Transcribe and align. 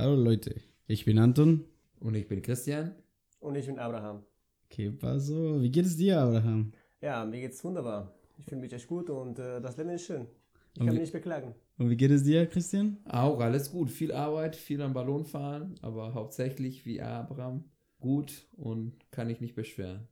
Hallo 0.00 0.14
Leute, 0.14 0.54
ich 0.86 1.04
bin 1.04 1.18
Anton. 1.18 1.66
Und 1.98 2.14
ich 2.14 2.26
bin 2.26 2.40
Christian. 2.40 2.94
Und 3.38 3.54
ich 3.56 3.66
bin 3.66 3.78
Abraham. 3.78 4.22
¿Qué 4.70 4.90
pasó? 4.90 5.60
Wie 5.60 5.70
geht 5.70 5.84
es 5.84 5.98
dir, 5.98 6.22
Abraham? 6.22 6.72
Ja, 7.02 7.26
mir 7.26 7.42
geht's 7.42 7.62
wunderbar. 7.62 8.10
Ich 8.38 8.46
fühle 8.46 8.62
mich 8.62 8.72
echt 8.72 8.88
gut 8.88 9.10
und 9.10 9.38
äh, 9.38 9.60
das 9.60 9.76
Leben 9.76 9.90
ist 9.90 10.06
schön. 10.06 10.26
Ich 10.72 10.80
Und 10.80 10.86
kann 10.86 10.94
mich 10.94 11.02
nicht 11.02 11.12
beklagen. 11.12 11.54
Und 11.76 11.90
wie 11.90 11.98
geht 11.98 12.10
es 12.12 12.22
dir, 12.22 12.46
Christian? 12.46 12.96
Auch 13.04 13.40
alles 13.40 13.70
gut. 13.72 13.90
Viel 13.90 14.12
Arbeit, 14.12 14.56
viel 14.56 14.80
am 14.80 14.94
Ballon 14.94 15.26
fahren, 15.26 15.74
aber 15.82 16.14
hauptsächlich 16.14 16.86
wie 16.86 17.02
Abraham 17.02 17.64
gut 18.00 18.46
und 18.56 18.94
kann 19.10 19.28
ich 19.28 19.42
nicht 19.42 19.54
beschweren. 19.54 20.08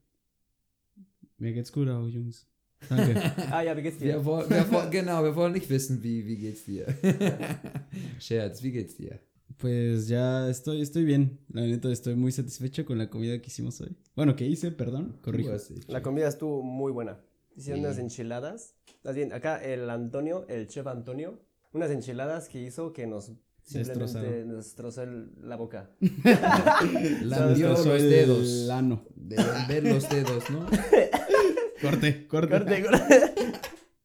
Mir 1.39 1.53
geht's 1.53 1.73
gut 1.73 1.89
auch, 1.89 2.05
Jungs. 2.05 2.45
Danke. 2.87 3.19
Ah 3.51 3.63
ja, 3.63 3.75
wie 3.75 3.81
geht's 3.81 3.97
dir? 3.97 4.05
Wir 4.05 4.23
wollen, 4.23 4.47
wir 4.51 4.71
wollen, 4.71 4.91
genau, 4.91 5.23
wir 5.23 5.35
wollen 5.35 5.53
nicht 5.53 5.67
wissen, 5.71 6.03
wie, 6.03 6.27
wie 6.27 6.37
geht's 6.37 6.65
dir. 6.65 6.95
Scherz, 8.19 8.61
wie 8.61 8.71
geht's 8.71 8.95
dir? 8.95 9.19
Pues 9.59 10.07
ya 10.07 10.49
estoy, 10.49 10.81
estoy 10.81 11.03
bien. 11.03 11.39
La 11.51 11.61
neta, 11.61 11.91
estoy 11.91 12.15
muy 12.15 12.31
satisfecho 12.31 12.85
con 12.85 12.97
la 12.97 13.09
comida 13.09 13.37
que 13.41 13.47
hicimos 13.47 13.81
hoy. 13.81 13.95
Bueno, 14.15 14.35
que 14.35 14.45
hice, 14.47 14.71
perdón, 14.71 15.17
corrijo. 15.21 15.51
Dich. 15.51 15.87
La 15.89 16.01
comida 16.01 16.27
estuvo 16.29 16.61
muy 16.63 16.91
buena. 16.93 17.19
Hicieron 17.57 17.81
Sí. 17.81 17.85
unas 17.85 17.97
enchiladas. 17.99 18.75
Más 19.03 19.15
bien, 19.15 19.33
acá 19.33 19.57
el 19.61 19.89
Antonio, 19.89 20.45
el 20.47 20.67
chef 20.67 20.87
Antonio, 20.87 21.39
unas 21.73 21.91
enchiladas 21.91 22.47
que 22.47 22.61
hizo 22.61 22.93
que 22.93 23.05
nos 23.05 23.33
simplemente 23.63 24.45
nos 24.45 24.63
destrozó 24.65 25.03
el- 25.03 25.31
la 25.41 25.57
boca. 25.57 25.91
Soy 25.99 27.59
los 27.59 27.83
dedos. 27.85 28.61
del 28.61 28.71
ano. 28.71 29.03
De 29.15 29.35
ver 29.67 29.83
los 29.83 30.09
dedos, 30.09 30.49
¿no? 30.49 30.65
Corte, 31.81 32.27
corte. 32.27 32.49
Corte, 32.57 32.83
corte. 32.83 33.33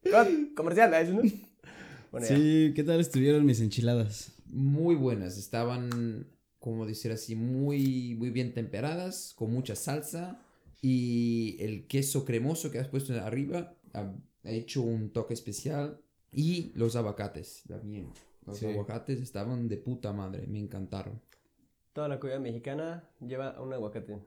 Cor- 0.11 0.55
Comercial, 0.57 0.95
¿eh? 0.95 1.09
¿no? 1.13 1.23
Bueno, 2.15 2.29
ya. 2.29 2.37
Sí, 2.37 2.73
¿qué 2.77 2.85
tal 2.85 3.01
estuvieron 3.01 3.45
mis 3.45 3.61
enchiladas? 3.61 4.33
Muy 4.47 4.95
buenas. 4.95 5.37
Estaban, 5.37 6.27
como 6.61 6.87
decir 6.87 7.11
así, 7.11 7.35
muy, 7.35 8.15
muy 8.17 8.31
bien 8.31 8.55
temperadas, 8.55 9.33
con 9.37 9.53
mucha 9.53 9.75
salsa. 9.75 10.41
Y 10.81 11.57
el 11.61 11.87
queso 11.89 12.25
cremoso 12.25 12.71
que 12.71 12.79
has 12.79 12.89
puesto 12.89 13.13
arriba 13.21 13.75
ha 13.95 14.13
ha 14.45 14.51
hecho 14.51 14.83
un 14.83 15.11
toque 15.11 15.35
especial. 15.35 15.99
Y 16.31 16.71
los 16.77 16.95
aguacates 16.97 17.63
también. 17.67 18.11
Los 18.47 18.59
Sí. 18.59 18.67
aguacates 18.67 19.21
estaban 19.21 19.69
de 19.69 19.77
puta 19.79 20.13
madre, 20.13 20.47
me 20.47 20.59
encantaron. 20.61 21.21
Toda 21.95 22.09
la 22.09 22.21
comida 22.21 22.39
mexicana 22.39 23.09
lleva 23.27 23.61
un 23.61 23.73
aguacate. 23.73 24.19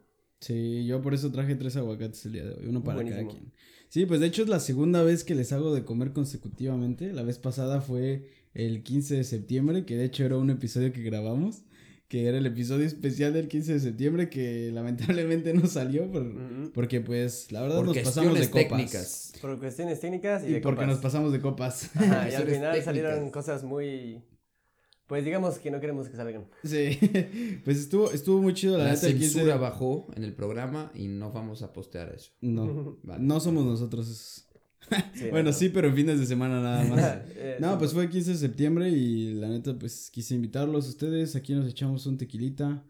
Sí, 0.41 0.85
yo 0.85 1.01
por 1.01 1.13
eso 1.13 1.31
traje 1.31 1.55
tres 1.55 1.75
aguacates 1.77 2.25
el 2.25 2.33
día 2.33 2.45
de 2.45 2.53
hoy, 2.55 2.65
uno 2.67 2.83
para 2.83 2.95
Buenísimo. 2.95 3.27
cada 3.29 3.39
quien. 3.39 3.53
Sí, 3.89 4.05
pues 4.05 4.19
de 4.19 4.27
hecho 4.27 4.43
es 4.43 4.49
la 4.49 4.59
segunda 4.59 5.01
vez 5.03 5.23
que 5.23 5.33
les 5.35 5.51
hago 5.53 5.73
de 5.73 5.83
comer 5.85 6.11
consecutivamente. 6.13 7.13
La 7.13 7.23
vez 7.23 7.39
pasada 7.39 7.81
fue 7.81 8.27
el 8.53 8.83
15 8.83 9.15
de 9.15 9.23
septiembre, 9.23 9.85
que 9.85 9.95
de 9.95 10.05
hecho 10.05 10.25
era 10.25 10.37
un 10.37 10.49
episodio 10.49 10.91
que 10.91 11.01
grabamos, 11.03 11.63
que 12.07 12.25
era 12.27 12.37
el 12.37 12.45
episodio 12.45 12.85
especial 12.85 13.33
del 13.33 13.47
15 13.47 13.73
de 13.73 13.79
septiembre, 13.79 14.29
que 14.29 14.71
lamentablemente 14.73 15.53
no 15.53 15.67
salió 15.67 16.09
por- 16.11 16.71
porque 16.73 17.01
pues 17.01 17.51
la 17.51 17.61
verdad 17.61 17.77
Por 17.77 17.85
nos 17.87 17.97
pasamos 17.99 18.33
de 18.33 18.39
cuestiones 18.39 18.49
copas. 18.49 18.69
técnicas. 18.91 19.33
Por 19.41 19.59
cuestiones 19.59 19.99
técnicas 19.99 20.43
y, 20.43 20.47
Y 20.47 20.51
de 20.53 20.61
porque 20.61 20.81
copas. 20.81 20.87
nos 20.93 20.99
pasamos 20.99 21.31
de 21.31 21.39
copas. 21.39 21.89
Ajá, 21.95 22.29
y 22.29 22.33
al 22.35 22.47
final 22.47 22.83
salieron 22.83 23.29
cosas 23.31 23.63
muy... 23.63 24.21
Pues 25.07 25.23
digamos 25.23 25.57
que 25.59 25.71
no 25.71 25.79
queremos 25.79 26.09
que 26.09 26.17
salgan. 26.17 26.45
sí, 26.63 26.99
pues 27.63 27.77
estuvo, 27.79 28.11
estuvo 28.11 28.41
muy 28.41 28.53
chido 28.53 28.77
la, 28.77 28.85
La 28.85 28.93
neta. 28.93 29.07
el 29.07 29.13
15 29.13 29.29
censura 29.29 29.55
bajó 29.57 30.07
en 30.15 30.23
el 30.23 30.33
programa 30.33 30.91
y 30.93 31.07
no 31.07 31.31
vamos 31.31 31.61
a 31.61 31.71
postear 31.73 32.13
eso. 32.13 32.31
No, 32.41 32.97
Vale. 33.03 33.23
no 33.23 33.39
somos 33.39 33.65
nosotros. 33.65 34.43
Sí, 35.15 35.25
bueno, 35.31 35.49
no. 35.51 35.53
sí, 35.53 35.69
pero 35.69 35.87
en 35.89 35.95
fines 35.95 36.19
de 36.19 36.25
semana 36.25 36.61
nada 36.61 36.83
más. 36.85 37.21
Eh, 37.35 37.57
No, 37.59 37.77
pues 37.77 37.93
fue 37.93 38.03
el 38.03 38.09
15 38.09 38.31
de 38.31 38.37
septiembre 38.37 38.89
y 38.89 39.33
la 39.33 39.47
neta, 39.49 39.77
pues 39.77 40.09
quise 40.11 40.35
invitarlos 40.35 40.85
a 40.85 40.89
ustedes. 40.89 41.35
Aquí 41.35 41.53
nos 41.53 41.67
echamos 41.69 42.05
un 42.05 42.17
tequilita, 42.17 42.83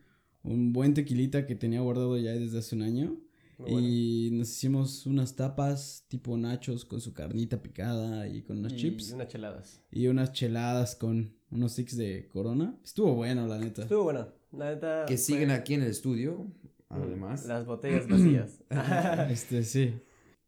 un 0.43 0.73
buen 0.73 0.93
tequilita 0.93 1.45
que 1.47 1.55
tenía 1.55 1.81
guardado 1.81 2.17
ya 2.17 2.31
desde 2.33 2.59
hace 2.59 2.75
un 2.75 2.81
año. 2.83 3.17
Bueno. 3.59 3.79
Y 3.79 4.29
nos 4.33 4.49
hicimos 4.51 5.07
unas 5.07 5.35
tapas 5.35 6.05
tipo 6.07 6.37
nachos 6.37 6.85
con 6.85 7.01
su 7.01 7.13
carnita 7.13 7.61
picada 7.63 8.27
y 8.27 8.43
con 8.43 8.59
unos 8.59 8.73
Y 8.73 8.75
chips. 8.77 9.11
unas 9.13 9.27
cheladas. 9.29 9.81
Y 9.91 10.05
unas 10.07 10.31
cheladas 10.33 10.95
con 10.95 11.33
unos 11.51 11.71
six 11.73 11.95
de 11.97 12.27
corona. 12.29 12.75
Estuvo 12.83 13.13
bueno, 13.15 13.47
la 13.47 13.57
neta. 13.57 13.83
Estuvo 13.83 14.03
bueno. 14.03 14.27
La 14.51 14.71
neta. 14.73 15.05
Que 15.07 15.13
fue- 15.15 15.17
siguen 15.17 15.51
aquí 15.51 15.73
en 15.73 15.83
el 15.83 15.89
estudio, 15.89 16.47
además. 16.89 17.45
Las 17.45 17.65
botellas 17.65 18.07
vacías. 18.07 18.63
Este, 19.31 19.63
sí. 19.63 19.99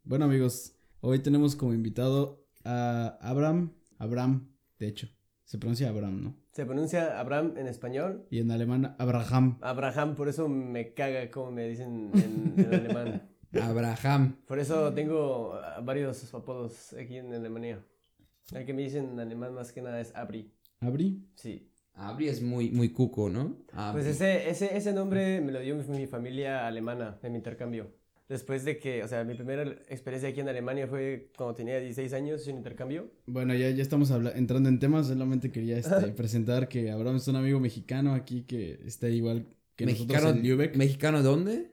Bueno, 0.04 0.26
amigos, 0.26 0.74
hoy 1.02 1.20
tenemos 1.20 1.56
como 1.56 1.74
invitado 1.74 2.46
a 2.64 3.18
Abraham. 3.22 3.74
Abraham, 3.98 4.50
de 4.80 4.88
hecho. 4.88 5.08
Se 5.46 5.58
pronuncia 5.58 5.90
Abraham, 5.90 6.24
¿no? 6.24 6.36
Se 6.52 6.66
pronuncia 6.66 7.20
Abraham 7.20 7.56
en 7.58 7.68
español. 7.68 8.28
Y 8.30 8.40
en 8.40 8.52
alemán, 8.52 8.96
Abraham. 9.00 9.58
Abraham, 9.62 10.16
por 10.16 10.30
eso 10.30 10.48
me 10.48 10.94
caga 10.94 11.32
como 11.32 11.52
me 11.52 11.68
dicen 11.68 12.12
en, 12.14 12.54
en 12.58 12.74
alemán. 12.74 13.30
Abraham. 13.60 14.36
Por 14.46 14.60
eso 14.60 14.94
tengo 14.94 15.60
varios 15.84 16.32
apodos 16.36 16.94
aquí 16.94 17.18
en 17.18 17.34
Alemania. 17.34 17.84
El 18.54 18.64
que 18.66 18.74
me 18.74 18.84
dicen 18.84 19.10
en 19.14 19.20
alemán 19.20 19.54
más 19.56 19.72
que 19.72 19.82
nada 19.82 20.00
es 20.00 20.16
Abri. 20.16 20.52
Abri. 20.82 21.28
Sí. 21.36 21.70
Abri 21.94 22.30
es 22.30 22.42
muy, 22.42 22.72
muy 22.72 22.90
cuco, 22.90 23.30
¿no? 23.30 23.58
Abri. 23.74 24.02
Pues 24.02 24.16
ese, 24.16 24.50
ese, 24.50 24.76
ese 24.76 24.94
nombre 24.94 25.42
me 25.42 25.52
lo 25.52 25.60
dio 25.60 25.76
mi, 25.76 25.84
mi 25.84 26.08
familia 26.08 26.66
alemana 26.66 27.20
en 27.22 27.32
mi 27.34 27.38
intercambio. 27.38 27.92
Después 28.30 28.64
de 28.64 28.78
que, 28.78 29.04
o 29.04 29.08
sea, 29.08 29.24
mi 29.24 29.34
primera 29.34 29.64
experiencia 29.90 30.30
aquí 30.30 30.40
en 30.40 30.48
Alemania 30.48 30.88
fue 30.88 31.32
cuando 31.36 31.56
tenía 31.56 31.80
16 31.80 32.14
años 32.14 32.48
en 32.48 32.58
intercambio. 32.58 33.12
Bueno, 33.26 33.56
ya, 33.56 33.72
ya 33.72 33.82
estamos 33.82 34.12
entrando 34.12 34.70
en 34.70 34.78
temas. 34.78 35.08
Solamente 35.08 35.52
quería 35.52 35.78
este, 35.78 36.08
presentar 36.16 36.70
que 36.70 36.92
Abraham 36.92 37.16
es 37.16 37.28
un 37.28 37.38
amigo 37.38 37.60
mexicano 37.60 38.14
aquí 38.14 38.44
que 38.44 38.80
está 38.86 39.10
igual 39.10 39.48
que 39.76 39.88
¿Mexicano, 39.88 40.22
nosotros 40.22 40.38
en 40.38 40.48
Lübeck. 40.48 40.76
¿Mexicano 40.76 41.24
dónde? 41.24 41.72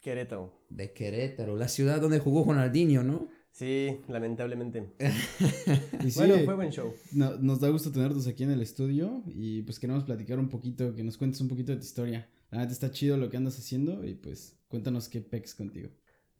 Querétaro. 0.00 0.52
De 0.68 0.92
Querétaro, 0.92 1.56
la 1.56 1.66
ciudad 1.66 2.00
donde 2.00 2.20
jugó 2.20 2.44
Ronaldinho, 2.44 3.02
¿no? 3.02 3.28
Sí, 3.52 4.00
lamentablemente. 4.08 4.86
Y 6.04 6.10
sí, 6.10 6.18
Bueno, 6.18 6.36
fue 6.44 6.54
buen 6.54 6.70
show. 6.70 6.94
no- 7.12 7.36
nos 7.38 7.60
da 7.60 7.68
gusto 7.68 7.90
tenerlos 7.92 8.26
aquí 8.26 8.44
en 8.44 8.50
el 8.52 8.62
estudio 8.62 9.22
y 9.26 9.62
pues 9.62 9.78
queremos 9.78 10.04
platicar 10.04 10.38
un 10.38 10.48
poquito, 10.48 10.94
que 10.94 11.02
nos 11.04 11.16
cuentes 11.18 11.40
un 11.40 11.48
poquito 11.48 11.72
de 11.72 11.78
tu 11.78 11.84
historia. 11.84 12.28
La 12.50 12.58
neta 12.60 12.72
está 12.72 12.90
chido 12.90 13.16
lo 13.16 13.28
que 13.28 13.36
andas 13.36 13.58
haciendo 13.58 14.04
y 14.04 14.14
pues 14.14 14.56
cuéntanos 14.68 15.08
qué 15.08 15.20
pex 15.20 15.54
contigo. 15.54 15.90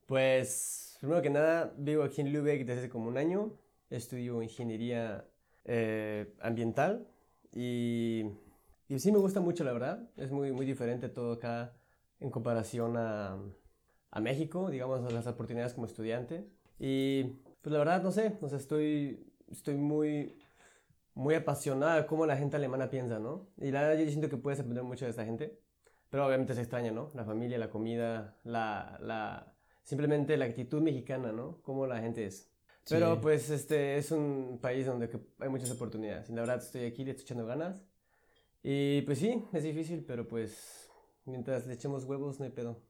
Pues, 0.07 0.97
primero 1.01 1.23
que 1.23 1.31
nada, 1.31 1.73
vivo 1.79 2.03
aquí 2.03 2.21
en 2.21 2.33
Lübeck 2.33 2.65
desde 2.67 2.81
hace 2.81 2.89
como 2.89 3.09
un 3.09 3.17
año. 3.17 3.53
Estudio 3.91 4.43
ingeniería 4.43 5.25
eh, 5.65 6.33
ambiental 6.41 7.07
y, 7.53 8.25
y 8.89 8.99
sí 8.99 9.13
me 9.13 9.19
gusta 9.19 9.41
mucho, 9.41 9.63
la 9.65 9.73
verdad. 9.73 10.09
Es 10.17 10.31
muy, 10.31 10.53
muy 10.53 10.65
diferente 10.67 11.09
todo 11.09 11.33
acá 11.35 11.77
en 12.21 12.31
comparación 12.31 12.97
a, 12.97 13.37
a 14.11 14.21
México, 14.21 14.71
digamos, 14.71 15.01
a 15.05 15.11
las 15.11 15.27
oportunidades 15.27 15.75
como 15.75 15.87
estudiante. 15.87 16.47
Y 16.81 17.25
pues 17.63 17.73
la 17.73 17.81
verdad, 17.81 18.03
no 18.03 18.13
sé, 18.13 18.39
o 18.43 18.49
sea, 18.51 18.59
estoy, 18.59 19.33
estoy 19.51 19.77
muy, 19.77 20.39
muy 21.15 21.35
apasionada 21.37 21.97
de 22.03 22.07
cómo 22.07 22.27
la 22.27 22.37
gente 22.39 22.57
alemana 22.57 22.91
piensa, 22.91 23.21
¿no? 23.21 23.51
Y 23.59 23.73
la 23.73 23.83
verdad 23.83 24.01
yo 24.05 24.09
siento 24.11 24.31
que 24.31 24.39
puedes 24.39 24.61
aprender 24.61 24.85
mucho 24.85 25.07
de 25.07 25.13
esta 25.13 25.25
gente. 25.27 25.61
Pero 26.11 26.27
obviamente 26.27 26.55
se 26.55 26.63
extraña, 26.63 26.93
¿no? 26.93 27.11
La 27.15 27.25
familia, 27.25 27.59
la 27.59 27.71
comida, 27.71 28.39
la, 28.45 28.99
la, 29.03 29.55
simplemente 29.85 30.37
la 30.39 30.47
actitud 30.47 30.83
mexicana, 30.83 31.33
¿no? 31.33 31.63
Cómo 31.63 31.87
la 31.87 32.01
gente 32.01 32.27
es. 32.27 32.53
Pero 32.89 33.17
Sí. 33.17 33.21
pues 33.23 33.51
este 33.51 33.97
es 33.99 34.13
un 34.13 34.59
país 34.63 34.87
donde 34.87 35.11
hay 35.41 35.51
muchas 35.51 35.71
oportunidades. 35.73 36.31
Y 36.31 36.35
la 36.35 36.43
verdad 36.43 36.59
estoy 36.59 36.85
aquí, 36.87 37.05
le 37.05 37.13
estoy 37.13 37.25
echando 37.25 37.47
ganas. 37.47 37.85
Y 38.63 39.03
pues 39.03 39.19
sí, 39.21 39.45
es 39.53 39.63
difícil, 39.65 40.05
pero 40.07 40.29
pues 40.29 40.91
mientras 41.27 41.67
le 41.67 41.75
echemos 41.75 42.05
huevos 42.05 42.39
no 42.41 42.47
hay 42.47 42.53
pedo. 42.53 42.83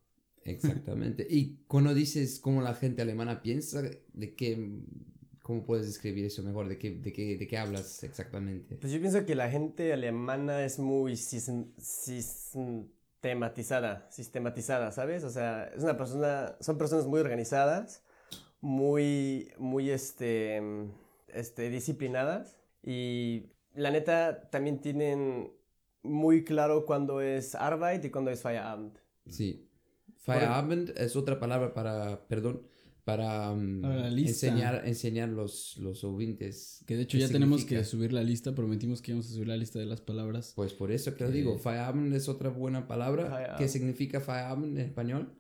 Exactamente. 0.45 1.27
y 1.29 1.59
cuando 1.67 1.95
dices 1.95 2.39
cómo 2.41 2.63
la 2.63 2.75
gente 2.75 3.03
alemana 3.03 3.43
piensa, 3.43 3.83
¿de 3.83 4.35
qué, 4.35 4.71
cómo 5.43 5.65
puedes 5.65 5.87
describir 5.87 6.25
eso 6.25 6.43
mejor? 6.43 6.69
¿De 6.69 6.79
qué, 6.79 6.93
de 6.93 7.13
qué, 7.13 7.37
de 7.37 7.47
qué 7.47 7.59
hablas 7.59 8.03
exactamente? 8.03 8.77
Pues 8.77 8.93
yo 8.93 9.01
pienso 9.01 9.25
que 9.27 9.35
la 9.35 9.51
gente 9.51 9.93
alemana 9.93 10.65
es 10.65 10.79
muy 10.79 11.17
sis- 11.17 11.51
sistematizada, 11.79 14.07
sistematizada, 14.11 14.93
¿sabes? 14.93 15.25
O 15.25 15.31
sea, 15.31 15.71
es 15.77 15.83
una 15.83 15.97
persona, 15.97 16.57
son 16.61 16.79
personas 16.79 17.07
muy 17.07 17.21
organizadas, 17.21 18.03
muy, 18.61 19.53
muy, 19.59 19.91
este, 19.91 20.61
este, 21.29 21.71
disciplinadas 21.71 22.59
y 22.83 23.47
la 23.75 23.91
neta 23.91 24.49
también 24.51 24.81
tienen 24.81 25.53
muy 26.03 26.45
claro 26.45 26.87
cuándo 26.87 27.21
es 27.21 27.55
Arbeit 27.55 28.05
y 28.05 28.11
cuándo 28.11 28.31
es 28.31 28.43
Feierabend. 28.43 28.99
Sí. 29.29 29.67
Feierabend 30.21 30.93
es 30.97 31.17
otra 31.17 31.39
palabra 31.41 31.73
para, 31.75 32.27
perdón, 32.29 32.63
para 33.05 33.51
um, 33.51 33.83
lista. 34.11 34.47
enseñar, 34.47 34.83
enseñar 34.85 35.29
los, 35.29 35.77
los 35.79 36.05
oyentes. 36.05 36.85
Que 36.87 36.97
de 36.97 37.03
hecho 37.03 37.19
ya 37.19 37.29
tenemos 37.29 37.65
que 37.65 37.83
subir 37.85 38.13
la 38.13 38.23
lista, 38.23 38.55
prometimos 38.55 39.01
que 39.01 39.13
íbamos 39.13 39.27
a 39.27 39.33
subir 39.33 39.49
la 39.49 39.57
lista 39.57 39.79
de 39.79 39.87
las 39.87 40.01
palabras. 40.01 40.53
Pues 40.55 40.75
por 40.75 40.93
eso 40.93 41.17
que 41.17 41.25
lo 41.25 41.31
digo, 41.31 41.59
Feierabend 41.59 42.15
es 42.15 42.29
otra 42.29 42.51
buena 42.51 42.87
palabra. 42.87 43.57
¿Qué 43.59 43.69
significa 43.69 44.21
Feierabend 44.21 44.79
en 44.79 44.85
español? 44.85 45.33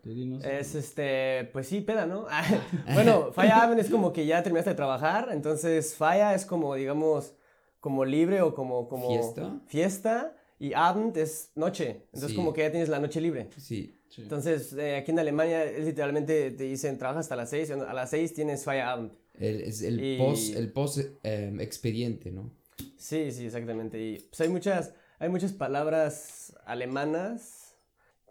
Es 0.42 0.74
este, 0.74 1.50
pues 1.52 1.66
sí, 1.68 1.80
peda, 1.80 2.06
¿no? 2.06 2.26
bueno, 2.94 3.32
Feierabend 3.32 3.80
es 3.80 3.90
como 3.90 4.12
que 4.12 4.26
ya 4.26 4.42
terminaste 4.42 4.70
de 4.70 4.76
trabajar, 4.76 5.28
entonces 5.32 5.94
Feier 5.94 6.34
es 6.34 6.46
como, 6.46 6.74
digamos, 6.74 7.34
como 7.78 8.04
libre 8.04 8.42
o 8.42 8.54
como, 8.54 8.88
como 8.88 9.08
Fiesta. 9.08 9.60
fiesta, 9.66 10.36
y 10.60 10.72
Abend 10.74 11.16
es 11.16 11.50
noche. 11.56 12.02
Entonces 12.12 12.30
Sí. 12.30 12.36
como 12.36 12.52
que 12.52 12.60
ya 12.60 12.70
tienes 12.70 12.88
la 12.88 13.00
noche 13.00 13.20
libre. 13.20 13.48
Sí, 13.56 13.96
Sí. 14.08 14.22
Entonces 14.22 14.72
eh, 14.72 14.96
aquí 14.96 15.10
en 15.12 15.18
Alemania 15.20 15.64
es 15.64 15.84
literalmente 15.84 16.50
te 16.50 16.64
dicen 16.64 16.98
trabaja 16.98 17.20
hasta 17.20 17.36
las 17.36 17.50
6, 17.50 17.70
a 17.70 17.92
las 17.94 18.10
6 18.10 18.34
tienes 18.34 18.64
Feierabend. 18.64 19.12
el, 19.38 19.60
es 19.62 19.82
el 19.82 20.02
Y- 20.04 20.18
post, 20.18 20.54
el 20.56 20.72
post 20.72 20.98
eh, 21.22 21.56
expediente, 21.60 22.30
¿no? 22.32 22.50
Sí, 22.96 23.30
sí, 23.32 23.46
exactamente. 23.46 24.00
Y 24.02 24.18
pues 24.28 24.40
hay 24.40 24.48
muchas, 24.48 24.94
hay 25.20 25.28
muchas 25.28 25.52
palabras 25.52 26.54
alemanas 26.66 27.76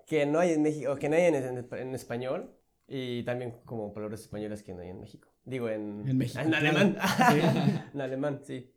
que 0.05 0.25
no 0.25 0.39
hay 0.39 0.51
en 0.51 0.61
México, 0.63 0.95
que 0.97 1.07
no 1.07 1.15
hay 1.15 1.23
en, 1.23 1.35
en- 1.35 1.67
en 1.71 1.95
español 1.95 2.51
y 2.87 3.23
también 3.23 3.53
como 3.65 3.93
palabras 3.93 4.19
españolas 4.21 4.61
que 4.63 4.73
no 4.73 4.81
hay 4.81 4.89
en 4.89 4.99
México. 4.99 5.29
Digo, 5.45 5.69
en, 5.69 6.03
En 6.07 6.17
México, 6.17 6.41
En 6.41 6.49
claro. 6.49 6.67
alemán. 6.67 6.97
Sí. 7.31 7.39
en 7.93 8.01
alemán, 8.01 8.41
sí. 8.43 8.69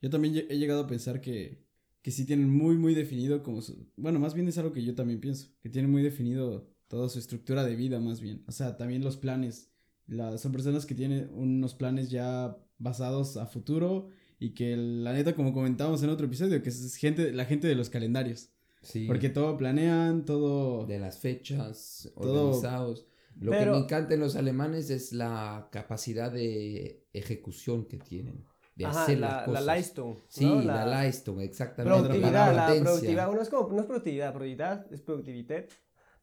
Yo 0.00 0.08
también 0.10 0.46
he 0.48 0.56
llegado 0.56 0.84
a 0.84 0.86
pensar 0.86 1.20
que, 1.20 1.58
que 2.08 2.12
sí 2.12 2.24
tienen 2.24 2.48
muy, 2.48 2.78
muy 2.78 2.94
definido 2.94 3.42
como 3.42 3.60
su... 3.60 3.86
Bueno, 3.98 4.18
más 4.18 4.32
bien 4.32 4.48
es 4.48 4.56
algo 4.56 4.72
que 4.72 4.82
yo 4.82 4.94
también 4.94 5.20
pienso, 5.20 5.50
que 5.60 5.68
tienen 5.68 5.90
muy 5.90 6.02
definido 6.02 6.66
toda 6.86 7.10
su 7.10 7.18
estructura 7.18 7.64
de 7.66 7.76
vida 7.76 8.00
más 8.00 8.22
bien. 8.22 8.44
O 8.46 8.52
sea, 8.52 8.78
también 8.78 9.04
los 9.04 9.18
planes. 9.18 9.70
La- 10.06 10.38
son 10.38 10.52
personas 10.52 10.86
que 10.86 10.94
tienen 10.94 11.28
unos 11.34 11.74
planes 11.74 12.08
ya 12.08 12.56
basados 12.78 13.36
a 13.36 13.44
futuro 13.44 14.08
y 14.40 14.54
que 14.54 14.74
la 14.74 15.12
neta, 15.12 15.34
como 15.34 15.52
comentábamos 15.52 16.02
en 16.02 16.08
otro 16.08 16.24
episodio, 16.28 16.62
que 16.62 16.70
es 16.70 16.94
gente, 16.96 17.30
la 17.34 17.44
gente 17.44 17.66
de 17.68 17.74
los 17.74 17.90
calendarios. 17.90 18.48
Sí. 18.80 19.04
Porque 19.06 19.28
todo 19.28 19.58
planean, 19.58 20.24
todo... 20.24 20.86
de 20.86 20.98
las 21.00 21.18
fechas, 21.18 22.10
Todo- 22.16 22.46
organizados. 22.52 23.04
Lo 23.38 23.50
Pero- 23.50 23.72
que 23.74 23.78
me 23.80 23.84
encanta 23.84 24.14
en 24.14 24.20
los 24.20 24.34
alemanes 24.34 24.88
es 24.88 25.12
la 25.12 25.68
capacidad 25.70 26.32
de 26.32 27.04
ejecución 27.12 27.84
que 27.84 27.98
tienen, 27.98 28.46
de 28.78 28.86
Ajá, 28.86 29.02
hacer 29.02 29.18
la, 29.18 29.28
las 29.28 29.38
la 29.38 29.44
cosas. 29.44 29.66
Leistung. 29.66 30.16
Sí, 30.28 30.46
¿no? 30.46 30.62
la, 30.62 31.02
Leistung, 31.02 31.40
exactamente. 31.40 31.98
Productividad, 31.98 32.54
la 32.54 32.66
productividad. 32.80 33.26
Bueno, 33.26 33.42
es 33.42 33.48
como, 33.48 33.68
no 33.72 33.80
es 33.80 33.86
productividad, 33.86 34.32
productividad 34.32 34.92
es 34.92 35.00
productividad. 35.02 35.64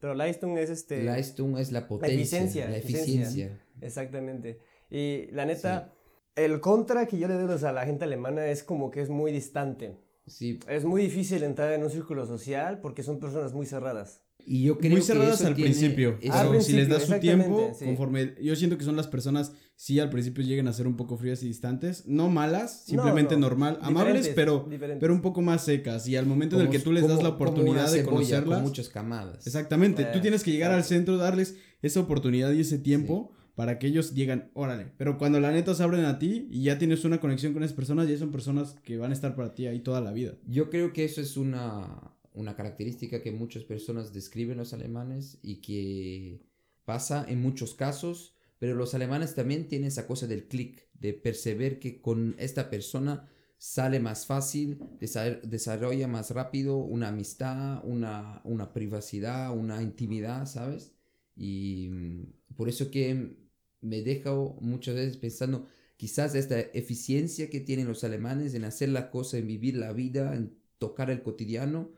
Pero 0.00 0.14
Leistung 0.14 0.56
es 0.56 0.70
este. 0.70 1.02
Leistung 1.04 1.58
es 1.58 1.70
la 1.70 1.86
potencia, 1.86 2.16
eficiencia, 2.16 2.68
la 2.68 2.76
eficiencia. 2.78 3.22
eficiencia. 3.22 3.62
Exactamente. 3.82 4.60
Y 4.90 5.26
la 5.32 5.44
neta, 5.44 5.92
el 6.34 6.60
contra 6.60 7.06
que 7.06 7.18
yo 7.18 7.28
le 7.28 7.34
doy 7.34 7.62
a 7.62 7.72
la 7.72 7.84
gente 7.84 8.04
alemana 8.04 8.46
es 8.46 8.64
como 8.64 8.90
que 8.90 9.02
es 9.02 9.10
muy 9.10 9.32
distante. 9.32 9.98
Sí, 10.26 10.58
Es 10.66 10.84
muy 10.84 11.02
difícil 11.02 11.44
entrar 11.44 11.72
en 11.72 11.84
un 11.84 11.90
círculo 11.90 12.26
social 12.26 12.80
porque 12.80 13.02
son 13.02 13.20
personas 13.20 13.52
muy 13.52 13.66
cerradas. 13.66 14.22
Y 14.46 14.62
yo 14.62 14.78
creo 14.78 14.92
muy 14.92 15.00
que 15.00 15.06
cerradas 15.06 15.40
eso 15.40 15.48
al 15.48 15.54
tiene- 15.54 15.70
principio. 15.72 16.18
eso- 16.20 16.32
Al 16.32 16.62
si 16.62 16.72
les 16.72 16.88
das 16.88 17.02
su 17.04 17.18
tiempo, 17.18 17.72
sí. 17.78 17.84
conforme. 17.84 18.34
Yo 18.42 18.54
siento 18.56 18.78
que 18.78 18.84
son 18.84 18.94
las 18.96 19.06
personas, 19.08 19.52
sí, 19.74 19.98
al 19.98 20.08
principio 20.08 20.44
llegan 20.44 20.68
a 20.68 20.72
ser 20.72 20.86
un 20.86 20.96
poco 20.96 21.16
frías 21.16 21.42
y 21.42 21.48
distantes. 21.48 22.06
No 22.06 22.28
malas, 22.30 22.84
simplemente 22.86 23.34
no, 23.34 23.40
normal. 23.40 23.78
Amables, 23.82 24.28
pero, 24.34 24.66
diferentes. 24.70 25.00
pero 25.00 25.12
un 25.12 25.20
poco 25.22 25.42
más 25.42 25.64
secas. 25.64 26.06
Y 26.08 26.16
al 26.16 26.26
momento 26.26 26.56
en 26.56 26.62
el 26.62 26.66
como- 26.68 26.78
que 26.78 26.84
tú 26.84 26.92
les 26.92 27.02
das 27.08 27.22
la 27.22 27.30
como- 27.30 27.38
como 27.38 27.50
oportunidad 27.50 27.92
de 27.92 28.04
conocerlas. 28.04 28.58
Con 28.60 28.68
muchas 28.68 28.88
camadas. 28.88 29.46
Exactamente. 29.46 30.02
Eh, 30.02 30.06
tú 30.12 30.20
tienes 30.20 30.42
que 30.44 30.52
llegar 30.52 30.70
al 30.72 30.84
centro, 30.84 31.16
darles 31.16 31.56
esa 31.82 32.00
oportunidad 32.00 32.52
y 32.52 32.60
ese 32.60 32.78
tiempo. 32.78 33.32
Para 33.56 33.78
que 33.78 33.86
ellos 33.86 34.12
digan, 34.12 34.50
órale. 34.52 34.92
Pero 34.98 35.16
cuando 35.16 35.40
la 35.40 35.50
neta 35.50 35.74
se 35.74 35.82
abren 35.82 36.04
a 36.04 36.18
ti 36.18 36.46
y 36.50 36.62
ya 36.64 36.76
tienes 36.76 37.06
una 37.06 37.20
conexión 37.20 37.54
con 37.54 37.62
esas 37.62 37.74
personas, 37.74 38.06
ya 38.06 38.18
son 38.18 38.30
personas 38.30 38.76
que 38.84 38.98
van 38.98 39.12
a 39.12 39.14
estar 39.14 39.34
para 39.34 39.54
ti 39.54 39.66
ahí 39.66 39.80
toda 39.80 40.02
la 40.02 40.12
vida. 40.12 40.34
Yo 40.46 40.68
creo 40.68 40.92
que 40.92 41.06
eso 41.06 41.22
es 41.22 41.38
una, 41.38 42.12
una 42.36 42.54
característica 42.56 43.22
que 43.22 43.32
muchas 43.32 43.64
personas 43.64 44.12
describen 44.12 44.58
los 44.58 44.72
alemanes 44.72 45.38
y 45.42 45.56
que 45.62 46.42
pasa 46.84 47.24
en 47.28 47.40
muchos 47.42 47.74
casos, 47.74 48.34
pero 48.58 48.74
los 48.74 48.94
alemanes 48.94 49.34
también 49.34 49.68
tienen 49.68 49.88
esa 49.88 50.06
cosa 50.06 50.26
del 50.26 50.48
clic, 50.48 50.86
de 50.94 51.12
perceber 51.14 51.78
que 51.80 52.00
con 52.00 52.34
esta 52.38 52.70
persona 52.70 53.28
sale 53.58 54.00
más 54.00 54.26
fácil, 54.26 54.78
desa- 55.00 55.40
desarrolla 55.42 56.08
más 56.08 56.30
rápido 56.30 56.76
una 56.78 57.08
amistad, 57.08 57.80
una, 57.84 58.40
una 58.44 58.72
privacidad, 58.72 59.56
una 59.56 59.82
intimidad, 59.82 60.46
¿sabes? 60.46 60.94
Y 61.36 61.88
mm, 61.90 62.54
por 62.56 62.68
eso 62.68 62.90
que 62.90 63.36
me 63.80 64.02
dejo 64.02 64.58
muchas 64.60 64.94
veces 64.94 65.16
pensando, 65.16 65.66
quizás 65.96 66.34
esta 66.34 66.58
eficiencia 66.60 67.50
que 67.50 67.60
tienen 67.60 67.88
los 67.88 68.04
alemanes 68.04 68.54
en 68.54 68.64
hacer 68.64 68.88
la 68.90 69.10
cosa, 69.10 69.38
en 69.38 69.46
vivir 69.46 69.76
la 69.76 69.92
vida, 69.92 70.34
en 70.34 70.56
tocar 70.78 71.10
el 71.10 71.22
cotidiano, 71.22 71.90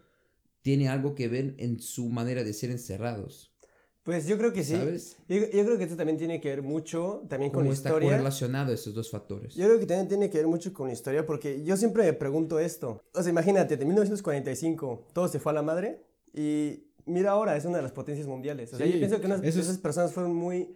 tiene 0.69 0.89
algo 0.91 1.15
que 1.15 1.29
ver 1.29 1.55
en 1.57 1.81
su 1.81 2.11
manera 2.11 2.45
de 2.45 2.53
ser 2.53 2.71
encerrados, 2.71 3.51
Pues 4.03 4.27
yo 4.27 4.37
creo 4.37 4.53
que 4.53 4.63
sí. 4.65 4.75
¿sabes? 4.75 5.17
Yo, 5.29 5.37
yo 5.39 5.65
creo 5.65 5.79
que 5.79 5.85
esto 5.85 5.97
también 5.97 6.19
tiene 6.19 6.41
que 6.43 6.49
ver 6.51 6.63
mucho 6.63 7.23
también 7.29 7.51
con 7.51 7.61
¿Cómo 7.63 7.71
la 7.71 7.75
está 7.75 7.89
historia. 7.89 8.11
correlacionado 8.11 8.73
esos 8.75 8.93
dos 8.93 9.11
factores? 9.11 9.55
Yo 9.55 9.65
creo 9.67 9.79
que 9.79 9.87
también 9.87 10.09
tiene 10.09 10.29
que 10.29 10.37
ver 10.39 10.47
mucho 10.47 10.73
con 10.75 10.89
la 10.89 10.93
historia 10.93 11.25
porque 11.25 11.63
yo 11.65 11.75
siempre 11.79 12.05
me 12.05 12.13
pregunto 12.13 12.59
esto. 12.59 13.03
O 13.15 13.23
sea, 13.23 13.31
imagínate, 13.31 13.77
de 13.79 13.85
1945 13.87 15.07
todo 15.15 15.27
se 15.29 15.39
fue 15.39 15.53
a 15.53 15.55
la 15.55 15.63
madre 15.63 16.03
y 16.35 16.85
mira 17.07 17.31
ahora, 17.31 17.57
es 17.57 17.65
una 17.65 17.79
de 17.79 17.83
las 17.85 17.93
potencias 17.93 18.27
mundiales. 18.27 18.73
O 18.75 18.77
sea, 18.77 18.87
Sí, 18.87 18.93
yo 18.93 18.99
pienso 18.99 19.21
que 19.21 19.27
unas, 19.27 19.43
es- 19.43 19.57
esas 19.57 19.79
personas 19.79 20.13
fueron 20.13 20.35
muy... 20.35 20.75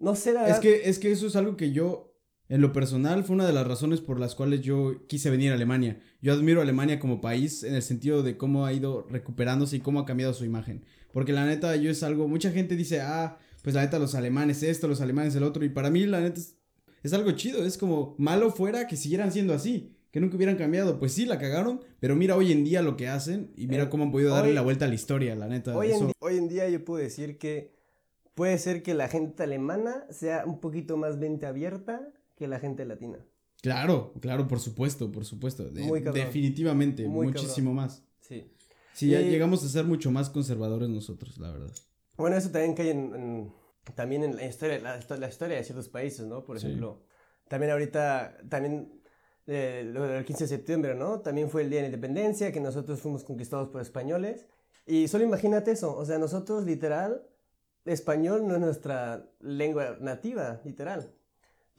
No 0.00 0.16
sé, 0.16 0.32
la 0.32 0.40
Es 0.42 0.46
verdad. 0.48 0.60
que, 0.62 0.88
es 0.90 0.98
que 0.98 1.12
eso 1.12 1.28
es 1.28 1.36
algo 1.36 1.56
que 1.56 1.70
yo, 1.70 2.11
en 2.54 2.60
lo 2.60 2.72
personal, 2.72 3.24
fue 3.24 3.34
una 3.34 3.46
de 3.46 3.52
las 3.54 3.66
razones 3.66 4.00
por 4.02 4.20
las 4.20 4.34
cuales 4.34 4.60
yo 4.60 5.06
quise 5.06 5.30
venir 5.30 5.50
a 5.52 5.54
Alemania. 5.54 5.98
Yo 6.20 6.34
admiro 6.34 6.60
a 6.60 6.64
Alemania 6.64 6.98
como 7.00 7.20
país 7.22 7.62
en 7.64 7.74
el 7.74 7.82
sentido 7.82 8.22
de 8.22 8.36
cómo 8.36 8.66
ha 8.66 8.72
ido 8.74 9.06
recuperándose 9.08 9.76
y 9.76 9.80
cómo 9.80 10.00
ha 10.00 10.04
cambiado 10.04 10.34
su 10.34 10.44
imagen. 10.44 10.84
Porque 11.12 11.32
la 11.32 11.46
neta, 11.46 11.74
yo 11.76 11.90
es 11.90 12.02
algo, 12.02 12.28
mucha 12.28 12.50
gente 12.50 12.76
dice, 12.76 13.00
ah, 13.00 13.38
pues 13.62 13.74
la 13.74 13.80
neta, 13.82 13.98
los 13.98 14.14
alemanes 14.14 14.62
esto, 14.62 14.86
los 14.86 15.00
alemanes 15.00 15.34
el 15.34 15.44
otro. 15.44 15.64
Y 15.64 15.70
para 15.70 15.88
mí, 15.88 16.04
la 16.04 16.20
neta, 16.20 16.40
es, 16.40 16.56
es 17.02 17.12
algo 17.14 17.30
chido. 17.32 17.64
Es 17.64 17.78
como 17.78 18.14
malo 18.18 18.50
fuera 18.50 18.86
que 18.86 18.96
siguieran 18.96 19.32
siendo 19.32 19.54
así. 19.54 19.96
Que 20.10 20.20
nunca 20.20 20.36
hubieran 20.36 20.56
cambiado. 20.56 20.98
Pues 20.98 21.12
sí, 21.12 21.24
la 21.24 21.38
cagaron. 21.38 21.80
Pero 22.00 22.16
mira 22.16 22.36
hoy 22.36 22.52
en 22.52 22.64
día 22.64 22.82
lo 22.82 22.98
que 22.98 23.08
hacen. 23.08 23.50
Y 23.56 23.66
mira 23.66 23.84
Eh, 23.84 23.88
cómo 23.88 24.04
han 24.04 24.12
podido 24.12 24.30
darle 24.34 24.50
hoy- 24.50 24.54
la 24.54 24.60
vuelta 24.60 24.84
a 24.84 24.88
la 24.88 24.94
historia, 24.94 25.34
la 25.34 25.48
neta. 25.48 25.74
Hoy 25.74 25.90
eso- 25.90 26.12
hoy 26.18 26.36
en 26.36 26.48
día 26.48 26.68
yo 26.68 26.84
puedo 26.84 27.02
decir 27.02 27.38
que 27.38 27.72
puede 28.34 28.58
ser 28.58 28.82
que 28.82 28.92
la 28.92 29.08
gente 29.08 29.42
alemana 29.42 30.04
sea 30.10 30.44
un 30.44 30.60
poquito 30.60 30.98
más 30.98 31.16
mente 31.16 31.46
abierta 31.46 32.08
que 32.42 32.48
la 32.48 32.58
gente 32.58 32.84
latina. 32.84 33.18
Claro, 33.62 34.12
claro, 34.20 34.48
por 34.48 34.58
supuesto, 34.58 35.10
por 35.12 35.24
supuesto. 35.24 35.70
De- 35.70 35.82
Muy 35.82 36.02
cabrón. 36.02 36.24
definitivamente, 36.24 37.06
Muy 37.06 37.28
muchísimo 37.28 37.72
más. 37.72 38.02
Sí. 38.20 38.52
Sí, 38.92 39.08
ya 39.10 39.20
Y- 39.20 39.30
llegamos 39.30 39.64
a 39.64 39.68
ser 39.68 39.84
mucho 39.84 40.10
más 40.10 40.28
conservadores 40.30 40.88
nosotros, 40.88 41.38
la 41.38 41.52
verdad. 41.52 41.70
Bueno, 42.16 42.36
eso 42.36 42.50
también 42.50 42.74
cae 42.74 42.90
en, 42.90 43.14
en- 43.14 43.52
también 43.94 44.22
en 44.24 44.36
la 44.36 44.44
historia, 44.46 44.78
la, 44.80 45.00
la 45.16 45.28
historia 45.28 45.56
de 45.56 45.64
ciertos 45.64 45.88
países, 45.88 46.26
¿no? 46.26 46.44
Por 46.44 46.58
Sí. 46.58 46.66
ejemplo, 46.66 47.04
también 47.48 47.72
ahorita, 47.72 48.36
también 48.48 49.00
eh, 49.46 49.82
lo 49.92 50.02
del 50.02 50.24
15 50.24 50.44
de 50.44 50.48
septiembre, 50.48 50.94
¿no? 50.94 51.20
También 51.20 51.48
fue 51.50 51.62
el 51.62 51.70
Día 51.70 51.78
de 51.78 51.88
la 51.88 51.94
Independencia, 51.94 52.52
que 52.52 52.60
nosotros 52.60 53.00
fuimos 53.00 53.24
conquistados 53.24 53.68
por 53.70 53.80
españoles. 53.80 54.46
Y 54.86 55.08
solo 55.08 55.24
imagínate 55.24 55.70
eso, 55.72 55.96
o 55.96 56.04
sea, 56.04 56.18
nosotros 56.18 56.64
literal, 56.64 57.26
español 57.84 58.46
no 58.46 58.54
es 58.54 58.60
nuestra 58.60 59.28
lengua 59.40 59.96
nativa, 60.00 60.60
literal. 60.64 61.12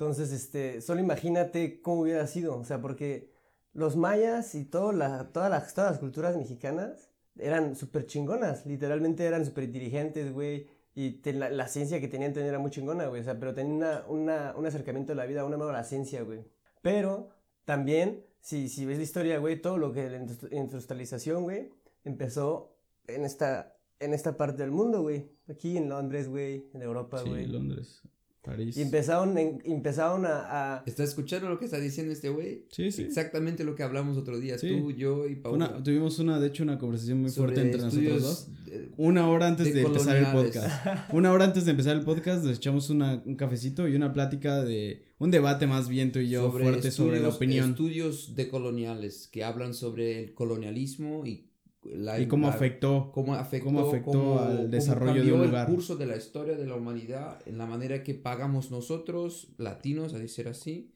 Entonces, 0.04 0.32
este, 0.32 0.82
solo 0.82 1.00
imagínate 1.02 1.82
cómo 1.82 2.02
hubiera 2.02 2.28
sido, 2.28 2.58
o 2.58 2.64
sea, 2.64 2.82
porque 2.82 3.32
los 3.74 3.96
mayas 3.96 4.54
y 4.56 4.66
todo 4.66 4.92
la, 4.92 5.32
todas, 5.32 5.50
las, 5.50 5.74
todas 5.74 5.92
las 5.92 6.00
culturas 6.00 6.36
mexicanas 6.38 7.10
eran 7.38 7.76
súper 7.76 8.06
chingonas, 8.06 8.66
literalmente 8.66 9.26
eran 9.26 9.46
súper 9.46 9.64
inteligentes, 9.66 10.32
güey, 10.32 10.68
y 10.94 11.22
te- 11.22 11.34
la, 11.34 11.50
la 11.50 11.68
ciencia 11.68 12.00
que 12.00 12.08
tenían 12.08 12.38
era 12.38 12.60
muy 12.60 12.70
chingona, 12.70 13.08
güey, 13.08 13.22
o 13.22 13.24
sea, 13.24 13.40
pero 13.40 13.54
tenían 13.56 13.78
una, 13.78 14.04
una- 14.08 14.54
un 14.56 14.66
acercamiento 14.66 15.14
a 15.14 15.16
la 15.16 15.26
vida, 15.26 15.44
una 15.46 15.58
nueva 15.58 15.84
ciencia, 15.84 16.22
güey. 16.22 16.46
Pero 16.84 17.30
también, 17.66 18.24
si, 18.42 18.70
si 18.70 18.86
ves 18.86 18.98
la 18.98 19.04
historia, 19.04 19.40
güey, 19.40 19.60
todo 19.62 19.78
lo 19.80 19.92
que 19.94 20.10
la 20.10 20.20
industri- 20.20 20.50
industrialización, 20.56 21.44
güey, 21.44 21.70
empezó 22.04 22.76
en 23.08 23.26
esta, 23.26 23.76
en 24.00 24.14
esta 24.14 24.38
parte 24.38 24.62
del 24.62 24.72
mundo, 24.72 25.02
güey, 25.02 25.32
aquí 25.50 25.78
en 25.78 25.90
Londres, 25.90 26.28
güey, 26.30 26.70
en 26.74 26.82
Europa, 26.84 27.20
Sí, 27.24 27.30
güey. 27.30 27.48
Londres, 27.48 28.02
París. 28.44 28.76
Y 28.78 28.82
empezaron, 28.82 29.38
en- 29.38 29.62
empezaron 29.64 30.26
a, 30.26 30.76
a- 30.76 30.84
¿Estás 30.86 31.10
escuchando 31.10 31.50
lo 31.50 31.58
que 31.58 31.66
está 31.66 31.80
diciendo 31.80 32.12
este 32.12 32.30
güey? 32.30 32.66
Sí, 32.70 32.92
sí. 32.92 33.04
Exactamente 33.04 33.64
lo 33.64 33.74
que 33.76 33.84
hablamos 33.84 34.18
otro 34.18 34.38
día, 34.40 34.58
Sí. 34.60 34.68
tú, 34.70 34.92
yo 34.92 35.28
y 35.28 35.36
Paula. 35.36 35.70
una- 35.70 35.84
tuvimos 35.84 36.20
una, 36.20 36.40
de 36.40 36.48
hecho, 36.48 36.64
una 36.64 36.78
conversación 36.78 37.22
muy 37.22 37.30
sobre 37.32 37.54
fuerte 37.56 37.62
entre 37.72 37.82
nosotros 37.82 38.22
dos. 38.22 38.48
Una 38.98 39.30
hora 39.30 39.48
antes 39.48 39.68
de 39.68 39.74
de, 39.74 39.82
empezar 39.84 40.16
el 40.18 40.26
podcast. 40.28 40.86
Una 41.14 41.32
hora 41.32 41.46
antes 41.46 41.66
de 41.66 41.72
empezar 41.72 41.96
el 41.96 42.04
podcast 42.04 42.44
nos 42.44 42.58
echamos 42.58 42.90
una- 42.90 43.22
un 43.26 43.36
cafecito 43.36 43.88
y 43.88 43.96
una 43.96 44.12
plática 44.14 44.62
de 44.64 45.04
un 45.20 45.32
debate 45.32 45.66
más 45.68 45.88
bien 45.88 46.12
tú 46.12 46.20
y 46.20 46.30
yo 46.30 46.52
fuerte 46.52 46.92
sobre 46.92 47.20
la 47.22 47.30
opinión 47.30 47.70
Estudios 47.72 48.36
decoloniales 48.36 49.28
que 49.32 49.44
hablan 49.44 49.74
sobre 49.74 50.22
el 50.24 50.34
colonialismo 50.34 51.26
y 51.26 51.48
la 51.86 52.20
y 52.20 52.28
cómo 52.28 52.48
la- 52.48 52.54
afectó. 52.54 53.12
cómo 53.14 53.36
afectó, 53.36 53.66
cómo 53.66 53.80
afectó 53.88 54.12
cómo- 54.12 54.40
al 54.40 54.56
cómo 54.58 54.68
desarrollo 54.70 55.14
de 55.14 55.20
cambió 55.20 55.36
un 55.36 55.46
lugar. 55.48 55.68
el 55.70 55.76
curso 55.76 55.96
de 55.96 56.06
la 56.06 56.16
historia 56.18 56.56
de 56.56 56.66
la 56.66 56.76
humanidad 56.76 57.40
en 57.46 57.58
la 57.58 57.66
manera 57.66 58.04
que 58.04 58.14
pagamos 58.14 58.72
nosotros, 58.72 59.48
latinos, 59.58 60.14
a 60.14 60.20
decir 60.20 60.48
así, 60.48 60.92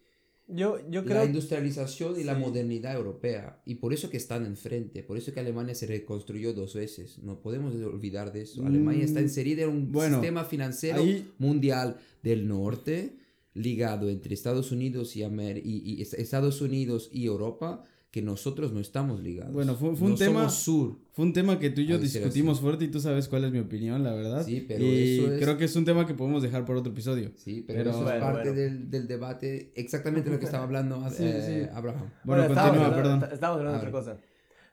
yo, 0.50 0.80
yo 0.90 1.02
la 1.02 1.08
creo 1.08 1.26
industrialización 1.26 2.18
y 2.20 2.24
la 2.24 2.36
Sí. 2.36 2.40
modernidad 2.40 2.96
europea. 2.96 3.62
Y 3.66 3.76
por 3.76 3.92
eso 3.94 4.10
que 4.10 4.16
están 4.16 4.46
enfrente, 4.46 5.04
por 5.04 5.18
eso 5.18 5.34
que 5.34 5.42
Alemania 5.42 5.76
se 5.76 5.88
reconstruyó 5.88 6.54
dos 6.54 6.74
veces. 6.74 7.20
No 7.22 7.42
podemos 7.42 7.76
olvidar 7.76 8.32
de 8.32 8.44
eso. 8.44 8.66
Alemania 8.66 9.04
está 9.04 9.20
Mm, 9.20 9.24
inserida 9.24 9.64
en 9.64 9.70
un 9.70 9.92
bueno, 9.92 10.18
sistema 10.20 10.46
financiero 10.46 11.02
ahí- 11.02 11.30
mundial 11.38 11.98
del 12.24 12.48
norte, 12.48 13.18
ligado 13.56 14.10
entre 14.10 14.34
Estados 14.34 14.72
Unidos 14.72 15.18
y, 15.18 15.24
Amer- 15.24 15.62
y- 15.66 15.82
y 15.84 16.02
es- 16.02 16.14
Estados 16.14 16.62
Unidos 16.62 17.10
y 17.12 17.26
Europa, 17.26 17.84
que 18.18 18.26
nosotros 18.26 18.72
no 18.74 18.80
estamos 18.80 19.22
ligados. 19.22 19.54
Bueno, 19.54 19.76
fue- 19.76 19.96
fue 19.96 20.06
un 20.08 20.14
No 20.14 20.18
tema- 20.18 20.40
somos 20.50 20.54
sur. 20.56 20.98
Fue 21.14 21.24
un 21.26 21.34
tema 21.34 21.60
que 21.60 21.70
tú 21.70 21.82
y 21.82 21.86
yo 21.86 22.00
discutimos 22.00 22.58
así. 22.58 22.62
fuerte 22.64 22.86
y 22.86 22.88
tú 22.88 23.00
sabes 23.00 23.28
cuál 23.28 23.44
es 23.46 23.52
mi 23.52 23.60
opinión, 23.60 24.04
la 24.04 24.14
verdad. 24.14 24.44
Sí, 24.44 24.66
pero 24.68 24.84
y 24.84 25.20
eso 25.20 25.34
es- 25.34 25.42
creo 25.44 25.58
que 25.58 25.66
es 25.66 25.76
un 25.76 25.86
tema 25.86 26.08
que 26.08 26.14
podemos 26.16 26.42
dejar 26.42 26.66
por 26.66 26.76
otro 26.78 26.92
episodio. 26.92 27.32
Sí, 27.36 27.64
pero, 27.66 27.78
Pero- 27.80 27.90
eso 27.92 28.00
es 28.00 28.06
Bueno, 28.06 28.20
parte 28.26 28.50
bueno. 28.50 28.54
Del, 28.62 28.90
del 28.90 29.08
debate, 29.08 29.72
exactamente 29.76 30.30
lo 30.32 30.40
que 30.40 30.46
estaba 30.46 30.64
hablando 30.64 30.98
Sí, 31.12 31.24
eh, 31.26 31.68
sí. 31.70 31.76
Abraham. 31.76 32.10
Bueno, 32.24 32.44
estábamos 32.44 32.78
continúa, 32.78 32.88
hablando- 32.88 32.96
perdón. 33.04 33.24
est- 33.24 33.34
Estábamos 33.34 33.60
hablando 33.60 33.80
de 33.82 33.88
otra 33.88 34.00
cosa. 34.00 34.18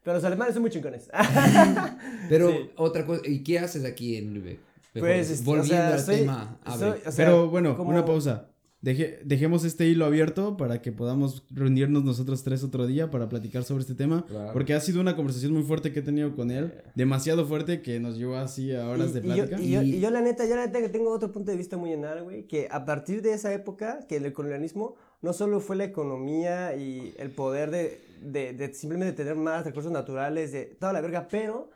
Pero 0.03 0.17
los 0.17 0.25
alemanes 0.25 0.55
son 0.55 0.63
muy 0.63 0.71
chingones. 0.71 1.09
Pero 2.29 2.51
Sí. 2.51 2.57
otra 2.77 3.05
cosa, 3.07 3.23
¿y 3.27 3.43
qué 3.43 3.59
haces 3.59 3.85
aquí 3.85 4.17
en 4.17 4.35
Lübeck? 4.35 4.59
Pues, 4.99 5.31
este, 5.31 5.43
o 5.43 5.47
volviendo 5.47 5.75
sea, 5.75 5.95
al 5.95 6.01
soy- 6.01 6.17
tema, 6.21 6.59
soy- 6.79 6.91
o 7.05 7.11
sea, 7.11 7.13
Pero 7.17 7.49
bueno, 7.51 7.77
como- 7.77 7.91
una 7.91 8.05
pausa. 8.05 8.49
Deje- 8.85 9.19
dejemos 9.25 9.64
este 9.64 9.87
hilo 9.87 10.05
abierto 10.05 10.59
para 10.59 10.83
que 10.83 10.93
podamos 10.93 11.43
reunirnos 11.50 12.05
nosotros 12.05 12.45
tres 12.45 12.62
otro 12.62 12.87
día 12.87 13.11
para 13.11 13.31
platicar 13.31 13.64
sobre 13.64 13.81
este 13.81 13.95
tema. 13.95 14.26
Claro. 14.26 14.53
Porque 14.53 14.75
ha 14.75 14.81
sido 14.81 15.00
una 15.00 15.17
conversación 15.17 15.53
muy 15.55 15.62
fuerte 15.62 15.91
que 15.91 16.00
he 16.00 16.03
tenido 16.03 16.37
con 16.37 16.50
él. 16.50 16.75
Demasiado 16.95 17.47
fuerte 17.47 17.81
que 17.81 17.99
nos 17.99 18.19
llevó 18.19 18.37
así 18.37 18.75
a 18.75 18.87
horas 18.88 19.09
y, 19.11 19.12
de 19.14 19.21
y 19.21 19.23
yo, 19.23 19.35
plática. 19.47 19.61
y, 19.62 19.71
yo, 19.71 19.83
Y- 19.83 19.95
y 19.97 20.00
yo 20.00 20.11
la 20.11 20.21
neta, 20.21 20.47
yo 20.47 20.55
la 20.55 20.67
neta 20.67 20.81
que 20.83 20.91
tengo 20.91 21.11
otro 21.11 21.33
punto 21.33 21.50
de 21.50 21.57
vista 21.57 21.79
muy 21.79 21.93
en 21.93 22.05
güey, 22.25 22.47
que 22.47 22.69
a 22.71 22.85
partir 22.85 23.23
de 23.23 23.33
esa 23.33 23.55
época, 23.55 24.00
que 24.07 24.17
el 24.17 24.31
colonialismo 24.35 24.97
no 25.23 25.33
solo 25.33 25.61
fue 25.61 25.76
la 25.76 25.85
economía 25.85 26.76
y 26.76 27.14
el 27.19 27.31
poder 27.31 27.71
de, 27.71 28.00
de, 28.21 28.53
de 28.53 28.75
simplemente 28.75 29.14
tener 29.14 29.35
más 29.37 29.64
recursos 29.64 29.91
naturales, 29.91 30.53
de 30.53 30.67
toda 30.67 30.93
la 30.93 31.00
verga, 31.00 31.29
pero 31.31 31.71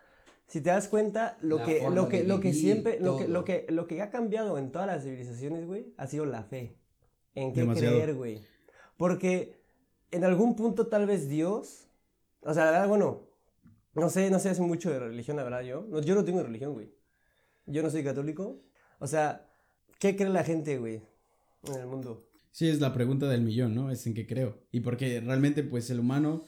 si 0.46 0.60
te 0.60 0.68
das 0.68 0.88
cuenta, 0.88 1.38
lo 1.40 1.56
La 1.58 1.64
que, 1.64 1.80
lo 1.90 2.08
que, 2.10 2.24
lo 2.24 2.40
que 2.40 2.48
vivir, 2.48 2.60
siempre, 2.62 3.00
lo 3.00 3.16
que, 3.16 3.28
lo, 3.28 3.44
que, 3.44 3.64
lo 3.70 3.86
que 3.86 4.02
ha 4.02 4.10
cambiado 4.10 4.58
en 4.58 4.70
todas 4.70 4.86
las 4.86 5.04
civilizaciones, 5.04 5.66
güey, 5.66 5.86
ha 5.96 6.06
sido 6.06 6.26
la 6.26 6.42
fe. 6.42 6.76
En 7.34 7.52
qué 7.52 7.60
Demasiado. 7.60 7.96
creer, 7.96 8.14
güey. 8.14 8.40
Porque 8.96 9.56
en 10.10 10.24
algún 10.24 10.56
punto 10.56 10.86
tal 10.88 11.06
vez 11.06 11.28
Dios, 11.28 11.88
o 12.40 12.52
sea, 12.54 12.64
la 12.66 12.70
verdad, 12.72 12.88
bueno, 12.88 13.28
no 13.94 14.10
sé, 14.10 14.30
no 14.30 14.38
sé 14.38 14.48
hace 14.50 14.62
mucho 14.62 14.90
de 14.90 14.98
religión, 14.98 15.36
la 15.36 15.44
verdad, 15.44 15.62
yo. 15.62 15.86
No, 15.88 16.00
yo 16.00 16.14
no 16.14 16.24
tengo 16.24 16.42
religión, 16.42 16.72
güey. 16.72 16.90
Yo 17.66 17.82
no 17.82 17.90
soy 17.90 18.02
católico. 18.02 18.62
O 18.98 19.06
sea, 19.06 19.48
¿qué 19.98 20.16
cree 20.16 20.30
la 20.30 20.44
gente, 20.44 20.78
güey, 20.78 21.02
en 21.68 21.74
el 21.74 21.86
mundo? 21.86 22.28
Sí, 22.50 22.68
es 22.68 22.80
la 22.80 22.92
pregunta 22.94 23.28
del 23.28 23.42
millón, 23.42 23.74
¿no? 23.74 23.90
Es 23.90 24.06
en 24.06 24.14
qué 24.14 24.26
creo. 24.26 24.58
Y 24.72 24.80
porque 24.80 25.20
realmente, 25.20 25.62
pues, 25.62 25.90
el 25.90 26.00
humano 26.00 26.46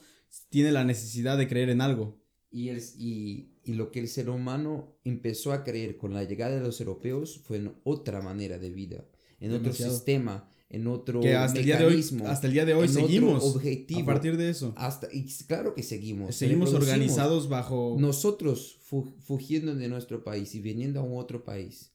tiene 0.49 0.71
la 0.71 0.83
necesidad 0.83 1.37
de 1.37 1.47
creer 1.47 1.69
en 1.69 1.79
algo. 1.81 2.17
Y, 2.49 2.67
el- 2.69 2.81
y, 2.97 3.53
y 3.63 3.73
lo 3.75 3.91
que 3.91 3.99
el 4.01 4.09
ser 4.09 4.29
humano 4.29 4.97
empezó 5.05 5.53
a 5.53 5.63
creer 5.63 5.97
con 5.97 6.13
la 6.13 6.23
llegada 6.25 6.55
de 6.55 6.61
los 6.61 6.81
europeos 6.81 7.39
fue 7.45 7.57
en 7.57 7.75
otra 7.85 8.21
manera 8.21 8.57
de 8.57 8.71
vida, 8.71 9.05
en 9.41 9.51
Demasiado. 9.51 9.91
otro 9.91 9.97
sistema, 9.97 10.47
en 10.69 10.87
otro 10.87 11.19
Que 11.19 11.35
hasta 11.35 11.59
el 11.59 11.65
día 11.65 11.77
de 11.77 11.83
hoy, 11.83 11.89
mecanismo, 11.97 12.27
hasta 12.27 12.47
el 12.47 12.53
día 12.53 12.63
de 12.65 12.73
hoy 12.73 12.87
seguimos. 12.87 13.43
objetivo. 13.43 13.99
A 14.01 14.05
partir 14.05 14.37
de 14.37 14.49
eso. 14.49 14.73
Hasta, 14.77 15.07
y 15.11 15.25
claro 15.45 15.73
que 15.75 15.83
seguimos. 15.83 16.33
Seguimos 16.33 16.73
organizados 16.73 17.49
bajo... 17.49 17.97
Nosotros 17.99 18.77
fu- 18.81 19.11
fugiendo 19.19 19.75
de 19.75 19.89
nuestro 19.89 20.23
país 20.23 20.55
y 20.55 20.61
viniendo 20.61 21.01
a 21.01 21.03
un 21.03 21.19
otro 21.19 21.43
país 21.43 21.91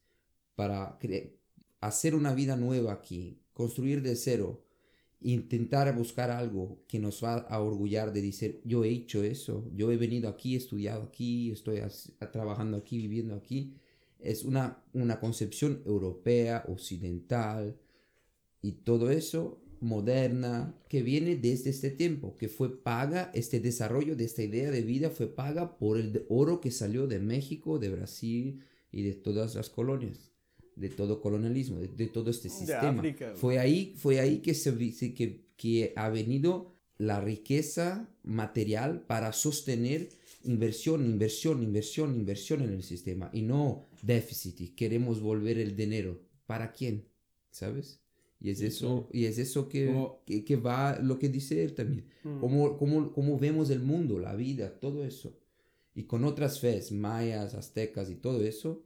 para 0.55 0.99
hacer 1.81 2.15
una 2.15 2.35
vida 2.35 2.57
nueva 2.57 2.93
aquí, 2.93 3.41
construir 3.55 4.03
de 4.03 4.15
cero, 4.17 4.63
intentar 5.21 5.95
buscar 5.97 6.31
algo 6.31 6.83
que 6.87 6.99
nos 6.99 7.25
va 7.25 7.37
a 7.37 7.61
orgullar 7.61 8.13
de 8.13 8.21
decir, 8.23 8.61
yo 8.65 8.85
he 8.85 8.91
hecho 8.91 9.23
eso, 9.23 9.65
yo 9.75 9.91
he 9.91 9.97
venido 9.97 10.29
aquí, 10.29 10.55
he 10.55 10.59
estudiado 10.59 11.03
aquí, 11.05 11.51
estoy 11.51 11.81
trabajando 12.33 12.77
aquí, 12.77 12.99
viviendo 12.99 13.35
aquí, 13.35 13.75
es 14.21 14.45
una, 14.45 14.83
una 14.93 15.21
concepción 15.21 15.83
europea, 15.87 16.65
occidental 16.69 17.77
y 18.63 18.73
todo 18.73 19.11
eso 19.11 19.63
moderna 19.81 20.75
que 20.89 21.03
viene 21.03 21.37
desde 21.37 21.71
este 21.71 21.91
tiempo, 21.91 22.37
que 22.37 22.49
fue 22.49 22.83
paga, 22.83 23.31
este 23.35 23.61
desarrollo 23.61 24.17
de 24.17 24.25
esta 24.25 24.43
idea 24.43 24.71
de 24.71 24.83
vida 24.83 25.11
fue 25.11 25.27
paga 25.27 25.77
por 25.79 25.99
el 25.99 26.25
oro 26.29 26.61
que 26.61 26.71
salió 26.71 27.07
de 27.07 27.19
México, 27.21 27.79
de 27.79 27.91
Brasil 27.91 28.63
y 28.91 29.03
de 29.03 29.13
todas 29.15 29.55
las 29.55 29.69
colonias, 29.69 30.33
de 30.77 30.89
todo 30.89 31.21
colonialismo, 31.21 31.79
de, 31.81 31.89
de 31.89 32.07
todo 32.07 32.31
este 32.31 32.49
sistema. 32.49 33.03
Fue 33.37 33.59
ahí, 33.59 33.95
fue 33.99 34.19
ahí 34.19 34.39
que, 34.39 34.55
se- 34.55 34.75
que, 35.15 35.45
que 35.57 35.93
ha 35.95 36.09
venido 36.09 36.73
la 36.99 37.21
riqueza 37.21 38.09
material 38.25 39.03
para 39.07 39.33
sostener 39.35 40.09
inversión, 40.47 41.05
inversión, 41.05 41.63
inversión, 41.63 42.15
inversión 42.15 42.63
en 42.63 42.71
el 42.71 42.83
sistema 42.83 43.31
y 43.33 43.43
no 43.43 43.89
déficit 44.03 44.61
y 44.61 44.69
queremos 44.71 45.21
volver 45.21 45.59
el 45.59 45.77
dinero. 45.77 46.21
¿Para 46.47 46.73
quién? 46.73 47.05
¿Sabes? 47.51 48.01
Y 48.41 48.51
es 48.51 48.59
Sí, 48.59 48.67
eso, 48.67 49.09
y 49.13 49.25
es 49.25 49.39
eso 49.39 49.69
que, 49.69 49.87
Como- 49.87 50.23
que, 50.27 50.45
que 50.45 50.57
va 50.57 50.99
lo 51.01 51.19
que 51.19 51.29
dice 51.29 51.65
él 51.65 51.75
también. 51.75 52.07
Mm. 52.23 52.39
Cómo, 52.41 52.77
cómo, 52.77 53.13
cómo 53.13 53.39
vemos 53.39 53.71
el 53.71 53.81
mundo, 53.81 54.19
la 54.19 54.35
vida, 54.37 54.79
todo 54.79 55.05
eso. 55.05 55.39
Y 55.95 56.05
con 56.05 56.25
otras 56.25 56.61
fes, 56.61 56.93
mayas, 56.93 57.55
aztecas 57.55 58.11
y 58.11 58.17
todo 58.17 58.43
eso, 58.45 58.85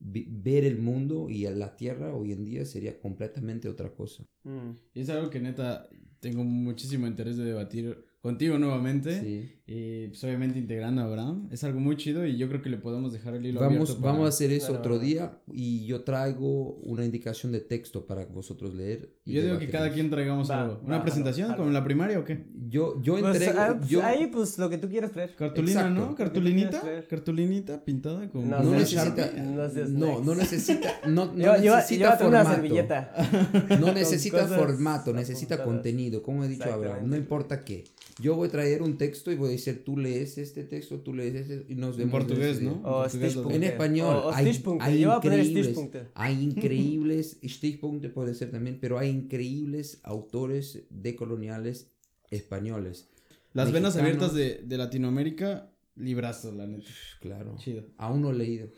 ver 0.00 0.64
el 0.64 0.78
mundo 0.78 1.28
y 1.30 1.42
la 1.44 1.76
tierra 1.76 2.14
hoy 2.14 2.32
en 2.32 2.44
día 2.44 2.64
sería 2.64 2.98
completamente 2.98 3.68
otra 3.68 3.94
cosa. 3.94 4.24
Mm. 4.42 4.70
Y 4.94 5.00
es 5.00 5.08
algo 5.08 5.30
que 5.30 5.38
neta 5.40 5.88
tengo 6.18 6.42
muchísimo 6.44 7.06
interés 7.06 7.36
de 7.36 7.44
debatir 7.44 8.04
contigo 8.20 8.58
nuevamente. 8.58 9.20
Sí. 9.20 9.50
Y 9.64 10.08
pues 10.08 10.22
obviamente 10.24 10.58
integrando 10.58 11.02
a 11.02 11.04
Abraham. 11.04 11.48
Es 11.52 11.62
algo 11.62 11.78
muy 11.78 11.96
chido 11.96 12.26
y 12.26 12.36
yo 12.36 12.48
creo 12.48 12.62
que 12.62 12.68
le 12.68 12.78
podemos 12.78 13.12
dejar 13.12 13.34
el 13.34 13.46
hilo 13.46 13.60
Vamos, 13.60 13.90
abierto 13.90 14.00
vamos 14.02 14.26
a 14.26 14.28
hacer 14.28 14.50
eso 14.52 14.66
Claro. 14.68 14.80
otro 14.80 14.98
día 14.98 15.38
y 15.52 15.86
yo 15.86 16.02
traigo 16.02 16.74
una 16.82 17.04
indicación 17.04 17.52
de 17.52 17.60
texto 17.60 18.04
para 18.06 18.26
vosotros 18.26 18.74
leer. 18.74 19.14
y 19.24 19.34
Yo 19.34 19.42
digo 19.42 19.58
que 19.58 19.70
cada 19.70 19.90
quien 19.92 20.10
traigamos 20.10 20.50
Va, 20.50 20.62
algo. 20.62 20.74
va, 20.80 20.86
¿Una 20.86 21.02
presentación 21.02 21.46
jalo. 21.46 21.58
como 21.58 21.68
en 21.68 21.74
la 21.74 21.84
primaria 21.84 22.18
o 22.18 22.24
qué? 22.24 22.44
Yo, 22.68 23.00
yo 23.02 23.18
Pues, 23.20 23.36
entrego. 23.36 23.60
ah, 23.60 23.76
pues, 23.78 23.88
yo, 23.88 24.02
ahí, 24.04 24.26
pues, 24.26 24.58
lo 24.58 24.68
que 24.68 24.78
tú 24.78 24.88
quieras 24.88 25.12
traer. 25.12 25.34
Cartulina, 25.36 25.80
Exacto. 25.82 26.00
¿no? 26.00 26.14
Cartulinita. 26.16 26.82
Cartulinita 27.08 27.84
pintada 27.84 28.28
con 28.30 28.50
No 28.50 28.62
no, 28.62 28.70
necesita, 28.72 29.30
no 29.36 30.20
no, 30.24 30.34
necesita, 30.34 30.88
no, 31.06 31.26
no 31.26 31.34
lleva- 31.36 31.56
necesita 31.58 32.04
llévate 32.16 32.26
una 32.26 32.38
formato. 32.44 32.54
servilleta. 32.62 33.78
No 33.80 33.92
necesita 33.94 34.46
formato, 34.48 35.12
necesita 35.12 35.54
apuntadas. 35.54 35.82
contenido, 35.82 36.22
como 36.22 36.42
he 36.44 36.48
dicho 36.48 36.64
Abraham, 36.72 37.08
no 37.08 37.16
importa 37.16 37.64
qué. 37.64 37.84
Yo 38.20 38.34
voy 38.36 38.48
a 38.48 38.50
traer 38.50 38.82
un 38.82 38.98
texto 38.98 39.30
y 39.32 39.36
voy 39.36 39.51
a 39.52 39.56
decir, 39.56 39.84
tú 39.84 39.96
lees 39.96 40.38
este 40.38 40.64
texto, 40.64 41.00
tú 41.00 41.14
lees 41.14 41.34
este, 41.34 41.66
y 41.68 41.74
nos 41.74 41.94
En 41.98 42.08
vemos. 42.10 42.12
portugués, 42.12 42.60
¿no? 42.62 42.72
O 42.84 43.02
Portugués, 43.02 43.32
Stichpunkte. 43.32 43.56
En 43.56 43.62
español, 43.64 44.16
O, 44.16 44.28
o 44.28 44.32
hay, 44.32 44.48
increíbles, 44.48 45.66
Stichpunkte. 45.66 46.08
hay 46.14 46.42
increíbles, 46.42 47.38
Stichpunkte 47.44 48.08
puede 48.08 48.34
ser 48.34 48.50
también, 48.50 48.78
pero 48.80 48.98
hay 48.98 49.10
increíbles 49.10 50.00
autores 50.02 50.84
decoloniales 50.90 51.90
españoles. 52.30 53.08
Las 53.52 53.70
venas 53.72 53.96
abiertas 53.96 54.34
de, 54.34 54.62
de 54.64 54.78
Latinoamérica, 54.78 55.70
librazo, 55.96 56.52
la 56.52 56.66
neta. 56.66 56.90
Claro. 57.20 57.56
Chido. 57.58 57.84
Aún 57.98 58.22
no 58.22 58.30
he 58.30 58.34
leído. 58.34 58.68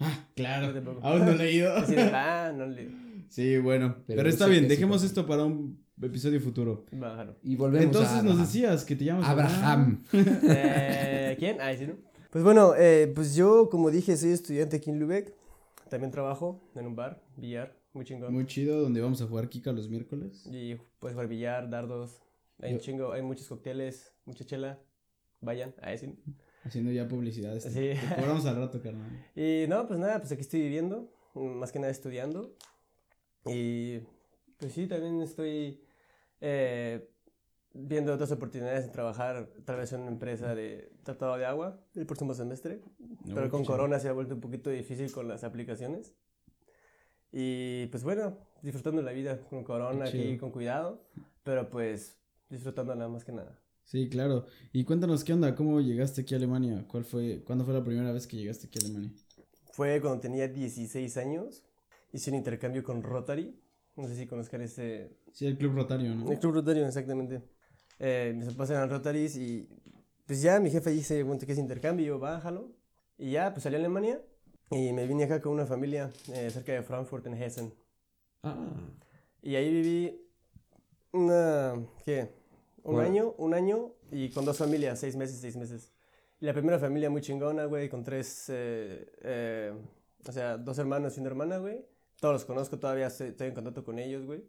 Ah, 0.00 0.28
claro. 0.34 0.78
No. 0.80 0.98
Aún 1.02 1.20
no 1.24 1.30
he 1.32 1.36
leído. 1.38 1.72
Ah, 2.12 2.52
no 2.56 2.66
le... 2.66 2.90
Sí, 3.28 3.56
bueno. 3.58 3.96
Pero 4.06 4.28
está 4.28 4.46
bien, 4.46 4.64
sí 4.64 4.68
dejemos 4.68 5.02
esto 5.04 5.26
para 5.26 5.44
un 5.44 5.85
episodio 6.02 6.40
futuro. 6.40 6.84
Bájalo. 6.92 7.36
Y 7.42 7.56
volvemos 7.56 7.86
Entonces 7.86 8.12
a 8.12 8.22
nos 8.22 8.32
Abraham. 8.32 8.46
decías 8.46 8.84
que 8.84 8.96
te 8.96 9.04
llamas 9.04 9.28
Abraham. 9.28 10.04
Eh, 10.12 11.36
¿Quién? 11.38 11.58
Ah, 11.60 11.74
sí, 11.76 11.86
¿no? 11.86 11.94
Pues 12.30 12.44
bueno, 12.44 12.74
eh, 12.76 13.10
pues 13.14 13.34
yo, 13.34 13.68
como 13.70 13.90
dije, 13.90 14.16
soy 14.16 14.30
estudiante 14.30 14.76
aquí 14.76 14.90
en 14.90 14.98
Lübeck. 14.98 15.34
También 15.88 16.10
trabajo 16.10 16.60
en 16.74 16.86
un 16.86 16.96
bar, 16.96 17.22
billar, 17.36 17.78
muy 17.92 18.04
chingón. 18.04 18.32
Muy 18.34 18.44
chido, 18.46 18.80
donde 18.82 19.00
vamos 19.00 19.22
a 19.22 19.26
jugar 19.26 19.48
Kika 19.48 19.72
los 19.72 19.88
miércoles. 19.88 20.44
Y 20.50 20.76
puedes 20.98 21.14
jugar 21.14 21.28
billar, 21.28 21.70
dardos. 21.70 22.20
Hay 22.60 22.74
un 22.74 22.80
chingo, 22.80 23.12
hay 23.12 23.22
muchos 23.22 23.46
cócteles, 23.48 24.12
mucha 24.24 24.44
chela. 24.44 24.78
Vayan, 25.40 25.74
a 25.80 25.92
ese. 25.92 26.14
Haciendo 26.64 26.90
ya 26.90 27.06
publicidad. 27.06 27.56
Este. 27.56 27.70
Sí. 27.70 28.00
Te 28.08 28.16
cobramos 28.16 28.44
al 28.46 28.56
rato, 28.56 28.82
carnal. 28.82 29.24
Y 29.36 29.66
no, 29.68 29.86
pues 29.86 30.00
nada, 30.00 30.18
pues 30.18 30.32
aquí 30.32 30.40
estoy 30.40 30.60
viviendo, 30.62 31.08
más 31.34 31.70
que 31.70 31.78
nada 31.78 31.92
estudiando. 31.92 32.54
Y 33.44 33.98
pues 34.58 34.72
sí, 34.72 34.86
también 34.88 35.20
estoy 35.22 35.80
eh, 36.40 37.08
viendo 37.72 38.12
otras 38.12 38.32
oportunidades 38.32 38.86
de 38.86 38.92
trabajar, 38.92 39.48
tal 39.64 39.76
vez 39.76 39.92
en 39.92 40.00
una 40.02 40.10
empresa 40.10 40.54
de 40.54 40.90
tratado 41.02 41.36
de 41.36 41.46
agua 41.46 41.80
el 41.94 42.06
próximo 42.06 42.34
semestre. 42.34 42.80
No, 43.24 43.34
pero 43.34 43.50
con. 43.50 43.64
Corona 43.64 43.98
se 43.98 44.08
ha 44.08 44.12
vuelto 44.12 44.34
un 44.34 44.40
poquito 44.40 44.70
difícil 44.70 45.12
con 45.12 45.28
las 45.28 45.44
aplicaciones. 45.44 46.14
Y 47.32 47.86
pues 47.86 48.02
bueno, 48.04 48.38
disfrutando 48.62 49.02
la 49.02 49.12
vida 49.12 49.40
con 49.50 49.64
Corona 49.64 50.06
aquí 50.06 50.38
con 50.38 50.50
cuidado, 50.50 51.04
pero 51.42 51.68
pues 51.68 52.18
disfrutando 52.48 52.94
nada 52.94 53.08
más 53.08 53.24
que 53.24 53.32
nada. 53.32 53.60
Sí, 53.84 54.08
claro. 54.08 54.46
Y 54.72 54.84
cuéntanos 54.84 55.22
qué 55.22 55.32
onda, 55.32 55.54
cómo 55.54 55.80
llegaste 55.80 56.22
aquí 56.22 56.34
a 56.34 56.38
Alemania. 56.38 56.84
¿Cuál 56.88 57.04
fue, 57.04 57.44
cuándo 57.44 57.64
fue 57.64 57.72
la 57.72 57.84
primera 57.84 58.10
vez 58.10 58.26
que 58.26 58.36
llegaste 58.36 58.66
aquí 58.66 58.78
a 58.82 58.86
Alemania? 58.86 59.12
Fue 59.72 60.00
cuando 60.00 60.20
tenía 60.20 60.48
16 60.48 61.16
años, 61.18 61.62
hice 62.12 62.30
un 62.30 62.36
intercambio 62.36 62.82
con 62.82 63.02
Rotary. 63.02 63.54
No 63.96 64.06
sé 64.06 64.14
si 64.16 64.26
conozcan 64.26 64.60
ese, 64.60 65.16
Sí, 65.32 65.46
el 65.46 65.56
Club 65.56 65.74
Rotario, 65.74 66.14
¿no? 66.14 66.30
El 66.30 66.38
Club 66.38 66.54
Rotario, 66.54 66.86
exactamente. 66.86 67.42
Eh, 67.98 68.34
mis 68.36 68.48
papás 68.48 68.70
eran 68.70 68.90
Rotaries 68.90 69.36
y 69.36 69.68
pues 70.26 70.42
ya 70.42 70.60
mi 70.60 70.70
jefe 70.70 70.90
dice, 70.90 71.22
bueno, 71.22 71.40
¿qué 71.44 71.52
es 71.52 71.58
intercambio? 71.58 72.04
Y 72.04 72.08
yo, 72.08 72.18
bájalo. 72.18 72.70
Y 73.16 73.30
ya, 73.32 73.52
pues 73.52 73.62
salí 73.62 73.76
a 73.76 73.78
Alemania 73.78 74.20
y 74.70 74.92
me 74.92 75.06
vine 75.06 75.24
acá 75.24 75.40
con 75.40 75.52
una 75.52 75.64
familia 75.66 76.10
eh, 76.32 76.50
cerca 76.50 76.72
de 76.72 76.82
Frankfurt, 76.82 77.26
en 77.26 77.34
Hessen. 77.34 77.72
Ah, 78.42 78.74
Y 79.42 79.54
ahí 79.56 79.70
viví 79.70 80.20
una, 81.12 81.74
¿qué? 82.04 82.28
Un 82.82 82.94
¿Cuál? 82.94 83.06
año, 83.06 83.34
un 83.38 83.54
año 83.54 83.92
y 84.10 84.28
con 84.30 84.44
dos 84.44 84.58
familias, 84.58 85.00
seis 85.00 85.16
meses, 85.16 85.38
seis 85.40 85.56
meses. 85.56 85.92
Y 86.40 86.44
la 86.44 86.52
primera 86.52 86.78
familia 86.78 87.08
muy 87.08 87.22
chingona, 87.22 87.64
güey, 87.64 87.88
con 87.88 88.04
tres, 88.04 88.46
eh, 88.48 89.10
eh, 89.22 89.72
o 90.28 90.32
sea, 90.32 90.58
dos 90.58 90.78
hermanos 90.78 91.16
y 91.16 91.20
una 91.20 91.30
hermana, 91.30 91.58
güey. 91.58 91.86
Todos 92.20 92.34
los 92.34 92.44
conozco, 92.44 92.78
todavía 92.78 93.08
estoy, 93.08 93.34
en 93.38 93.54
contacto 93.54 93.84
con 93.84 93.98
ellos, 93.98 94.24
güey. 94.24 94.42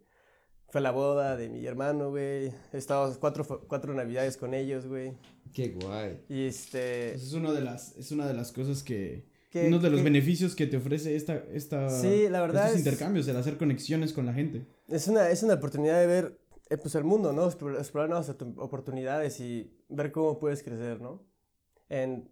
Fue 0.70 0.82
la 0.82 0.92
boda 0.92 1.38
de 1.38 1.50
mi 1.50 1.66
hermano, 1.66 2.10
güey. 2.10 2.48
He 2.74 2.78
estado 2.78 3.18
cuatro, 3.20 3.46
cuatro 3.68 3.94
navidades 3.94 4.36
con 4.38 4.54
ellos, 4.54 4.86
güey. 4.86 5.14
Qué 5.54 5.70
guay. 5.70 6.22
Y 6.30 6.46
este... 6.46 7.12
Pues 7.14 7.24
es, 7.24 7.34
una 7.34 7.54
de 7.54 7.62
las, 7.62 7.96
es 7.98 8.12
una 8.12 8.28
de 8.28 8.34
las 8.34 8.52
cosas 8.52 8.84
que... 8.84 9.30
que- 9.50 9.68
uno 9.68 9.80
de 9.80 9.90
los 9.90 10.00
que- 10.00 10.04
beneficios 10.04 10.56
que 10.56 10.68
te 10.68 10.78
ofrece 10.78 11.16
esta, 11.16 11.36
esta, 11.54 11.90
Sí, 11.90 12.28
la 12.30 12.42
verdad 12.42 12.66
estos 12.68 12.82
es- 12.82 12.86
intercambios, 12.86 13.28
el 13.30 13.38
hacer 13.38 13.58
conexiones 13.58 14.12
con 14.14 14.26
la 14.26 14.34
gente. 14.34 14.66
Es 14.90 15.08
una, 15.08 15.30
es 15.30 15.42
una 15.44 15.54
oportunidad 15.56 16.00
de 16.02 16.08
ver 16.08 16.40
eh, 16.70 16.78
pues, 16.78 16.96
el 16.96 17.06
mundo, 17.06 17.32
¿no? 17.32 17.48
Explorar, 17.48 18.10
nuevas 18.10 18.30
oportunidades 18.58 19.40
y 19.40 19.74
ver 19.88 20.12
cómo 20.12 20.38
puedes 20.38 20.64
crecer, 20.64 21.00
¿no? 21.00 21.26
En 21.88 22.30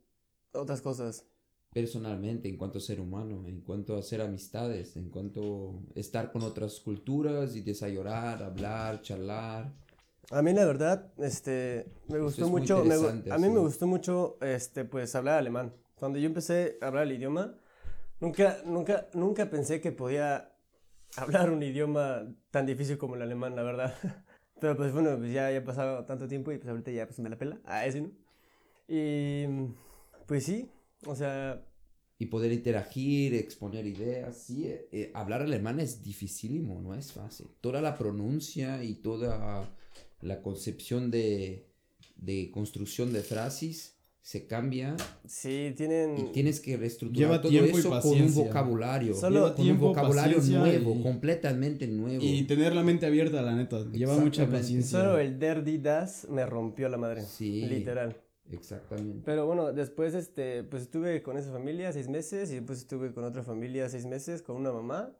otras 0.53 0.81
cosas. 0.81 1.25
Personalmente, 1.75 2.47
en 2.47 2.55
cuanto 2.55 2.77
a 2.77 2.81
ser 2.81 3.01
humano, 3.01 3.43
en 3.45 3.59
cuanto 3.59 3.97
a 3.97 3.99
hacer 3.99 4.21
amistades, 4.21 4.95
en 4.95 5.09
cuanto 5.09 5.81
a 5.93 5.99
estar 5.99 6.31
con 6.31 6.41
otras 6.43 6.79
culturas 6.79 7.53
y 7.57 7.63
desayunar, 7.63 8.41
hablar, 8.41 9.01
charlar. 9.01 9.73
A 10.31 10.41
mí 10.41 10.53
la 10.53 10.63
verdad, 10.63 11.11
este, 11.17 11.91
me 12.07 12.19
gustó 12.21 12.45
es 12.45 12.49
mucho, 12.49 12.85
me 12.85 12.95
a 12.95 13.37
mí 13.37 13.49
me 13.49 13.55
sí. 13.55 13.59
gustó 13.59 13.87
mucho, 13.87 14.37
este, 14.39 14.85
pues 14.85 15.13
hablar 15.15 15.37
alemán. 15.37 15.73
Cuando 15.95 16.17
yo 16.17 16.27
empecé 16.27 16.77
a 16.79 16.87
hablar 16.87 17.03
el 17.07 17.11
idioma, 17.11 17.55
nunca, 18.21 18.59
nunca, 18.65 19.09
nunca 19.13 19.49
pensé 19.49 19.81
que 19.81 19.91
podía 19.91 20.53
hablar 21.17 21.49
un 21.49 21.61
idioma 21.61 22.23
tan 22.51 22.65
difícil 22.65 22.97
como 22.97 23.15
el 23.15 23.21
alemán, 23.21 23.53
la 23.53 23.63
verdad. 23.63 23.93
Pero 24.61 24.77
pues 24.77 24.93
bueno, 24.93 25.17
pues 25.17 25.33
ya, 25.33 25.51
ya 25.51 25.57
ha 25.57 25.63
pasado 25.65 26.05
tanto 26.05 26.29
tiempo 26.29 26.53
y 26.53 26.57
pues 26.57 26.69
ahorita 26.69 26.91
ya 26.91 27.05
pues 27.05 27.19
me 27.19 27.29
la 27.29 27.37
pela. 27.37 27.59
Ah, 27.65 27.85
ese 27.85 27.99
no. 27.99 28.11
Y 28.87 29.45
pues 30.25 30.45
sí, 30.45 30.71
o 31.05 31.15
sea, 31.15 31.63
Y 32.17 32.27
poder 32.27 32.51
interagir, 32.53 33.33
exponer 33.33 33.85
ideas. 33.85 34.37
Sí, 34.37 34.65
eh, 34.67 34.87
eh, 34.91 35.11
hablar 35.13 35.41
alemán 35.41 35.79
es 35.79 36.01
dificilísimo, 36.01 36.81
no 36.81 36.93
es 36.95 37.11
fácil. 37.11 37.47
Toda 37.61 37.81
la 37.81 37.97
pronuncia 37.97 38.83
y 38.83 38.95
toda 38.95 39.69
la 40.21 40.41
concepción 40.41 41.11
de, 41.11 41.67
de 42.15 42.51
construcción 42.51 43.11
de 43.11 43.21
frases 43.21 43.91
se 44.21 44.47
cambia 44.47 44.95
sí, 45.27 45.71
tienen... 45.77 46.17
y 46.17 46.23
tienes 46.31 46.59
que 46.59 46.77
reestructurar 46.77 47.29
Lleva 47.29 47.41
todo 47.41 47.51
tiempo 47.51 47.77
y 47.77 47.79
eso 47.79 47.99
con 48.01 48.21
un 48.21 48.33
vocabulario. 48.33 49.13
Solo 49.13 49.35
Lleva 49.35 49.55
con 49.55 49.63
tiempo, 49.65 49.85
un 49.85 49.91
vocabulario 49.91 50.41
nuevo, 50.41 50.95
y- 50.97 51.03
completamente 51.03 51.85
nuevo. 51.87 52.23
Y 52.23 52.43
tener 52.45 52.73
la 52.73 52.81
mente 52.81 53.05
abierta, 53.05 53.43
la 53.43 53.55
neta. 53.55 53.83
Lleva 53.91 54.17
mucha 54.17 54.49
paciencia. 54.49 54.99
Solo 54.99 55.19
el 55.19 55.37
der 55.37 55.63
die 55.63 55.77
das 55.77 56.27
me 56.27 56.43
rompió 56.45 56.89
la 56.89 56.97
madre. 56.97 57.21
Sí. 57.23 57.67
Literal. 57.67 58.17
Exactamente. 58.51 59.21
Pero 59.25 59.45
bueno, 59.45 59.73
después 59.73 60.13
este, 60.13 60.63
pues 60.63 60.83
estuve 60.83 61.21
con 61.23 61.37
esa 61.37 61.51
familia 61.51 61.91
seis 61.91 62.07
meses 62.07 62.51
y 62.51 62.55
después 62.55 62.79
estuve 62.79 63.13
con 63.13 63.23
otra 63.23 63.43
familia 63.43 63.89
seis 63.89 64.05
meses 64.05 64.41
con 64.41 64.55
una 64.55 64.71
mamá 64.71 65.15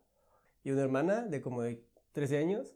y 0.64 0.72
una 0.72 0.82
hermana 0.84 1.22
de 1.24 1.42
como 1.42 1.62
de 1.62 1.84
13 2.12 2.38
años. 2.38 2.76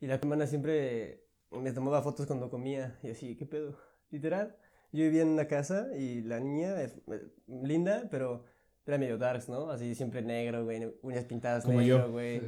Y 0.00 0.06
la 0.06 0.14
hermana 0.14 0.46
siempre 0.46 1.24
me 1.50 1.72
tomaba 1.72 2.02
fotos 2.02 2.26
cuando 2.26 2.50
comía 2.50 2.98
y 3.02 3.10
así, 3.10 3.36
¿qué 3.36 3.46
pedo? 3.46 3.76
Literal. 4.10 4.56
Yo 4.92 5.04
vivía 5.04 5.22
en 5.22 5.28
una 5.28 5.46
casa 5.46 5.88
y 5.96 6.22
la 6.22 6.40
niña 6.40 6.80
es 6.82 6.96
eh, 7.06 7.28
linda, 7.46 8.08
pero 8.10 8.44
era 8.86 8.98
medio 8.98 9.18
darks, 9.18 9.48
¿no? 9.48 9.70
Así 9.70 9.94
siempre 9.94 10.22
negro, 10.22 10.64
güey, 10.64 10.92
uñas 11.02 11.24
pintadas 11.24 11.64
Como 11.64 11.80
negro, 11.80 12.06
yo. 12.06 12.12
güey. 12.12 12.42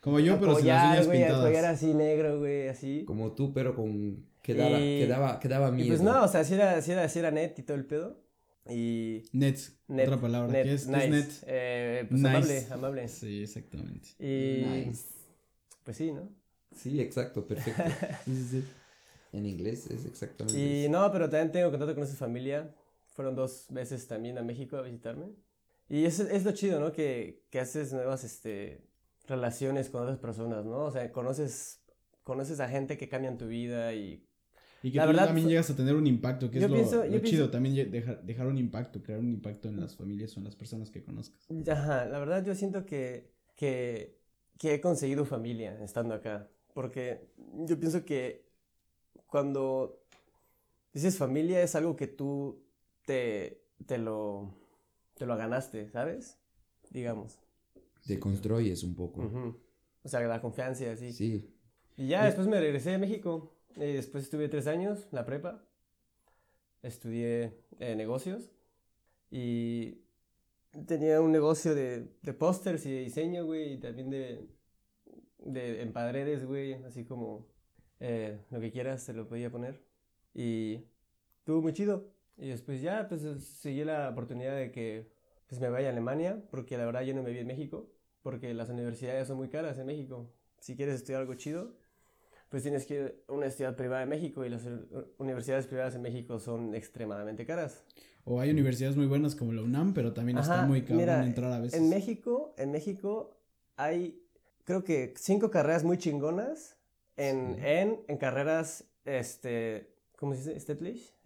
Como 0.00 0.20
yo, 0.20 0.38
pero 0.38 0.56
sin 0.56 0.66
las 0.66 1.06
uñas 1.06 1.06
güey, 1.06 1.18
pintadas. 1.24 1.64
así 1.64 1.94
negro, 1.94 2.38
güey, 2.38 2.68
así. 2.68 3.04
Como 3.04 3.32
tú, 3.32 3.52
pero 3.52 3.74
con... 3.74 4.26
Que 4.46 4.54
daba, 4.54 4.78
Y- 4.80 5.00
que 5.00 5.06
daba, 5.08 5.40
que 5.40 5.48
daba 5.48 5.68
Y 5.70 5.72
miedo. 5.72 5.88
pues 5.88 6.00
no, 6.02 6.22
o 6.22 6.28
sea, 6.28 6.44
sí 6.44 6.54
era, 6.54 6.80
sí 6.80 6.92
era, 6.92 7.08
sí 7.08 7.18
era 7.18 7.30
net 7.32 7.58
y 7.58 7.62
todo 7.62 7.76
el 7.76 7.84
pedo. 7.84 8.22
Y 8.68 9.22
Nets, 9.32 9.76
Net, 9.88 10.06
otra 10.08 10.20
palabra. 10.20 10.52
net, 10.52 10.64
¿Qué 10.64 10.74
es? 10.74 10.86
¿Qué 10.86 10.92
nice. 10.92 11.04
es 11.06 11.10
net? 11.10 11.44
Eh, 11.48 12.06
pues 12.08 12.20
Nice. 12.20 12.28
amable, 12.36 12.66
amable. 12.70 13.08
Sí, 13.08 13.42
exactamente. 13.42 14.08
Y 14.18 14.64
Nice. 14.64 15.04
pues 15.84 15.96
sí, 15.96 16.12
¿no? 16.12 16.28
Sí, 16.74 17.00
exacto, 17.00 17.46
perfecto. 17.46 17.82
Sí, 18.24 18.34
sí, 18.36 18.48
sí. 18.50 18.64
en 19.32 19.46
inglés 19.46 19.86
es 19.90 20.04
exactamente 20.06 20.58
Y 20.58 20.82
eso. 20.84 20.92
no, 20.92 21.10
pero 21.12 21.28
también 21.28 21.52
tengo 21.52 21.70
contacto 21.70 21.94
con 21.94 22.04
esa 22.04 22.16
familia. 22.16 22.74
Fueron 23.14 23.34
dos 23.34 23.66
veces 23.70 24.06
también 24.06 24.36
a 24.38 24.42
México 24.42 24.76
a 24.76 24.82
visitarme. 24.82 25.26
Y 25.88 26.04
es, 26.04 26.18
es 26.20 26.44
lo 26.44 26.52
chido, 26.52 26.80
¿no? 26.80 26.92
Que, 26.92 27.44
que 27.50 27.60
haces 27.60 27.92
nuevas 27.92 28.24
este, 28.24 28.80
relaciones 29.26 29.88
con 29.90 30.02
otras 30.02 30.18
personas, 30.18 30.64
¿no? 30.64 30.78
O 30.86 30.90
sea, 30.90 31.10
conoces, 31.12 31.80
conoces 32.24 32.58
a 32.60 32.68
gente 32.68 32.96
que 32.98 33.08
cambian 33.08 33.38
tu 33.38 33.46
vida 33.48 33.92
y... 33.94 34.22
Y 34.86 34.92
que 34.92 34.98
La 34.98 35.04
tú 35.04 35.08
verdad, 35.08 35.26
también 35.26 35.48
llegas 35.48 35.68
a 35.68 35.74
tener 35.74 35.96
un 35.96 36.06
impacto, 36.06 36.48
que 36.48 36.60
Yo 36.60 36.66
es 36.66 36.70
lo, 36.70 36.76
pienso- 36.76 36.96
lo 36.98 37.10
chido. 37.10 37.20
pienso- 37.22 37.50
También 37.50 37.90
dejar, 37.90 38.22
dejar 38.22 38.46
un 38.46 38.56
impacto, 38.56 39.02
crear 39.02 39.18
un 39.18 39.30
impacto 39.32 39.68
en 39.68 39.80
las 39.80 39.96
familias 39.96 40.36
o 40.36 40.38
en 40.38 40.44
las 40.44 40.54
personas 40.54 40.90
que 40.90 41.02
conozcas. 41.02 41.44
Ajá, 41.68 42.04
la 42.04 42.18
verdad 42.20 42.44
yo 42.44 42.54
siento 42.54 42.86
que, 42.86 43.32
que, 43.56 44.16
que 44.58 44.74
he 44.74 44.80
conseguido 44.80 45.24
familia 45.24 45.82
estando 45.82 46.14
acá. 46.14 46.48
Porque 46.72 47.26
yo 47.66 47.80
pienso 47.80 48.04
que 48.04 48.46
cuando 49.26 49.98
dices 50.92 51.18
familia 51.18 51.60
es 51.62 51.74
algo 51.74 51.96
que 51.96 52.06
tú 52.06 52.62
te, 53.06 53.62
te, 53.86 53.98
lo, 53.98 54.54
te 55.14 55.26
lo 55.26 55.36
ganaste, 55.36 55.90
¿sabes? 55.90 56.38
Digamos. 56.90 57.40
Te 58.06 58.20
construyes 58.20 58.84
un 58.84 58.94
poco. 58.94 59.22
O 60.04 60.08
sea, 60.08 60.20
la 60.20 60.40
confianza 60.40 60.84
y 60.84 60.86
así. 60.86 61.12
Sí. 61.12 61.52
Y 61.96 62.06
ya 62.06 62.24
después 62.26 62.46
me 62.46 62.60
regresé 62.60 62.94
a 62.94 62.98
México. 62.98 63.52
Y 63.76 63.92
después 63.92 64.24
estuve 64.24 64.48
tres 64.48 64.66
años, 64.66 65.06
la 65.12 65.26
prepa. 65.26 65.62
Estudié 66.82 67.58
eh, 67.78 67.94
negocios. 67.94 68.50
Y 69.30 69.98
tenía 70.86 71.20
un 71.20 71.30
negocio 71.32 71.74
de, 71.74 72.08
de 72.22 72.32
pósters 72.32 72.86
y 72.86 72.92
de 72.92 73.00
diseño, 73.00 73.44
güey. 73.44 73.74
Y 73.74 73.78
también 73.78 74.08
de, 74.08 74.48
de 75.38 75.82
en 75.82 75.92
paredes, 75.92 76.46
güey. 76.46 76.74
Así 76.84 77.04
como 77.04 77.46
eh, 78.00 78.40
lo 78.50 78.60
que 78.60 78.72
quieras 78.72 79.04
te 79.04 79.12
lo 79.12 79.28
podía 79.28 79.50
poner. 79.50 79.82
Y 80.32 80.86
estuvo 81.38 81.60
muy 81.60 81.74
chido. 81.74 82.10
Y 82.38 82.48
después 82.48 82.80
ya, 82.80 83.08
pues 83.08 83.22
seguí 83.44 83.84
la 83.84 84.08
oportunidad 84.08 84.56
de 84.56 84.72
que 84.72 85.12
pues, 85.48 85.60
me 85.60 85.68
vaya 85.68 85.88
a 85.88 85.92
Alemania. 85.92 86.42
Porque 86.50 86.78
la 86.78 86.86
verdad 86.86 87.02
yo 87.02 87.14
no 87.14 87.22
me 87.22 87.30
vi 87.30 87.40
en 87.40 87.46
México. 87.46 87.90
Porque 88.22 88.54
las 88.54 88.70
universidades 88.70 89.28
son 89.28 89.36
muy 89.36 89.50
caras 89.50 89.78
en 89.78 89.86
México. 89.86 90.32
Si 90.60 90.76
quieres 90.76 90.96
estudiar 90.96 91.20
algo 91.20 91.34
chido, 91.34 91.76
pues 92.48 92.62
tienes 92.62 92.86
que 92.86 92.94
ir 92.94 93.00
a 93.28 93.32
una 93.32 93.38
universidad 93.38 93.74
privada 93.76 94.02
en 94.02 94.08
México 94.08 94.44
y 94.44 94.48
las 94.48 94.64
u- 94.64 95.06
universidades 95.18 95.66
privadas 95.66 95.94
en 95.94 96.02
México 96.02 96.38
son 96.38 96.74
extremadamente 96.74 97.44
caras. 97.44 97.82
O 98.24 98.40
hay 98.40 98.50
universidades 98.50 98.96
muy 98.96 99.06
buenas 99.06 99.34
como 99.36 99.52
la 99.52 99.62
UNAM, 99.62 99.94
pero 99.94 100.12
también 100.12 100.38
está 100.38 100.54
Ajá, 100.60 100.66
muy 100.66 100.82
cabrón 100.82 100.98
mira, 100.98 101.24
entrar 101.24 101.52
a 101.52 101.60
veces. 101.60 101.80
En 101.80 101.88
México, 101.88 102.54
en 102.58 102.70
México 102.72 103.36
hay 103.76 104.22
creo 104.64 104.82
que 104.84 105.14
cinco 105.16 105.50
carreras 105.50 105.84
muy 105.84 105.96
chingonas 105.98 106.76
en, 107.16 107.54
Sí. 107.54 107.60
en, 107.64 108.00
en 108.08 108.16
carreras, 108.18 108.84
este, 109.04 109.94
¿cómo 110.18 110.34
se 110.34 110.54
dice? 110.54 110.74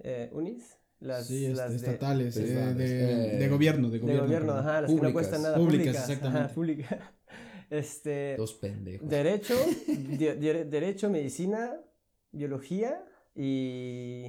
Eh, 0.01 0.31
unis. 0.33 0.77
Las, 1.01 1.27
sí, 1.29 1.47
este, 1.47 1.57
las 1.57 1.71
de- 1.71 1.77
estatales, 1.77 2.37
eh, 2.37 2.43
de, 2.75 3.35
eh, 3.37 3.39
de 3.39 3.49
gobierno, 3.49 3.89
de 3.89 3.95
De 3.95 3.99
gobierno. 4.01 4.25
gobierno, 4.25 4.53
perdón. 4.53 4.69
ajá, 4.69 4.81
las 4.83 4.91
que 4.91 4.95
no 4.97 5.01
Públicas. 5.01 5.13
cuestan 5.15 5.43
nada. 5.43 5.57
Públicas, 5.57 5.85
Públicas, 5.87 6.03
ajá, 6.05 6.13
exactamente. 6.13 6.55
pública. 6.55 7.13
Este, 7.71 8.35
Dos 8.37 8.55
pendejos. 8.55 9.09
Derecho, 9.09 9.55
di- 9.87 10.17
di- 10.17 10.65
derecho, 10.69 11.09
medicina, 11.09 11.73
biología 12.33 13.03
y, 13.35 14.27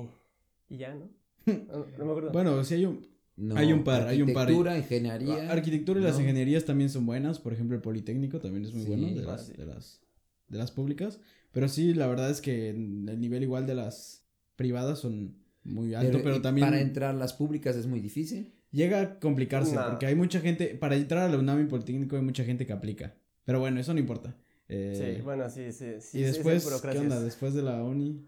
y 0.70 0.78
ya, 0.78 0.94
¿no? 0.96 1.10
No, 1.46 1.86
no 1.98 2.06
me 2.06 2.12
acuerdo. 2.12 2.32
Bueno, 2.32 2.64
sí 2.64 2.76
hay 2.76 2.86
un... 2.86 3.10
No, 3.38 3.56
hay 3.56 3.74
un 3.74 3.84
par, 3.84 4.08
hay 4.08 4.22
un 4.22 4.34
par. 4.34 4.44
Arquitectura, 4.44 4.78
ingeniería. 4.78 5.52
Arquitectura 5.52 6.00
y 6.00 6.04
las 6.04 6.20
ingenierías 6.20 6.64
también 6.66 6.92
son 6.92 7.08
buenas. 7.08 7.40
Por 7.40 7.54
ejemplo, 7.54 7.76
el 7.76 7.82
Politécnico 7.82 8.40
también 8.40 8.66
es 8.66 8.74
muy 8.74 8.84
Sí, 8.84 8.88
bueno 8.90 9.08
de 9.08 9.22
ah, 9.22 9.32
las, 9.32 9.52
de, 9.58 9.66
las, 9.66 10.02
de 10.48 10.58
las 10.60 10.70
públicas. 10.72 11.20
Pero 11.52 11.68
sí, 11.68 11.96
la 11.96 12.06
verdad 12.06 12.30
es 12.30 12.40
que 12.42 12.70
en 12.70 13.10
el 13.10 13.20
nivel 13.20 13.42
igual 13.42 13.66
de 13.66 13.74
las 13.74 14.24
privadas 14.58 15.00
son 15.00 15.38
muy 15.64 15.96
alto, 15.96 16.20
pero, 16.24 16.42
también 16.42 16.68
Para 16.68 16.82
entrar 16.82 17.16
a 17.16 17.18
las 17.18 17.34
públicas 17.34 17.76
es 17.76 17.88
muy 17.88 18.00
difícil. 18.00 18.54
llega 18.72 19.02
a 19.02 19.20
complicarse 19.20 19.76
No. 19.76 19.88
porque 19.90 20.06
hay 20.06 20.16
mucha 20.16 20.40
gente, 20.40 20.76
para 20.76 20.96
entrar 20.96 21.28
a 21.28 21.32
la 21.32 21.40
UNAM 21.40 21.62
y 21.62 21.66
Politécnico 21.66 22.18
hay 22.18 22.22
mucha 22.22 22.44
gente 22.44 22.68
que 22.68 22.74
aplica. 22.74 23.16
Pero 23.46 23.60
bueno, 23.60 23.80
eso 23.80 23.94
no 23.94 24.00
importa. 24.00 24.36
Eh, 24.68 25.16
sí, 25.18 25.22
bueno, 25.22 25.50
sí, 25.50 25.72
sí. 25.72 26.00
sí 26.00 26.20
y 26.20 26.24
después, 26.24 26.66
¿qué 26.82 26.98
onda? 26.98 27.20
Después 27.20 27.54
de 27.54 27.62
la 27.62 27.84
uni... 27.84 28.26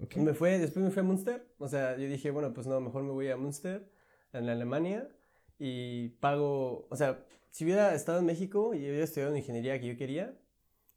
ok. 0.00 0.16
Me 0.16 0.34
fue, 0.34 0.58
después 0.58 0.84
me 0.84 0.90
fui 0.90 1.00
a 1.00 1.04
Münster. 1.04 1.46
O 1.58 1.68
sea, 1.68 1.96
yo 1.96 2.08
dije, 2.08 2.30
bueno, 2.30 2.52
pues 2.52 2.66
no, 2.66 2.80
mejor 2.80 3.04
me 3.04 3.12
voy 3.12 3.28
a 3.28 3.36
Münster, 3.36 3.88
en 4.32 4.48
Alemania, 4.48 5.08
y 5.58 6.08
pago, 6.20 6.86
o 6.90 6.96
sea, 6.96 7.24
si 7.50 7.64
hubiera 7.64 7.94
estado 7.94 8.18
en 8.18 8.26
México 8.26 8.74
y 8.74 8.78
hubiera 8.78 9.04
estudiado 9.04 9.32
en 9.32 9.38
ingeniería 9.38 9.80
que 9.80 9.86
yo 9.86 9.96
quería, 9.96 10.36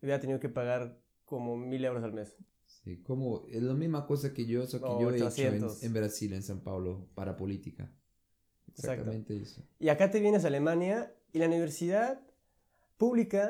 hubiera 0.02 0.20
tenido 0.20 0.40
que 0.40 0.50
pagar 0.50 1.00
como 1.26 1.58
mil 1.58 1.84
euros 1.86 2.04
al 2.04 2.14
mes. 2.14 2.36
Sí, 2.66 2.98
como 3.04 3.46
es 3.50 3.62
la 3.62 3.74
misma 3.74 4.08
cosa 4.08 4.34
que 4.34 4.46
yo, 4.46 4.64
eso 4.64 4.80
que 4.80 4.86
O 4.86 5.00
yo 5.02 5.12
he 5.12 5.16
hecho 5.16 5.26
en, 5.26 5.32
800. 5.32 5.84
en 5.84 5.94
Brasil, 5.94 6.34
en 6.34 6.42
San 6.42 6.62
Paulo, 6.62 7.08
para 7.14 7.36
política. 7.36 7.92
Exacto. 8.70 9.02
Exactamente 9.02 9.38
eso. 9.38 9.64
Y 9.80 9.90
acá 9.90 10.10
te 10.10 10.20
vienes 10.20 10.44
a 10.44 10.48
Alemania 10.48 11.14
y 11.34 11.40
la 11.40 11.48
universidad 11.48 12.22
pública 13.02 13.44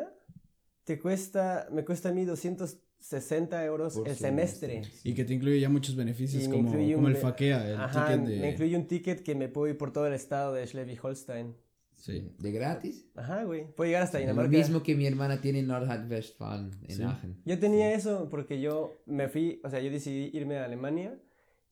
te 0.85 0.97
cuesta, 0.97 1.67
me 1.71 1.83
cuesta 1.83 2.07
a 2.09 2.11
mí 2.13 2.23
200, 2.25 2.77
60 2.99 3.65
euros 3.65 3.95
Por 3.95 4.07
el 4.07 4.15
semestre. 4.15 4.73
semestre. 4.83 5.09
Y 5.09 5.13
que 5.13 5.25
te 5.25 5.33
incluye 5.33 5.59
ya 5.59 5.67
muchos 5.69 5.95
beneficios 5.95 6.43
Y 6.43 6.49
como, 6.49 6.71
como 6.71 7.05
un 7.07 7.07
el 7.11 7.17
faquea, 7.17 7.69
el 7.69 7.75
Ajá, 7.75 8.07
ticket 8.07 8.25
de... 8.27 8.39
me 8.39 8.51
incluye 8.51 8.75
un 8.77 8.87
ticket 8.87 9.23
que 9.23 9.35
me 9.35 9.49
puedo 9.49 9.67
ir 9.67 9.77
por 9.77 9.91
todo 9.91 10.07
el 10.07 10.13
estado 10.13 10.53
de 10.53 10.65
Schleswig-Holstein. 10.65 11.53
Sí. 11.95 12.33
¿De 12.39 12.51
gratis? 12.51 13.05
Ajá, 13.15 13.43
güey. 13.43 13.67
Puedo 13.75 13.87
llegar 13.89 14.03
hasta 14.03 14.17
Lo 14.19 14.21
Dinamarca. 14.25 14.49
mismo 14.57 14.81
que 14.81 14.95
mi 14.95 15.05
hermana 15.05 15.39
tiene 15.41 15.59
en 15.59 15.67
Nordrhein-Westfalen, 15.67 16.71
en 16.87 16.95
Sí. 16.95 17.03
Aachen. 17.03 17.41
Yo 17.45 17.59
tenía 17.59 17.93
eso 17.93 18.27
porque 18.29 18.59
yo 18.61 19.01
me 19.05 19.27
fui, 19.27 19.59
o 19.63 19.69
sea, 19.69 19.79
yo 19.81 19.91
decidí 19.91 20.31
irme 20.35 20.57
a 20.57 20.65
Alemania 20.65 21.19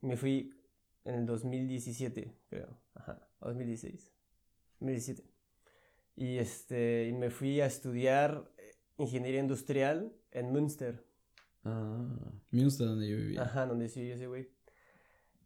y 0.02 0.06
me 0.08 0.18
fui 0.18 0.54
en 1.06 1.16
el 1.16 1.26
2017, 1.26 2.32
creo. 2.50 2.78
Ajá, 2.94 3.28
o 3.40 3.48
2016. 3.48 4.12
2017. 4.82 5.24
Y 6.22 6.38
este, 6.38 7.08
y 7.08 7.14
me 7.14 7.30
fui 7.30 7.62
a 7.62 7.66
estudiar 7.66 8.52
eh, 8.58 8.76
ingeniería 8.98 9.40
industrial 9.40 10.12
en 10.32 10.52
Münster. 10.52 11.06
Ah. 11.64 12.06
Münster, 12.52 12.88
donde 12.88 13.10
yo 13.10 13.16
vivía. 13.18 13.42
Ajá, 13.44 13.66
donde 13.66 13.88
sí 13.88 14.02
ese 14.12 14.28
güey. 14.28 14.50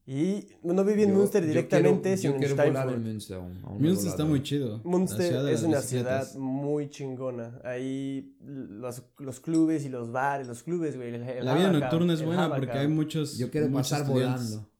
Y 0.05 0.47
no 0.63 0.83
viví 0.83 1.03
en 1.03 1.11
Yo- 1.11 1.15
Münster 1.15 1.43
yo 1.43 1.47
directamente, 1.49 2.01
quiero- 2.01 2.17
sino 2.17 2.31
yo 2.33 2.35
en 2.35 2.39
quiero 2.41 2.55
volar 2.55 2.89
en 2.89 3.21
Steinfurt. 3.21 3.53
Münster 3.61 3.79
Münster 3.81 4.09
está 4.09 4.25
muy 4.25 4.43
chido. 4.43 4.81
Münster 4.83 5.47
es 5.49 5.63
una 5.63 5.77
bicicletas. 5.77 6.31
ciudad 6.31 6.35
muy 6.43 6.89
chingona. 6.89 7.61
Ahí 7.63 8.35
los, 8.41 9.03
los 9.19 9.39
clubes 9.39 9.85
y 9.85 9.89
los 9.89 10.11
bares, 10.11 10.47
los 10.47 10.63
clubes, 10.63 10.97
güey. 10.97 11.09
el- 11.15 11.21
el 11.23 11.45
La 11.45 11.55
vida 11.55 11.71
nocturna 11.71 12.13
es 12.15 12.21
buena 12.25 12.49
porque 12.53 12.71
hay 12.71 12.87
muchos 12.87 13.37
Yo 13.37 13.49
quiero 13.49 13.69
muchos 13.69 13.91
pasar 13.91 14.07
estudiantes. 14.07 14.49
volando. 14.49 14.72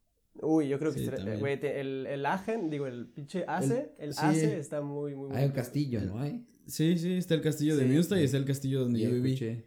Uy, 0.43 0.67
yo 0.67 0.77
creo 0.79 0.93
que 0.93 0.99
Sí, 0.99 1.10
güey, 1.39 1.60
te- 1.60 1.79
el, 1.79 2.06
el 2.06 2.25
Agen, 2.25 2.69
digo, 2.69 2.86
el 2.88 3.08
pinche 3.08 3.45
Ace, 3.47 3.93
el, 3.97 4.13
sí. 4.13 4.19
Ace 4.23 4.58
está 4.60 4.82
muy, 4.82 5.15
muy 5.15 5.32
Hay 5.36 5.45
un 5.45 5.51
castillo, 5.51 6.01
¿no 6.01 6.19
hay? 6.19 6.45
Sí, 6.67 6.97
sí, 6.97 7.13
está 7.13 7.34
el 7.36 7.41
castillo 7.41 7.75
de 7.77 7.84
Sí. 7.88 7.89
Münster 7.93 8.17
y 8.19 8.23
está 8.23 8.38
el 8.38 8.45
castillo 8.45 8.82
donde 8.82 8.99
yo 8.99 9.12
viví. 9.12 9.34
escuché. 9.34 9.65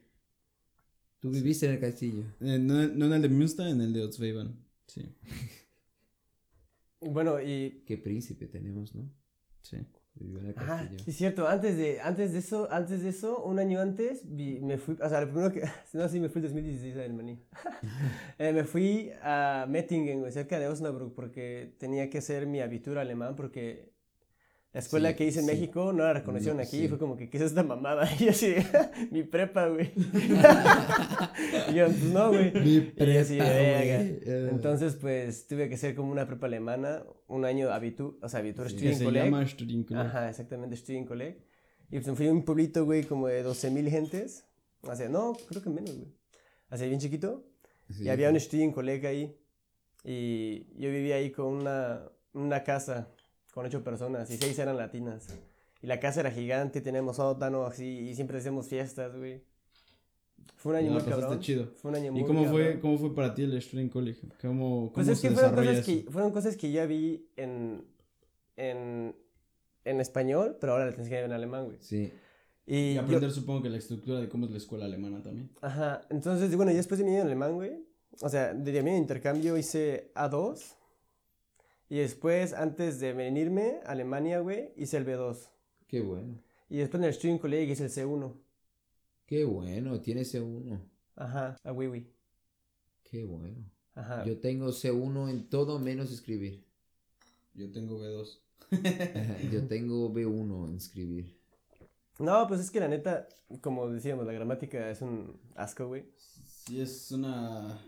Tú 1.21 1.31
viviste 1.31 1.67
en 1.67 1.73
el 1.73 1.81
castillo. 1.81 2.23
Eh, 2.41 2.59
no, 2.59 2.87
no 2.89 3.07
en 3.07 3.13
el 3.15 3.23
de 3.23 3.29
Münster, 3.29 3.67
en 3.69 3.81
el 3.81 3.93
de 3.93 4.03
Otzweiban. 4.03 4.55
Sí, 4.87 5.03
Bueno, 7.01 7.41
y... 7.41 7.83
Qué 7.87 7.99
príncipe 7.99 8.47
tenemos, 8.47 8.95
¿no? 8.95 9.11
sí. 9.63 9.79
Vivió 10.19 10.41
en 10.41 10.47
el 10.47 10.55
Ah, 10.59 10.79
castillo. 10.79 10.97
sí 11.05 11.11
es 11.11 11.17
cierto, 11.17 11.47
antes 11.47 11.77
de, 11.77 12.01
antes 12.01 12.33
de 12.33 12.39
eso, 12.39 12.69
antes 12.71 13.03
de 13.03 13.11
eso, 13.11 13.43
un 13.45 13.59
año 13.59 13.81
antes, 13.81 14.23
vi- 14.25 14.61
me 14.61 14.79
fui, 14.79 14.97
o 15.01 15.09
sea, 15.09 15.21
lo 15.21 15.29
primero 15.29 15.53
que, 15.53 15.63
no, 15.93 16.09
sí, 16.09 16.19
me 16.21 16.29
fui 16.31 16.41
el 16.41 16.45
2016 16.45 16.97
a 16.97 17.01
Alemania. 17.05 17.39
Eh, 18.39 18.53
me 18.53 18.65
fui 18.65 19.13
a 19.23 19.67
Mettingen, 19.69 20.31
cerca 20.33 20.59
de 20.59 20.69
Osnabrück, 20.69 21.15
porque 21.15 21.75
tenía 21.79 22.09
que 22.11 22.19
hacer 22.19 22.47
mi 22.47 22.61
abitur 22.61 22.99
alemán, 22.99 23.37
porque 23.37 23.93
la 24.77 24.81
escuela 24.81 25.09
Sí, 25.11 25.15
que 25.17 25.25
hice 25.27 25.41
en 25.41 25.47
sí. 25.47 25.53
México 25.53 25.91
no 25.95 26.05
la 26.05 26.13
reconocieron 26.13 26.59
No, 26.59 26.63
aquí, 26.63 26.77
sí. 26.77 26.85
y 26.85 26.89
fue 26.89 26.99
como 26.99 27.17
que, 27.17 27.31
¿qué 27.31 27.39
es 27.39 27.45
esta 27.45 27.63
mamada? 27.63 28.07
Y 28.21 28.25
yo 28.27 28.31
así, 28.31 28.55
mi 29.11 29.23
prepa, 29.23 29.69
güey. 29.69 29.91
y 31.71 31.75
yo, 31.75 31.87
pues 31.87 32.03
no, 32.05 32.29
güey. 32.29 32.53
Mi 32.53 32.75
Y 32.95 33.13
yo 33.15 33.21
así, 33.21 33.39
prepa, 33.39 33.53
güey. 33.55 33.89
Eh. 33.91 34.49
Entonces, 34.51 34.95
pues, 34.97 35.47
tuve 35.47 35.69
que 35.71 35.77
hacer 35.77 35.95
como 35.95 36.13
una 36.13 36.27
prepa 36.27 36.47
alemana, 36.47 37.05
un 37.27 37.47
año 37.47 37.71
abitur, 37.71 38.19
o 38.21 38.29
sea, 38.29 38.41
abitur, 38.41 38.69
Sí. 38.69 38.77
Que 38.77 38.81
se 38.89 38.95
Studienkolleg. 38.97 39.25
llama 39.25 39.47
Studienkolleg. 39.47 40.07
Ajá, 40.07 40.29
exactamente, 40.29 40.77
Studienkolleg. 40.77 41.39
Y 41.91 42.01
pues 42.01 42.17
fui 42.17 42.27
a 42.29 42.33
un 42.33 42.45
pueblito, 42.45 42.85
güey, 42.85 43.05
como 43.05 43.29
de 43.29 43.43
12 43.43 43.71
mil 43.71 43.89
gentes. 43.89 44.45
O 44.83 44.95
sea, 44.95 45.09
no, 45.09 45.37
creo 45.49 45.63
que 45.63 45.71
menos, 45.71 45.97
güey. 45.97 46.13
Así 46.69 46.87
bien 46.87 47.01
chiquito. 47.01 47.45
Y 47.99 48.09
había 48.09 48.29
un. 48.29 48.39
Studienkolleg 48.39 49.07
ahí. 49.07 49.37
Y 50.05 50.67
yo 50.79 50.91
vivía 50.91 51.15
ahí 51.17 51.31
con 51.31 51.47
una, 51.47 52.03
una 52.35 52.63
casa 52.63 53.09
con 53.57 53.65
ocho 53.65 53.83
personas 53.83 54.31
y 54.31 54.37
seis 54.37 54.59
eran 54.59 54.77
latinas. 54.77 55.29
Y 55.81 55.87
la 55.87 55.99
casa 55.99 56.21
era 56.21 56.31
gigante, 56.31 56.83
teníamos 56.83 57.17
sótano 57.17 57.65
así 57.65 57.87
y 58.11 58.15
siempre 58.15 58.37
hacíamos 58.37 58.67
fiestas, 58.69 59.17
güey. 59.17 59.43
Fue 60.57 60.73
un 60.73 60.79
año 60.79 60.87
La 60.89 60.93
muy 60.93 61.01
pasaste 61.03 61.21
cabrón. 61.23 61.41
chido. 61.41 61.67
Fue 61.77 61.91
un 61.91 61.97
año 61.97 62.13
muy 62.13 62.21
¿Y 62.21 62.25
cómo 62.27 62.45
fue, 62.45 62.63
cabrón. 62.65 62.81
cómo 62.83 62.99
fue 62.99 63.15
para 63.15 63.35
ti 63.35 63.45
el 63.45 63.61
Studienkolleg? 63.63 64.17
¿Cómo, 64.43 64.59
cómo 64.69 64.93
Pues 64.93 65.09
es 65.09 65.19
se 65.21 65.29
que 65.29 65.35
fueron 65.35 65.55
cosas, 65.55 65.77
eso? 65.79 65.87
que 65.87 66.11
fueron 66.11 66.31
cosas 66.33 66.57
que 66.59 66.71
ya 66.71 66.85
vi 66.85 67.27
en, 67.37 67.83
en, 68.57 69.17
en 69.85 70.01
español, 70.01 70.59
pero 70.61 70.73
ahora 70.75 70.85
las 70.87 70.95
tienes 70.95 71.09
que 71.09 71.15
ver 71.17 71.25
en 71.25 71.33
alemán, 71.33 71.65
güey. 71.65 71.79
Sí. 71.81 72.13
Y, 72.67 72.77
Y 72.77 72.95
yo- 72.97 73.01
aprender 73.01 73.31
supongo 73.31 73.63
que 73.63 73.71
la 73.71 73.79
estructura 73.79 74.21
de 74.21 74.29
cómo 74.29 74.45
es 74.45 74.51
la 74.53 74.59
escuela 74.59 74.85
alemana 74.85 75.23
también. 75.23 75.49
Ajá, 75.63 76.03
entonces, 76.11 76.55
bueno, 76.57 76.73
y 76.73 76.75
después 76.75 76.99
de 76.99 77.05
mi 77.05 77.13
año 77.13 77.21
en 77.21 77.27
alemán, 77.29 77.55
güey, 77.55 77.73
o 78.21 78.29
sea, 78.29 78.53
de 78.53 78.83
mi 78.83 78.95
intercambio 78.97 79.57
hice 79.57 80.11
A2, 80.15 80.75
y 81.89 81.99
después, 81.99 82.53
antes 82.53 82.99
de 83.01 83.13
venirme 83.13 83.81
a 83.85 83.93
Alemania, 83.93 84.41
güey, 84.41 84.73
hice 84.77 84.97
el 84.97 85.07
B2, 85.07 85.49
Qué 85.87 86.01
bueno. 86.01 86.39
y 86.69 86.79
después 86.79 87.01
en 87.01 87.09
el 87.09 87.15
Studienkolleg 87.15 87.69
hice 87.71 87.85
el 87.85 87.91
C1, 87.91 88.35
Qué 89.27 89.45
bueno. 89.45 90.01
Tiene 90.01 90.23
C1. 90.23 90.79
ajá, 91.17 91.57
a 91.65 91.73
Wiwi, 91.73 92.07
Qué 93.05 93.25
bueno. 93.25 93.65
ajá. 93.95 94.25
Yo 94.25 94.39
tengo 94.39 94.69
C1 94.69 95.31
en 95.31 95.49
todo 95.49 95.79
menos 95.79 96.11
escribir. 96.13 96.65
Yo 97.55 97.71
tengo 97.73 97.99
B2. 97.99 98.41
Yo 99.53 99.67
tengo 99.67 100.13
B1 100.13 100.69
en 100.69 100.77
escribir. 100.77 101.37
No, 102.19 102.47
pues 102.49 102.61
es 102.61 102.71
que 102.71 102.81
la 102.81 102.89
neta, 102.89 103.29
como 103.61 103.89
decíamos, 103.89 104.27
la 104.27 104.33
gramática 104.33 104.91
es 104.91 105.03
un 105.03 105.39
asco, 105.55 105.87
güey. 105.87 106.05
Sí, 106.67 106.81
es 106.81 107.11
una... 107.13 107.79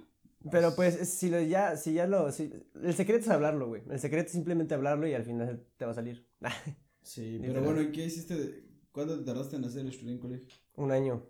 Pero 0.51 0.74
pues, 0.77 0.94
es- 1.01 1.09
si 1.11 1.29
lo 1.31 1.40
ya, 1.40 1.77
si 1.77 1.92
ya 1.94 2.07
lo, 2.07 2.31
si- 2.33 2.53
el 2.83 2.94
secreto 2.94 3.24
es 3.24 3.29
hablarlo, 3.31 3.68
güey. 3.68 3.83
El 3.90 3.98
secreto 3.98 4.27
es 4.27 4.33
simplemente 4.33 4.74
hablarlo 4.74 5.07
y 5.09 5.14
al 5.14 5.24
final 5.24 5.64
te 5.77 5.85
va 5.85 5.90
a 5.92 5.94
salir. 5.94 6.27
Sí, 7.03 7.38
pero 7.40 7.62
bueno, 7.62 7.81
¿y 7.81 7.90
qué 7.90 8.05
hiciste? 8.05 8.35
de- 8.37 8.64
¿Cuándo 8.92 9.18
te 9.18 9.24
tardaste 9.24 9.57
en 9.57 9.64
hacer 9.64 9.81
el 9.87 9.92
Studienkolleg? 9.92 10.46
un 10.77 10.90
año. 10.92 11.22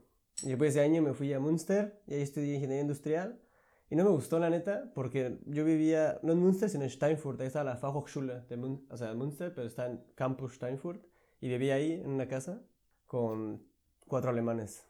Y 0.43 0.49
después 0.49 0.75
de 0.75 0.81
ese 0.81 0.89
año 0.91 1.03
me 1.03 1.15
fui 1.15 1.33
a 1.33 1.39
Münster 1.39 2.03
y 2.09 2.15
ahí 2.15 2.23
estudié 2.23 2.55
ingeniería 2.55 2.83
industrial. 2.83 3.41
Y 3.89 3.95
no 3.97 4.03
me 4.05 4.11
gustó, 4.11 4.39
la 4.41 4.51
neta, 4.51 4.91
porque 4.95 5.39
yo 5.47 5.65
vivía, 5.65 6.19
no 6.25 6.33
en 6.33 6.41
Münster, 6.41 6.69
sino 6.69 6.83
en 6.85 6.91
Steinfurt. 6.91 7.41
Ahí 7.41 7.47
está 7.47 7.63
la 7.65 7.77
Fachhochschule 7.77 8.41
de 8.49 8.57
Mün 8.57 8.87
o 8.91 8.97
sea, 8.97 9.15
Münster, 9.15 9.55
pero 9.55 9.67
está 9.69 9.87
en 9.87 10.03
Campus 10.17 10.55
Steinfurt. 10.55 11.05
Y 11.41 11.49
vivía 11.49 11.75
ahí 11.77 11.93
en 11.93 12.11
una 12.11 12.27
casa 12.27 12.61
con 13.07 13.63
cuatro 14.09 14.31
alemanes 14.31 14.85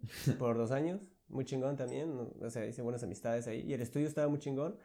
por 0.38 0.56
dos 0.56 0.70
años. 0.70 1.00
Muy 1.32 1.44
chingón 1.44 1.76
también. 1.76 2.10
O 2.40 2.50
sea, 2.50 2.64
hice 2.66 2.82
buenas 2.82 3.02
amistades 3.02 3.48
ahí. 3.48 3.62
Y 3.66 3.72
el 3.72 3.80
estudio 3.80 4.06
estaba 4.06 4.28
muy 4.28 4.38
chingón. 4.38 4.76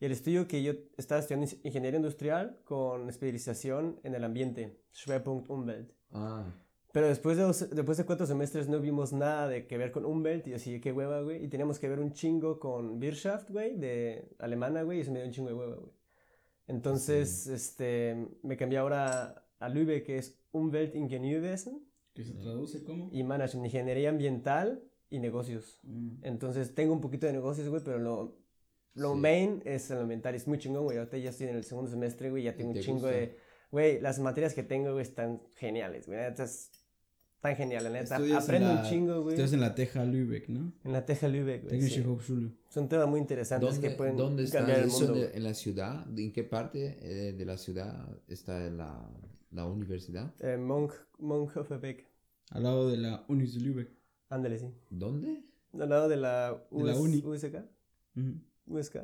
Y 0.00 0.04
el 0.04 0.12
estudio 0.12 0.46
que 0.48 0.62
yo 0.62 0.72
estaba 0.96 1.20
estudiando 1.20 1.46
es 1.46 1.56
ingeniería 1.64 1.96
industrial 1.98 2.58
con 2.64 3.08
especialización 3.08 4.00
en 4.02 4.14
el 4.14 4.24
ambiente, 4.24 4.80
Schwerpunkt 4.92 5.48
Umwelt. 5.48 5.92
Ah. 6.10 6.44
Pero 6.92 7.06
después 7.06 7.36
de, 7.38 7.44
dos- 7.44 7.70
después 7.70 7.96
de 7.98 8.04
cuatro 8.04 8.26
semestres 8.26 8.68
no 8.68 8.80
vimos 8.80 9.12
nada 9.12 9.48
de 9.48 9.66
que 9.66 9.78
ver 9.78 9.92
con 9.92 10.04
Umwelt 10.04 10.46
y 10.48 10.54
así, 10.54 10.80
qué 10.80 10.92
hueva, 10.92 11.22
güey. 11.22 11.42
Y 11.44 11.48
teníamos 11.48 11.78
que 11.78 11.88
ver 11.88 12.00
un 12.00 12.12
chingo 12.12 12.58
con 12.58 13.00
Wirtschaft, 13.00 13.48
güey, 13.50 13.76
de 13.78 14.28
alemana, 14.40 14.82
güey, 14.82 14.98
y 14.98 15.00
eso 15.02 15.12
me 15.12 15.20
dio 15.20 15.26
un 15.28 15.32
chingo 15.32 15.48
de 15.48 15.54
hueva, 15.54 15.76
güey. 15.76 15.92
Entonces, 16.66 17.46
este, 17.46 18.28
me 18.42 18.56
cambié 18.56 18.78
ahora 18.78 19.46
a 19.58 19.68
Lübeck, 19.68 20.04
que 20.04 20.18
es 20.18 20.38
Umweltingenieurwesen 20.52 21.82
¿Que 22.14 22.24
se 22.24 22.34
traduce 22.34 22.82
como? 22.84 23.08
y 23.12 23.22
Management, 23.24 23.66
Ingeniería 23.66 24.10
Ambiental 24.10 24.82
y 25.12 25.18
Negocios. 25.20 25.78
Mm. 25.84 26.10
Entonces, 26.22 26.74
tengo 26.74 26.92
un 26.92 27.00
poquito 27.00 27.26
de 27.26 27.32
negocios, 27.32 27.68
güey, 27.68 27.82
pero 27.84 27.98
lo, 27.98 28.36
lo 28.94 29.12
Sí. 29.14 29.20
main 29.20 29.62
es 29.64 29.90
el 29.90 29.98
ambiental. 29.98 30.34
Es 30.34 30.46
muy 30.48 30.58
chingón, 30.58 30.84
güey. 30.84 30.98
Ahorita 30.98 31.18
ya 31.18 31.30
estoy 31.30 31.48
en 31.48 31.56
el 31.56 31.64
segundo 31.64 31.90
semestre, 31.90 32.30
güey, 32.30 32.42
ya 32.44 32.56
tengo 32.56 32.70
un 32.72 32.80
chingo 32.80 33.00
gusta? 33.00 33.10
de... 33.16 33.36
Güey, 33.70 34.00
las 34.00 34.18
materias 34.18 34.52
que 34.54 34.62
tengo, 34.62 34.92
güey, 34.92 35.02
están 35.02 35.40
geniales, 35.56 36.06
güey. 36.06 36.18
La 36.18 36.28
neta 36.30 36.44
es 36.44 36.70
tan 37.40 37.56
genial, 37.56 37.84
la 37.84 37.90
neta. 37.90 38.16
Estudias 38.16 38.44
Aprendo 38.44 38.68
la- 38.74 38.82
un 38.82 38.88
chingo, 38.88 39.22
güey. 39.22 39.34
Estudias 39.34 39.52
en 39.54 39.60
la 39.60 39.74
Teja 39.74 40.04
Lübeck, 40.04 40.48
¿no? 40.48 40.72
En 40.84 40.92
la 40.92 41.04
Teja 41.06 41.26
Lübeck, 41.28 41.64
güey. 41.64 41.80
Sí. 41.82 42.02
Son 42.68 42.88
temas 42.88 43.08
muy 43.08 43.18
interesantes 43.20 43.70
¿Dónde, 43.74 43.88
que 43.88 43.94
pueden 43.94 44.16
¿dónde 44.16 44.44
está 44.44 44.58
cambiar 44.58 44.80
el 44.80 44.88
mundo. 44.88 45.14
de- 45.14 45.36
en 45.36 45.42
la 45.42 45.54
ciudad? 45.54 46.06
¿En 46.18 46.32
qué 46.32 46.44
parte 46.44 46.98
eh, 47.00 47.32
de 47.32 47.44
la 47.44 47.56
ciudad 47.56 48.08
está 48.28 48.58
la, 48.70 49.10
la 49.50 49.64
universidad? 49.66 50.32
Eh, 50.40 50.56
Monk, 50.56 50.92
Monkhofebeck. 51.18 52.06
Al 52.50 52.62
lado 52.64 52.90
de 52.90 52.98
la 52.98 53.24
Unis 53.28 53.54
de 53.54 53.60
Lübeck. 53.60 53.88
Ándale, 54.32 54.58
sí. 54.58 54.72
¿Dónde? 54.90 55.44
Al 55.78 55.88
lado 55.88 56.08
de 56.08 56.16
la, 56.16 56.52
De 56.70 56.84
la 56.84 56.92
US 56.92 56.98
uni. 56.98 57.22
USK. 57.24 57.54
Ujú. 58.16 58.40
USK. 58.66 58.96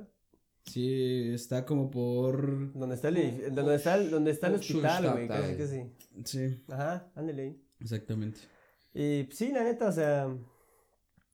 Sí, 0.64 1.30
está 1.32 1.64
como 1.64 1.90
por... 1.90 2.72
Donde 2.74 2.94
está 2.94 3.08
el, 3.08 3.16
edif- 3.16 3.50
donde 3.50 3.74
está 3.74 3.94
el, 3.96 4.10
donde 4.10 4.30
está 4.30 4.46
el 4.48 4.54
hospital, 4.54 5.12
güey. 5.12 5.28
Casi, 5.28 5.40
Hochschulstadtteil. 5.52 5.92
casi. 6.16 6.24
Sí, 6.24 6.64
Ajá, 6.68 7.10
ándale 7.14 7.42
ahí. 7.42 7.62
exactamente. 7.80 8.40
Y 8.92 9.24
pues, 9.24 9.38
sí, 9.38 9.50
la 9.52 9.64
neta, 9.64 9.88
o 9.88 9.92
sea, 9.92 10.34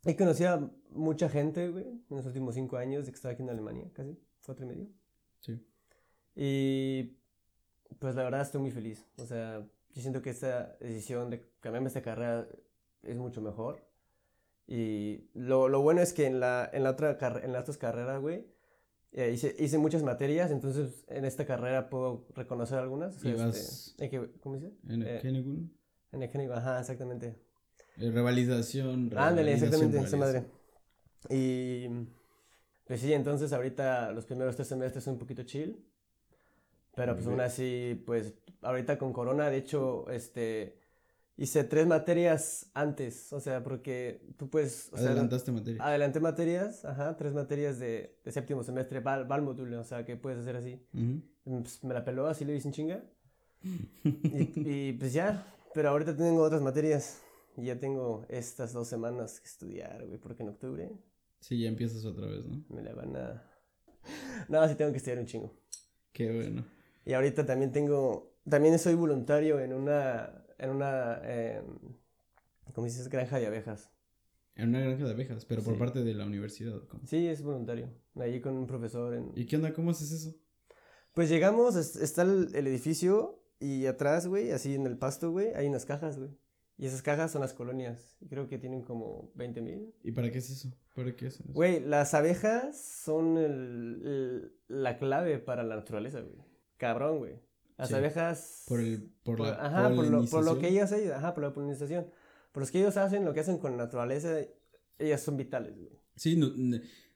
he 0.04 0.16
conocido 0.16 0.50
a 0.50 0.70
mucha 0.90 1.28
gente, 1.28 1.68
güey, 1.68 1.85
en 1.87 2.16
los 2.16 2.26
últimos 2.26 2.54
cinco 2.54 2.76
años 2.76 3.07
de 3.07 3.12
que 3.12 3.16
estaba 3.16 3.33
aquí 3.35 3.42
en 3.42 3.50
Alemania, 3.50 3.90
casi, 3.92 4.16
cuatro 4.44 4.64
y 4.64 4.68
medio. 4.68 4.88
Sí. 5.40 5.61
Y 6.37 7.16
pues 7.98 8.14
la 8.14 8.22
verdad 8.24 8.42
estoy 8.42 8.61
muy 8.61 8.70
feliz. 8.70 9.04
O 9.18 9.26
sea, 9.26 9.61
yo 9.94 10.00
siento 10.02 10.22
que 10.22 10.30
esta 10.30 10.76
decisión 10.80 11.30
de 11.30 11.44
cambiarme 11.61 11.88
esta 11.88 12.02
carrera 12.02 12.46
es 13.02 13.16
mucho 13.16 13.40
mejor. 13.40 13.84
Y 14.66 15.29
lo, 15.35 15.68
lo 15.68 15.81
bueno 15.83 16.00
es 16.00 16.12
que 16.12 16.27
en 16.27 16.40
la, 16.40 16.68
en 16.72 16.85
la 16.85 16.90
otra 16.90 17.18
en 17.42 17.53
las 17.53 17.62
otras 17.62 17.77
carreras, 17.77 18.20
güey, 18.20 18.46
eh, 19.12 19.31
hice, 19.33 19.55
hice 19.59 19.79
muchas 19.79 20.03
materias, 20.03 20.50
entonces 20.50 21.05
en 21.09 21.24
esta 21.24 21.46
carrera 21.46 21.88
puedo 21.90 22.27
reconocer 22.35 22.79
algunas. 22.79 23.16
o 23.16 23.20
sea, 23.20 23.31
Y 23.31 23.40
este, 23.40 24.05
en 24.16 24.33
¿Cómo 24.40 24.57
dice? 24.57 24.72
En 24.88 25.03
Eh, 25.03 25.18
Kennegun. 25.22 25.72
En 26.12 26.22
el 26.22 26.53
ajá, 26.53 26.81
exactamente. 26.81 27.37
Eh, 27.98 28.11
Revalidación. 28.11 29.11
Ándale, 29.16 29.53
exactamente, 29.55 29.98
esa 29.98 30.16
madre. 30.16 30.44
Y 31.31 31.88
pues 32.87 33.00
sí, 33.00 33.12
entonces 33.12 33.53
ahorita 33.53 34.12
los 34.12 34.27
primeros 34.27 34.57
tres 34.57 34.68
semestres 34.68 35.05
son 35.05 35.14
un 35.14 35.20
poquito 35.20 35.42
chill. 35.42 35.85
Pero 36.94 37.14
pues 37.14 37.27
aún 37.27 37.40
así, 37.40 38.03
pues 38.07 38.35
ahorita 38.62 38.98
con 38.98 39.12
corona, 39.12 39.50
de 39.50 39.57
hecho, 39.57 40.09
este, 40.11 40.79
hice 41.37 41.64
tres 41.64 41.87
materias 41.87 42.70
antes, 42.75 43.33
o 43.33 43.40
sea, 43.40 43.62
porque 43.62 44.20
tú 44.37 44.49
puedes, 44.49 44.92
o 44.92 44.97
sea, 44.97 45.07
Adelantaste 45.11 45.51
materia. 45.53 45.85
adelanté 45.85 46.20
materias, 46.20 46.85
ajá, 46.85 47.16
tres 47.16 47.33
materias 47.35 47.79
de, 47.79 48.18
de 48.25 48.33
séptimo 48.33 48.62
semestre, 48.62 49.01
va, 49.01 49.14
al- 49.14 49.42
módulo, 49.42 49.81
o 49.81 49.85
sea, 49.85 50.05
que 50.05 50.16
puedes 50.16 50.38
hacer 50.40 50.57
así. 50.57 50.81
Ujú. 50.94 51.23
Y, 51.47 51.61
pues, 51.61 51.83
me 51.85 51.94
la 51.94 52.05
peló, 52.05 52.27
así 52.27 52.44
le 52.44 52.55
hice 52.57 52.68
en 52.68 52.75
chinga. 52.75 53.05
Y, 54.05 54.88
y, 54.88 54.92
pues 54.94 55.12
ya, 55.12 55.47
pero 55.75 55.90
ahorita 55.90 56.16
tengo 56.16 56.42
otras 56.42 56.62
materias. 56.62 57.20
Y 57.57 57.66
ya 57.66 57.79
tengo 57.79 58.27
estas 58.29 58.73
dos 58.73 58.88
semanas 58.88 59.40
que 59.40 59.47
estudiar, 59.47 60.05
güey, 60.07 60.18
porque 60.18 60.42
en 60.42 60.49
octubre 60.49 60.90
Sí, 61.40 61.61
ya 61.62 61.68
empiezas 61.68 62.05
otra 62.05 62.27
vez, 62.27 62.44
¿no? 62.47 62.64
me 62.68 62.83
la 62.83 62.94
van 62.94 63.16
a... 63.16 63.42
No, 64.49 64.66
sí 64.68 64.75
tengo 64.75 64.90
que 64.90 64.97
estudiar 64.99 65.18
un 65.20 65.27
chingo. 65.27 65.55
Qué 66.12 66.33
bueno. 66.33 66.64
Y 67.05 67.12
ahorita 67.12 67.47
también 67.47 67.70
tengo, 67.70 68.35
también 68.49 68.79
soy 68.79 68.94
voluntario 68.94 69.61
en 69.61 69.73
una, 69.73 70.43
en 70.64 70.70
una, 70.70 71.20
eh, 71.22 71.62
¿cómo 72.74 72.87
dices? 72.87 73.09
Granja 73.09 73.38
de 73.38 73.46
abejas. 73.46 73.90
En 74.57 74.68
una 74.70 74.81
granja 74.81 75.05
de 75.05 75.11
abejas, 75.12 75.44
pero 75.44 75.62
por 75.62 75.74
Sí. 75.74 75.79
parte 75.81 76.05
de 76.05 76.14
la 76.14 76.27
universidad. 76.27 76.81
Sí, 77.07 77.27
es 77.27 77.42
voluntario. 77.42 77.90
Allí 78.16 78.40
con 78.40 78.57
un 78.57 78.66
profesor 78.66 79.14
en... 79.14 79.33
¿Y 79.35 79.46
qué 79.46 79.57
onda? 79.57 79.72
¿Cómo 79.72 79.90
haces 79.90 80.12
eso? 80.12 80.35
Pues 81.12 81.29
llegamos, 81.29 81.77
es- 81.77 81.96
está 81.96 82.22
el, 82.22 82.55
el 82.55 82.66
edificio 82.66 83.42
y 83.61 83.87
atrás, 83.87 84.27
güey, 84.27 84.50
así 84.53 84.74
en 84.74 84.87
el 84.87 84.96
pasto, 84.98 85.31
güey, 85.33 85.55
hay 85.55 85.66
unas 85.66 85.85
cajas, 85.87 86.18
güey. 86.18 86.31
Y 86.77 86.87
esas 86.87 87.03
cajas 87.03 87.31
son 87.31 87.40
las 87.40 87.53
colonias. 87.55 88.16
Creo 88.29 88.48
que 88.48 88.59
tienen 88.59 88.83
como 88.83 89.31
20 89.37 89.61
mil. 89.61 89.94
¿Y 90.03 90.11
para 90.11 90.31
qué 90.33 90.38
es 90.38 90.50
eso? 90.50 90.70
¿Para 90.96 91.14
qué 91.14 91.29
hacen 91.29 91.46
eso? 91.46 91.53
Güey, 91.55 91.81
las 91.81 92.14
abejas 92.14 92.81
son 92.81 93.38
el- 93.38 94.03
el- 94.05 94.53
la 94.68 94.98
clave 94.98 95.38
para 95.38 95.62
la 95.62 95.77
naturaleza, 95.77 96.20
güey. 96.20 96.37
Cabrón, 96.77 97.18
güey. 97.18 97.40
Las 97.76 97.88
Sí. 97.88 97.94
abejas... 97.94 98.64
Por 98.68 98.80
el, 98.80 99.10
por, 99.22 99.37
por- 99.37 99.48
la 99.48 99.54
ajá, 99.66 99.94
por 99.94 100.06
lo, 100.06 100.24
por 100.26 100.44
lo 100.44 100.58
que 100.58 100.68
ellos 100.68 100.84
hacen, 100.92 101.10
ajá, 101.12 101.34
por 101.34 101.42
la 101.44 101.52
polinización. 101.52 102.06
Por 102.52 102.62
los 102.62 102.70
que 102.70 102.78
ellos 102.78 102.96
hacen, 102.96 103.24
lo 103.24 103.34
que 103.34 103.40
hacen 103.40 103.58
con 103.58 103.72
la 103.76 103.84
naturaleza, 103.84 104.37
ellas 104.98 105.20
son 105.22 105.37
vitales, 105.37 105.76
güey. 105.76 105.98
Sí, 106.16 106.37
no- 106.37 106.52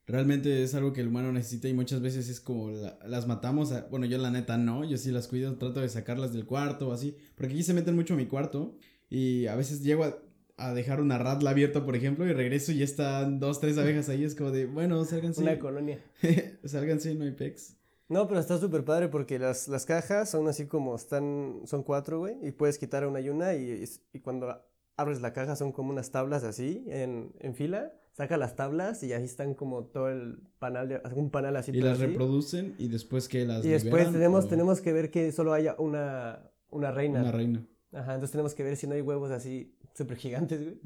realmente 0.06 0.62
es 0.62 0.74
algo 0.74 0.92
que 0.92 1.02
el 1.02 1.08
humano 1.08 1.30
necesita 1.32 1.68
y 1.68 1.74
muchas 1.74 2.00
veces 2.00 2.28
es 2.28 2.40
como 2.40 2.70
la- 2.70 2.98
las 3.06 3.26
matamos. 3.28 3.70
a- 3.72 3.86
bueno, 3.88 4.06
yo 4.06 4.18
la 4.18 4.30
neta 4.30 4.56
no, 4.58 4.84
yo 4.84 4.96
sí 4.98 5.10
las 5.12 5.28
cuido, 5.28 5.54
trato 5.58 5.80
de 5.80 5.88
sacarlas 5.88 6.32
del 6.32 6.44
cuarto 6.46 6.88
o 6.88 6.92
así. 6.92 7.16
Porque 7.36 7.52
aquí 7.54 7.62
se 7.62 7.74
meten 7.74 7.94
mucho 7.94 8.14
a 8.14 8.16
mi 8.16 8.26
cuarto 8.26 8.76
y 9.08 9.46
a 9.46 9.54
veces 9.54 9.82
llego 9.82 10.04
a, 10.04 10.18
a 10.56 10.74
dejar 10.74 11.00
una 11.00 11.18
ratla 11.18 11.50
abierta, 11.50 11.84
por 11.84 11.94
ejemplo, 11.94 12.26
y 12.26 12.32
regreso 12.32 12.72
y 12.72 12.78
ya 12.78 12.84
están 12.84 13.38
dos, 13.38 13.60
tres 13.60 13.78
abejas 13.78 14.08
ahí. 14.08 14.24
Es 14.24 14.34
como 14.34 14.50
de, 14.50 14.66
bueno, 14.66 15.04
sálganse. 15.04 15.40
Una 15.42 15.58
colonia. 15.60 16.02
sálganse, 16.64 17.14
no 17.14 17.24
hay 17.24 17.30
pex. 17.32 17.76
No, 18.08 18.26
pero 18.26 18.40
está 18.40 18.58
súper 18.58 18.84
padre 18.84 19.08
porque 19.08 19.38
las, 19.38 19.68
las 19.68 19.84
cajas 19.84 20.30
son 20.30 20.48
así 20.48 20.66
como 20.66 20.96
están, 20.96 21.60
son 21.64 21.82
cuatro, 21.82 22.20
güey, 22.20 22.36
y 22.42 22.52
puedes 22.52 22.78
quitar 22.78 23.06
una 23.06 23.20
y 23.20 23.28
una 23.28 23.54
y, 23.54 23.84
cuando 24.22 24.62
abres 24.96 25.20
la 25.20 25.32
caja 25.32 25.56
son 25.56 25.72
como 25.72 25.90
unas 25.90 26.10
tablas 26.10 26.42
así 26.42 26.84
en, 26.88 27.32
en 27.40 27.54
fila, 27.54 27.92
saca 28.12 28.36
las 28.36 28.56
tablas 28.56 29.02
y 29.02 29.12
ahí 29.12 29.24
están 29.24 29.54
como 29.54 29.84
todo 29.84 30.08
el 30.08 30.40
panal, 30.58 30.88
de, 30.88 31.00
un 31.14 31.30
panal 31.30 31.56
así. 31.56 31.70
Y 31.70 31.80
las 31.80 31.98
así. 31.98 32.06
reproducen 32.06 32.74
y 32.78 32.88
después 32.88 33.28
que 33.28 33.44
las 33.44 33.64
Y 33.64 33.68
después 33.68 33.92
liberan, 33.92 34.12
tenemos, 34.12 34.44
o 34.44 34.48
tenemos 34.48 34.80
que 34.80 34.92
ver 34.92 35.10
que 35.10 35.30
solo 35.30 35.52
haya 35.52 35.76
una, 35.78 36.50
una 36.70 36.90
reina. 36.90 37.20
Una 37.20 37.32
reina. 37.32 37.66
Ajá, 37.92 38.14
entonces 38.14 38.32
tenemos 38.32 38.54
que 38.54 38.62
ver 38.62 38.76
si 38.76 38.86
no 38.86 38.94
hay 38.94 39.02
huevos 39.02 39.30
así 39.30 39.74
súper 39.94 40.16
gigantes, 40.16 40.62
güey. 40.62 40.78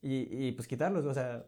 Y, 0.00 0.46
y 0.46 0.52
pues 0.52 0.68
quitarlos, 0.68 1.04
o 1.04 1.12
sea. 1.12 1.44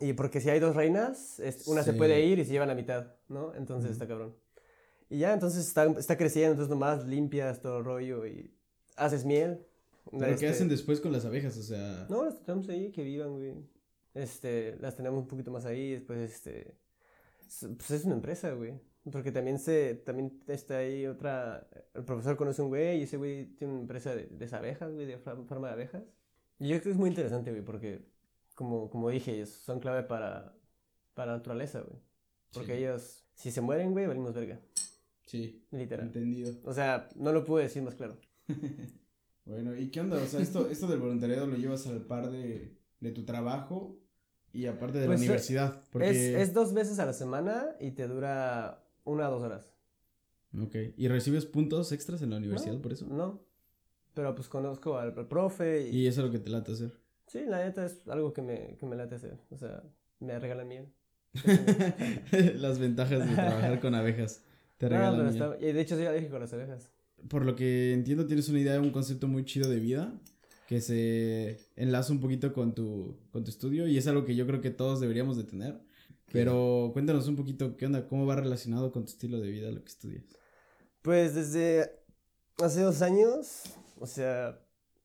Y 0.00 0.12
porque 0.12 0.40
si 0.40 0.50
hay 0.50 0.60
dos 0.60 0.76
reinas, 0.76 1.40
una 1.66 1.82
se 1.82 1.92
Sí. 1.92 1.98
puede 1.98 2.20
ir 2.24 2.38
y 2.38 2.44
se 2.44 2.52
lleva 2.52 2.66
la 2.66 2.74
mitad, 2.74 3.14
¿no? 3.28 3.54
Entonces 3.54 3.90
está 3.90 4.06
cabrón. 4.06 4.34
Y 5.10 5.18
ya, 5.18 5.32
entonces 5.32 5.66
está, 5.66 5.84
está 5.98 6.16
creciendo, 6.16 6.52
entonces 6.52 6.70
nomás 6.70 7.06
limpias 7.06 7.60
todo 7.60 7.78
el 7.78 7.84
rollo 7.84 8.26
y 8.26 8.54
haces 8.96 9.24
miel. 9.24 9.64
¿Pero 10.10 10.26
Este, 10.26 10.46
qué 10.46 10.48
hacen 10.52 10.68
después 10.68 11.00
con 11.00 11.12
las 11.12 11.24
abejas? 11.24 11.56
O 11.58 11.62
sea... 11.62 12.06
No, 12.08 12.24
las 12.24 12.42
tenemos 12.42 12.68
ahí, 12.68 12.90
que 12.92 13.02
vivan, 13.02 13.32
güey. 13.32 13.54
Este, 14.14 14.76
las 14.80 14.96
tenemos 14.96 15.20
un 15.20 15.28
poquito 15.28 15.50
más 15.50 15.64
ahí, 15.64 15.92
después, 15.92 16.18
este... 16.18 16.74
Pues 17.76 17.90
es 17.90 18.04
una 18.04 18.14
empresa, 18.14 18.52
güey. 18.52 18.74
Porque 19.10 19.32
también 19.32 19.58
se, 19.58 19.94
también 19.94 20.38
está 20.48 20.78
ahí 20.78 21.06
otra, 21.06 21.66
el 21.94 22.04
profesor 22.04 22.36
conoce 22.36 22.60
un 22.60 22.68
güey 22.68 22.98
y 22.98 23.02
ese 23.04 23.16
güey 23.16 23.46
tiene 23.56 23.72
una 23.72 23.82
empresa 23.82 24.14
de, 24.14 24.26
de 24.26 24.56
abejas, 24.56 24.92
güey, 24.92 25.06
de 25.06 25.16
fa- 25.18 25.36
farma 25.46 25.68
de 25.68 25.72
abejas. 25.72 26.02
Y 26.58 26.64
yo 26.68 26.74
creo 26.74 26.82
que 26.82 26.90
es 26.90 26.96
muy 26.98 27.08
interesante, 27.08 27.50
güey, 27.50 27.64
porque, 27.64 28.02
como, 28.58 28.90
como 28.90 29.08
dije, 29.08 29.46
son 29.46 29.78
clave 29.78 30.02
para, 30.02 30.52
para 31.14 31.30
la 31.30 31.38
naturaleza, 31.38 31.80
güey. 31.80 32.00
Porque 32.52 32.72
Sí. 32.74 32.78
ellos, 32.78 33.24
si 33.34 33.52
se 33.52 33.60
mueren, 33.60 33.92
güey, 33.92 34.08
valimos 34.08 34.34
verga, 34.34 34.60
Sí, 35.26 35.64
literal. 35.70 36.06
entendido. 36.06 36.54
O 36.64 36.72
sea, 36.72 37.08
no 37.14 37.32
lo 37.32 37.44
puedo 37.44 37.62
decir 37.62 37.82
más 37.84 37.94
claro. 37.94 38.18
Bueno, 39.44 39.74
¿y 39.76 39.90
qué 39.90 40.00
onda? 40.00 40.16
O 40.18 40.26
sea, 40.26 40.40
esto, 40.40 40.68
esto 40.68 40.86
del 40.88 40.98
voluntariado 40.98 41.46
lo 41.46 41.56
llevas 41.56 41.86
al 41.86 42.02
par 42.02 42.30
de, 42.30 42.76
de 43.00 43.10
tu 43.12 43.24
trabajo 43.24 43.96
y 44.52 44.66
aparte 44.66 44.98
de 44.98 45.06
Pues, 45.06 45.20
la 45.20 45.24
eh, 45.24 45.28
universidad. 45.28 45.82
Porque... 45.90 46.10
Es, 46.10 46.48
es 46.48 46.52
dos 46.52 46.74
veces 46.74 46.98
a 46.98 47.06
la 47.06 47.14
semana 47.14 47.64
y 47.80 47.92
te 47.92 48.06
dura 48.08 48.84
una 49.04 49.28
o 49.28 49.32
dos 49.32 49.42
horas. 49.44 49.70
Ok. 50.60 50.74
¿Y 50.98 51.08
recibes 51.08 51.46
puntos 51.46 51.92
extras 51.92 52.20
en 52.20 52.28
la 52.30 52.36
universidad 52.36 52.74
No, 52.74 52.82
por 52.82 52.92
eso? 52.92 53.06
No. 53.06 53.40
Pero 54.12 54.34
pues 54.34 54.48
conozco 54.48 54.98
al, 54.98 55.14
al 55.16 55.28
profe 55.28 55.88
y, 55.88 56.00
Y 56.00 56.06
eso 56.08 56.20
es 56.20 56.26
lo 56.26 56.32
que 56.32 56.40
te 56.40 56.50
late 56.50 56.72
hacer. 56.72 56.92
Sí, 57.28 57.44
la 57.46 57.64
neta 57.64 57.86
es 57.86 58.06
algo 58.08 58.32
que 58.32 58.42
me, 58.42 58.76
que 58.78 58.86
me 58.86 58.96
late 58.96 59.14
hacer. 59.14 59.38
O 59.50 59.56
sea, 59.56 59.82
me 60.20 60.38
regalan 60.38 60.66
miel. 60.68 60.88
Las 62.56 62.78
ventajas 62.78 63.28
de 63.28 63.34
trabajar 63.34 63.80
con 63.80 63.94
abejas. 63.94 64.42
Te 64.78 64.86
No, 64.86 64.90
regalan 64.96 65.12
pero 65.20 65.30
miel. 65.32 65.42
está- 65.42 65.66
y 65.68 65.72
de 65.72 65.80
hecho 65.80 65.96
soy 65.96 66.06
alérgico 66.06 66.36
a 66.36 66.40
las 66.40 66.52
abejas. 66.52 66.90
Por 67.28 67.44
lo 67.44 67.54
que 67.56 67.92
entiendo, 67.92 68.26
tienes 68.26 68.48
una 68.48 68.60
idea, 68.60 68.80
un 68.80 68.90
concepto 68.90 69.26
muy 69.28 69.44
chido 69.44 69.68
de 69.68 69.80
vida 69.80 70.12
que 70.68 70.80
se 70.80 71.58
enlaza 71.76 72.12
un 72.12 72.20
poquito 72.20 72.52
con 72.52 72.74
tu, 72.74 73.16
con 73.32 73.42
tu 73.42 73.50
estudio 73.50 73.88
y 73.88 73.96
es 73.98 74.06
algo 74.06 74.24
que 74.24 74.36
yo 74.36 74.46
creo 74.46 74.60
que 74.60 74.70
todos 74.70 75.00
deberíamos 75.00 75.36
de 75.36 75.44
tener. 75.44 75.80
Pero 76.30 76.90
cuéntanos 76.92 77.26
un 77.26 77.36
poquito, 77.36 77.76
¿qué 77.78 77.86
onda? 77.86 78.06
¿Cómo 78.06 78.26
va 78.26 78.36
relacionado 78.36 78.92
con 78.92 79.04
tu 79.04 79.10
estilo 79.10 79.40
de 79.40 79.50
vida 79.50 79.70
lo 79.70 79.80
que 79.82 79.88
estudias? 79.88 80.24
Pues 81.00 81.34
desde 81.34 81.90
hace 82.62 82.82
dos 82.82 83.00
años, 83.00 83.62
o 83.98 84.06
sea, 84.06 84.60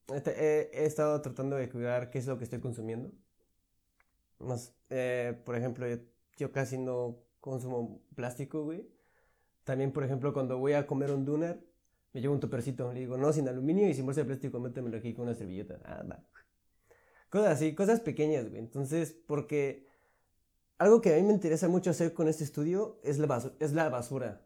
he, 0.09 0.69
he 0.73 0.85
estado 0.85 1.21
tratando 1.21 1.55
de 1.55 1.69
cuidar 1.69 2.09
qué 2.09 2.19
es 2.19 2.27
lo 2.27 2.37
que 2.37 2.43
estoy 2.43 2.59
consumiendo. 2.59 3.11
Más, 4.39 4.73
eh, 4.89 5.39
por 5.45 5.55
ejemplo, 5.55 5.87
yo, 5.87 5.97
yo 6.37 6.51
casi 6.51 6.77
no 6.77 7.17
consumo 7.39 8.01
plástico, 8.15 8.63
güey. 8.63 8.87
También, 9.63 9.91
por 9.91 10.03
ejemplo, 10.03 10.33
cuando 10.33 10.57
voy 10.57 10.73
a 10.73 10.85
comer 10.85 11.11
un 11.11 11.23
doner, 11.25 11.63
me 12.11 12.21
llevo 12.21 12.33
un 12.33 12.39
topercito. 12.39 12.91
Le 12.93 13.01
digo, 13.01 13.17
no, 13.17 13.31
sin 13.31 13.47
aluminio 13.47 13.87
y 13.87 13.93
sin 13.93 14.05
bolsa 14.05 14.21
de 14.21 14.25
plástico, 14.25 14.59
métemelo 14.59 14.97
aquí 14.97 15.13
con 15.13 15.25
una 15.25 15.33
servilleta. 15.35 15.79
Ah, 15.85 16.03
va. 16.09 16.23
Cosas 17.29 17.53
así, 17.53 17.73
cosas 17.73 17.99
pequeñas, 18.01 18.47
güey. 18.49 18.59
Entonces, 18.59 19.13
porque 19.25 19.87
algo 20.77 20.99
que 21.01 21.13
a 21.13 21.17
mí 21.17 21.23
me 21.23 21.33
interesa 21.33 21.67
mucho 21.69 21.89
hacer 21.89 22.13
con 22.13 22.27
este 22.27 22.43
estudio 22.43 22.99
es 23.03 23.17
la, 23.17 23.27
basu- 23.27 23.53
es 23.59 23.71
la 23.73 23.89
basura. 23.89 24.45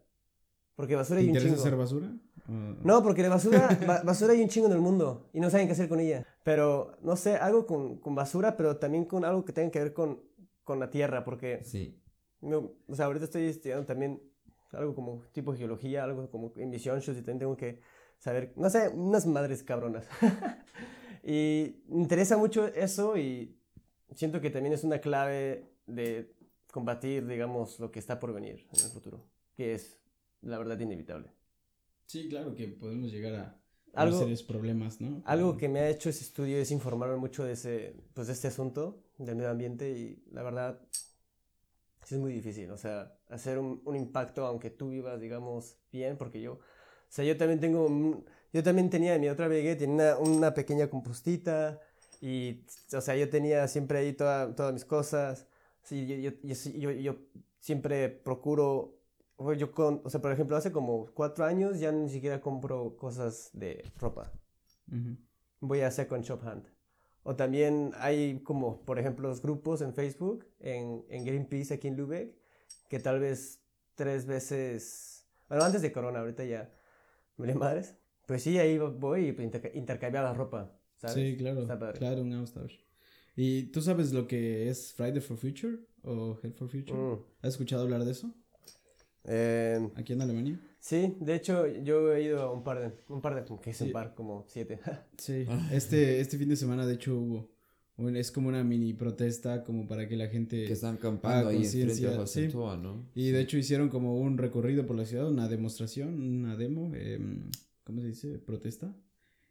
Porque 0.76 0.94
basura 0.94 1.16
¿Te 1.18 1.22
hay 1.22 1.30
un 1.30 1.30
interesa 1.30 1.56
chingo. 1.56 1.60
hacer 1.66 1.76
basura? 1.76 2.12
O- 2.48 2.52
No, 2.84 3.02
porque 3.02 3.22
de 3.22 3.28
basura, 3.28 3.68
ba- 3.86 4.02
basura 4.02 4.32
hay 4.32 4.42
un 4.42 4.48
chingo 4.48 4.66
en 4.66 4.72
el 4.72 4.80
mundo 4.80 5.28
y 5.32 5.40
no 5.40 5.50
saben 5.50 5.66
qué 5.66 5.72
hacer 5.72 5.88
con 5.88 6.00
ella. 6.00 6.26
Pero, 6.44 6.96
no 7.02 7.14
sé, 7.16 7.36
algo 7.36 7.66
con, 7.66 7.98
con 7.98 8.14
basura, 8.14 8.56
pero 8.56 8.76
también 8.78 9.04
con 9.04 9.24
algo 9.24 9.44
que 9.44 9.52
tenga 9.52 9.70
que 9.70 9.80
ver 9.80 9.92
con, 9.92 10.22
con 10.64 10.78
la 10.80 10.90
tierra, 10.90 11.24
porque, 11.24 11.62
Sí. 11.64 12.00
no, 12.40 12.72
o 12.88 12.94
sea, 12.94 13.06
ahorita 13.06 13.24
estoy 13.26 13.46
estudiando 13.46 13.84
también 13.86 14.22
algo 14.72 14.94
como 14.94 15.22
tipo 15.32 15.54
geología, 15.54 16.04
algo 16.04 16.30
como 16.30 16.52
emisión 16.56 16.98
y 17.00 17.02
también 17.02 17.38
tengo 17.38 17.56
que 17.56 17.80
saber, 18.18 18.52
no 18.56 18.68
sé, 18.70 18.88
unas 18.88 19.26
madres 19.26 19.62
cabronas. 19.62 20.06
y 21.22 21.82
me 21.88 22.02
interesa 22.02 22.36
mucho 22.36 22.66
eso 22.68 23.16
y 23.16 23.56
siento 24.14 24.40
que 24.40 24.50
también 24.50 24.72
es 24.74 24.84
una 24.84 25.00
clave 25.00 25.64
de 25.86 26.34
combatir, 26.72 27.26
digamos, 27.26 27.78
lo 27.80 27.90
que 27.90 27.98
está 27.98 28.18
por 28.20 28.32
venir 28.32 28.66
en 28.72 28.84
el 28.84 28.90
futuro, 28.90 29.24
que 29.56 29.74
es, 29.74 29.98
la 30.42 30.58
verdad, 30.58 30.78
inevitable. 30.78 31.30
Sí, 32.08 32.26
claro 32.28 32.54
que 32.54 32.66
podemos 32.68 33.12
llegar 33.12 33.34
a, 33.34 33.60
a 33.94 34.02
Algo- 34.02 34.18
serios 34.18 34.42
problemas, 34.42 34.98
¿no? 35.00 35.22
Algo 35.26 35.56
que 35.58 35.68
me 35.68 35.80
ha 35.80 35.88
hecho 35.90 36.08
ese 36.08 36.24
estudio 36.24 36.56
es 36.56 36.70
informarme 36.70 37.16
mucho 37.16 37.44
de, 37.44 37.52
ese, 37.52 37.94
pues, 38.14 38.26
de 38.28 38.32
este 38.32 38.48
asunto 38.48 39.04
del 39.18 39.36
medio 39.36 39.50
ambiente 39.50 39.90
y 39.90 40.22
la 40.32 40.42
verdad 40.42 40.80
sí 42.04 42.14
es 42.14 42.20
muy 42.20 42.32
difícil, 42.32 42.70
o 42.70 42.78
sea, 42.78 43.12
hacer 43.28 43.58
un, 43.58 43.82
un 43.84 43.96
impacto 43.96 44.46
aunque 44.46 44.70
tú 44.70 44.90
vivas, 44.90 45.20
digamos, 45.20 45.76
bien, 45.92 46.16
porque 46.16 46.40
yo, 46.40 46.54
o 46.54 46.60
sea, 47.10 47.24
yo 47.24 47.36
también 47.36 47.60
tengo, 47.60 47.86
un- 47.86 48.24
yo 48.52 48.62
también 48.62 48.88
tenía 48.90 49.14
en 49.14 49.20
mi 49.20 49.28
otra 49.28 49.48
vegué, 49.48 49.76
tenía 49.76 50.16
una, 50.16 50.30
una 50.30 50.54
pequeña 50.54 50.88
compostita 50.88 51.80
y, 52.22 52.62
o 52.94 53.00
sea, 53.00 53.14
yo 53.16 53.28
tenía 53.28 53.68
siempre 53.68 53.98
ahí 53.98 54.12
toda- 54.14 54.54
todas 54.54 54.72
mis 54.72 54.84
cosas, 54.86 55.46
sí, 55.82 56.06
yo, 56.06 56.32
yo, 56.42 56.90
yo, 56.92 57.16
siempre 57.60 58.08
procuro, 58.08 58.97
yo 59.56 59.72
con, 59.72 60.00
o 60.04 60.10
sea, 60.10 60.20
por 60.20 60.32
ejemplo, 60.32 60.56
hace 60.56 60.72
como 60.72 61.06
cuatro 61.14 61.44
años 61.44 61.78
ya 61.78 61.92
ni 61.92 62.08
siquiera 62.08 62.40
compro 62.40 62.96
cosas 62.96 63.50
de 63.52 63.84
ropa 63.96 64.32
Ujú. 64.90 65.16
voy 65.60 65.80
a 65.80 65.90
Second 65.90 66.24
Shop 66.24 66.42
Hand. 66.44 66.66
O 67.22 67.36
también 67.36 67.92
hay 67.96 68.40
como, 68.42 68.84
por 68.84 68.98
ejemplo, 68.98 69.28
los 69.28 69.42
grupos 69.42 69.82
en 69.82 69.92
Facebook, 69.92 70.46
en, 70.60 71.04
en 71.08 71.24
Greenpeace 71.24 71.74
aquí 71.74 71.88
en 71.88 71.96
Lübeck, 71.96 72.34
que 72.88 72.98
tal 72.98 73.20
vez 73.20 73.62
tres 73.94 74.26
veces, 74.26 75.26
bueno, 75.48 75.64
antes 75.64 75.82
de 75.82 75.92
Corona, 75.92 76.20
ahorita 76.20 76.44
ya, 76.44 76.72
me 77.36 77.54
madres. 77.54 77.96
Pues 78.26 78.42
sí, 78.42 78.58
ahí 78.58 78.78
voy 78.78 79.28
y 79.28 79.78
intercambiar 79.78 80.24
la 80.24 80.34
ropa, 80.34 80.78
¿sabes? 80.96 81.16
Sí, 81.16 81.36
claro, 81.36 81.66
claro, 81.94 82.22
un 82.22 82.32
austausch. 82.32 82.74
¿Y 83.36 83.70
tú 83.70 83.80
sabes 83.82 84.12
lo 84.12 84.26
que 84.26 84.68
es 84.68 84.92
Friday 84.94 85.20
for 85.20 85.36
Future 85.36 85.78
o 86.02 86.38
Health 86.42 86.56
for 86.56 86.68
Future? 86.68 86.98
Mm. 86.98 87.24
¿Has 87.40 87.54
escuchado 87.54 87.82
hablar 87.82 88.04
de 88.04 88.10
eso? 88.10 88.34
Eh, 89.28 89.88
¿Aquí 89.94 90.14
en 90.14 90.22
Alemania? 90.22 90.60
Sí, 90.80 91.16
de 91.20 91.34
hecho 91.34 91.66
yo 91.66 92.14
he 92.14 92.22
ido 92.22 92.42
a 92.42 92.52
un 92.52 92.62
par 92.62 92.80
de, 92.80 92.92
un 93.08 93.20
par 93.20 93.34
de, 93.34 93.44
que 93.60 93.70
es 93.70 93.80
un 93.80 93.92
par, 93.92 94.14
como 94.14 94.44
siete. 94.48 94.80
sí, 95.18 95.46
este, 95.70 96.20
este 96.20 96.38
fin 96.38 96.48
de 96.48 96.56
semana 96.56 96.86
de 96.86 96.94
hecho 96.94 97.18
hubo, 97.18 97.50
es 98.14 98.30
como 98.30 98.48
una 98.48 98.64
mini 98.64 98.94
protesta 98.94 99.64
como 99.64 99.86
para 99.86 100.08
que 100.08 100.16
la 100.16 100.28
gente... 100.28 100.64
Que 100.64 100.72
están 100.72 100.94
acampando 100.94 101.48
ahí 101.48 101.58
en 101.58 101.64
sí. 101.64 102.48
¿no? 102.54 103.06
Y 103.14 103.30
de 103.30 103.40
hecho 103.40 103.58
hicieron 103.58 103.88
como 103.88 104.18
un 104.18 104.38
recorrido 104.38 104.86
por 104.86 104.96
la 104.96 105.04
ciudad, 105.04 105.28
una 105.28 105.48
demostración, 105.48 106.20
una 106.20 106.56
demo, 106.56 106.92
eh, 106.94 107.18
¿cómo 107.84 108.00
se 108.00 108.06
dice? 108.06 108.38
Protesta. 108.38 108.94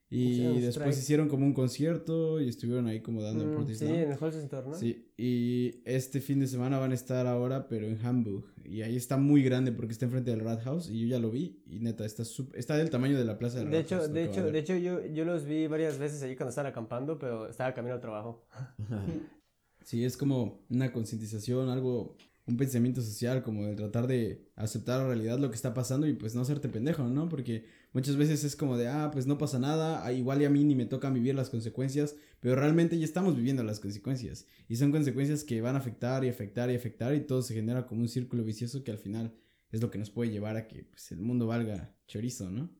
Y 0.10 0.62
después 0.62 0.98
hicieron 0.98 1.28
como 1.28 1.46
un 1.46 1.54
concierto 1.54 2.39
y 2.39 2.48
estuvieron 2.48 2.88
ahí 2.88 3.02
como 3.02 3.22
dando 3.22 3.46
mm, 3.46 3.74
Sí, 3.74 3.86
en 3.86 4.12
el 4.12 4.17
Center, 4.17 4.65
¿no? 4.65 4.74
Sí, 4.74 5.12
y 5.17 5.82
este 5.84 6.22
fin 6.22 6.39
de 6.39 6.48
semana 6.48 6.80
van 6.80 6.91
a 6.91 6.96
estar 6.96 7.28
ahora, 7.28 7.67
pero 7.67 7.88
en 7.88 7.98
Hamburg. 8.06 8.46
Y 8.63 8.84
ahí 8.84 8.96
está 8.96 9.17
muy 9.17 9.43
grande 9.43 9.74
porque 9.74 9.91
está 9.91 10.06
enfrente 10.06 10.32
del 10.32 10.39
Rathaus 10.39 10.89
y 10.89 11.02
yo 11.02 11.08
ya 11.08 11.20
lo 11.20 11.30
vi 11.30 11.62
y 11.65 11.80
neta, 11.80 12.06
está, 12.06 12.24
está 12.54 12.78
del 12.78 12.89
tamaño 12.89 13.17
de 13.17 13.26
la 13.26 13.38
plaza 13.38 13.60
del 13.60 13.70
de 13.70 13.80
Hecho, 13.80 14.08
de 14.08 14.24
hecho, 14.24 14.50
de 14.50 14.60
hecho, 14.60 14.78
yo, 14.78 15.06
yo 15.06 15.26
los 15.26 15.46
vi 15.46 15.67
varias 15.67 15.98
veces 15.98 16.24
allí 16.24 16.36
cuando 16.36 16.50
estaban 16.50 16.72
acampando, 16.72 17.20
pero 17.20 17.50
estaba 17.50 17.74
camino 17.74 17.96
al 17.96 18.02
trabajo. 18.02 18.46
sí, 19.84 20.06
es 20.06 20.15
como 20.15 20.65
una 20.70 20.93
concientización, 20.93 21.67
algo 21.70 22.15
un 22.47 22.55
pensamiento 22.55 23.01
social, 23.01 23.43
como 23.43 23.65
de 23.65 23.75
tratar 23.75 24.07
de 24.07 24.47
aceptar 24.55 25.01
la 25.01 25.07
realidad 25.07 25.38
lo 25.38 25.49
que 25.49 25.55
está 25.55 25.73
pasando 25.73 26.07
y 26.07 26.13
pues 26.13 26.33
no 26.33 26.41
hacerte 26.41 26.69
pendejo, 26.69 27.03
¿no? 27.03 27.27
Porque 27.27 27.65
muchas 27.91 28.15
veces 28.15 28.45
es 28.45 28.55
como 28.55 28.77
de, 28.77 28.88
ah, 28.88 29.10
pues 29.12 29.27
no 29.27 29.38
pasa 29.38 29.60
nada, 29.60 30.05
ah, 30.05 30.13
igual 30.13 30.41
y 30.41 30.45
a 30.45 30.49
mí 30.49 30.63
ni 30.63 30.73
me 30.73 30.86
toca 30.86 31.10
vivir 31.10 31.36
las 31.36 31.49
consecuencias, 31.49 32.15
pero 32.39 32.55
realmente 32.55 32.97
ya 32.97 33.03
estamos 33.03 33.36
viviendo 33.36 33.63
las 33.63 33.81
consecuencias 33.81 34.47
y 34.69 34.77
son 34.77 34.91
consecuencias 34.91 35.43
que 35.43 35.60
van 35.60 35.75
a 35.75 35.79
afectar 35.79 36.23
y 36.23 36.29
afectar 36.29 36.71
y 36.71 36.75
afectar 36.75 37.13
y 37.13 37.19
todo 37.19 37.41
se 37.41 37.53
genera 37.53 37.86
como 37.86 38.01
un 38.01 38.07
círculo 38.07 38.45
vicioso 38.45 38.81
que 38.83 38.91
al 38.91 38.97
final 38.97 39.36
es 39.71 39.81
lo 39.81 39.91
que 39.91 39.97
nos 39.97 40.10
puede 40.10 40.31
llevar 40.31 40.55
a 40.55 40.67
que 40.69 40.86
pues, 40.86 41.12
el 41.12 41.19
mundo 41.19 41.47
valga 41.47 41.93
chorizo, 42.07 42.49
¿no? 42.49 42.71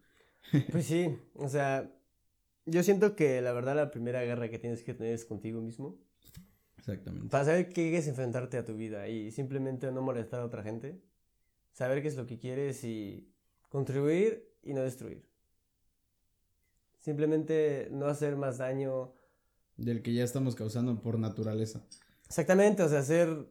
pues 0.72 0.86
sí, 0.86 1.10
o 1.34 1.50
sea, 1.50 1.94
yo 2.66 2.84
siento 2.84 3.18
que 3.18 3.42
la 3.42 3.52
verdad 3.52 3.76
la 3.76 3.92
primera 3.92 4.24
guerra 4.24 4.50
que 4.50 4.60
tienes 4.60 4.84
que 4.84 4.94
tener 4.94 5.14
es 5.14 5.26
contigo 5.26 5.62
mismo 5.62 6.07
Exactamente. 6.88 7.28
Para 7.30 7.44
saber 7.44 7.68
qué 7.68 7.74
quieres 7.74 8.08
enfrentarte 8.08 8.58
a 8.58 8.64
tu 8.64 8.78
vida 8.78 9.10
y 9.10 9.32
simplemente 9.32 9.92
no 9.92 10.02
molestar 10.02 10.40
a 10.40 10.46
otra 10.46 10.64
gente. 10.64 11.02
Saber 11.74 12.02
qué 12.02 12.08
es 12.08 12.16
lo 12.16 12.26
que 12.26 12.40
quieres 12.40 12.84
y 12.86 13.30
contribuir 13.68 14.50
y 14.64 14.74
no 14.74 14.82
destruir. 14.82 15.26
Simplemente 17.00 17.90
no 17.92 18.08
hacer 18.08 18.38
más 18.38 18.58
daño. 18.58 19.14
Del 19.76 20.02
que 20.02 20.14
ya 20.14 20.24
estamos 20.24 20.56
causando 20.56 21.02
por 21.02 21.20
naturaleza. 21.20 21.86
Exactamente, 22.26 22.84
o 22.84 22.90
sea, 22.90 23.00
hacer. 23.00 23.50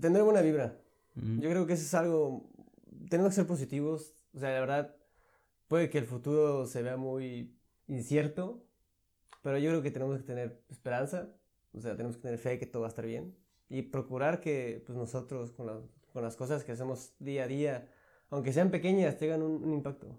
tener 0.00 0.22
buena 0.22 0.40
vibra. 0.40 0.78
Yo 1.16 1.50
creo 1.50 1.66
que 1.66 1.72
eso 1.72 1.82
es 1.82 1.94
algo. 1.94 2.48
Tenemos 3.08 3.30
que 3.30 3.36
ser 3.36 3.46
positivos. 3.48 4.14
O 4.32 4.38
sea, 4.38 4.50
la 4.50 4.60
verdad, 4.60 4.96
puede 5.66 5.90
que 5.90 5.98
el 5.98 6.06
futuro 6.06 6.66
se 6.66 6.82
vea 6.82 6.96
muy 6.96 7.52
incierto, 7.88 8.64
pero 9.42 9.58
yo 9.58 9.70
creo 9.70 9.82
que 9.82 9.90
tenemos 9.90 10.18
que 10.18 10.22
tener 10.22 10.62
esperanza 10.68 11.34
o 11.72 11.80
sea, 11.80 11.96
tenemos 11.96 12.16
que 12.16 12.22
tener 12.22 12.38
fe 12.38 12.58
que 12.58 12.66
todo 12.66 12.82
va 12.82 12.88
a 12.88 12.90
estar 12.90 13.06
bien 13.06 13.36
y 13.68 13.82
procurar 13.82 14.40
que 14.40 14.82
pues, 14.84 14.98
nosotros 14.98 15.52
con, 15.52 15.88
con 16.12 16.22
las 16.22 16.36
cosas 16.36 16.64
que 16.64 16.72
hacemos 16.72 17.14
día 17.18 17.44
a 17.44 17.48
día, 17.48 17.88
aunque 18.28 18.52
sean 18.52 18.70
pequeñas, 18.70 19.16
tengan 19.18 19.42
un, 19.42 19.72
impacto. 19.72 20.18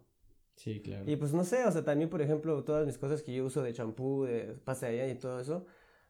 Sí, 0.55 0.81
claro. 0.81 1.09
Y 1.09 1.15
pues 1.15 1.33
no 1.33 1.43
sé, 1.43 1.65
o 1.65 1.71
sea, 1.71 1.83
también 1.83 2.09
por 2.09 2.21
ejemplo, 2.21 2.63
todas 2.63 2.85
mis 2.85 2.97
cosas 2.97 3.21
que 3.21 3.33
yo 3.33 3.45
uso 3.45 3.61
de 3.61 3.73
champú, 3.73 4.23
de 4.23 4.55
pasta 4.63 4.87
de 4.87 5.01
allá 5.01 5.11
y 5.11 5.17
todo 5.17 5.39
eso, 5.39 5.65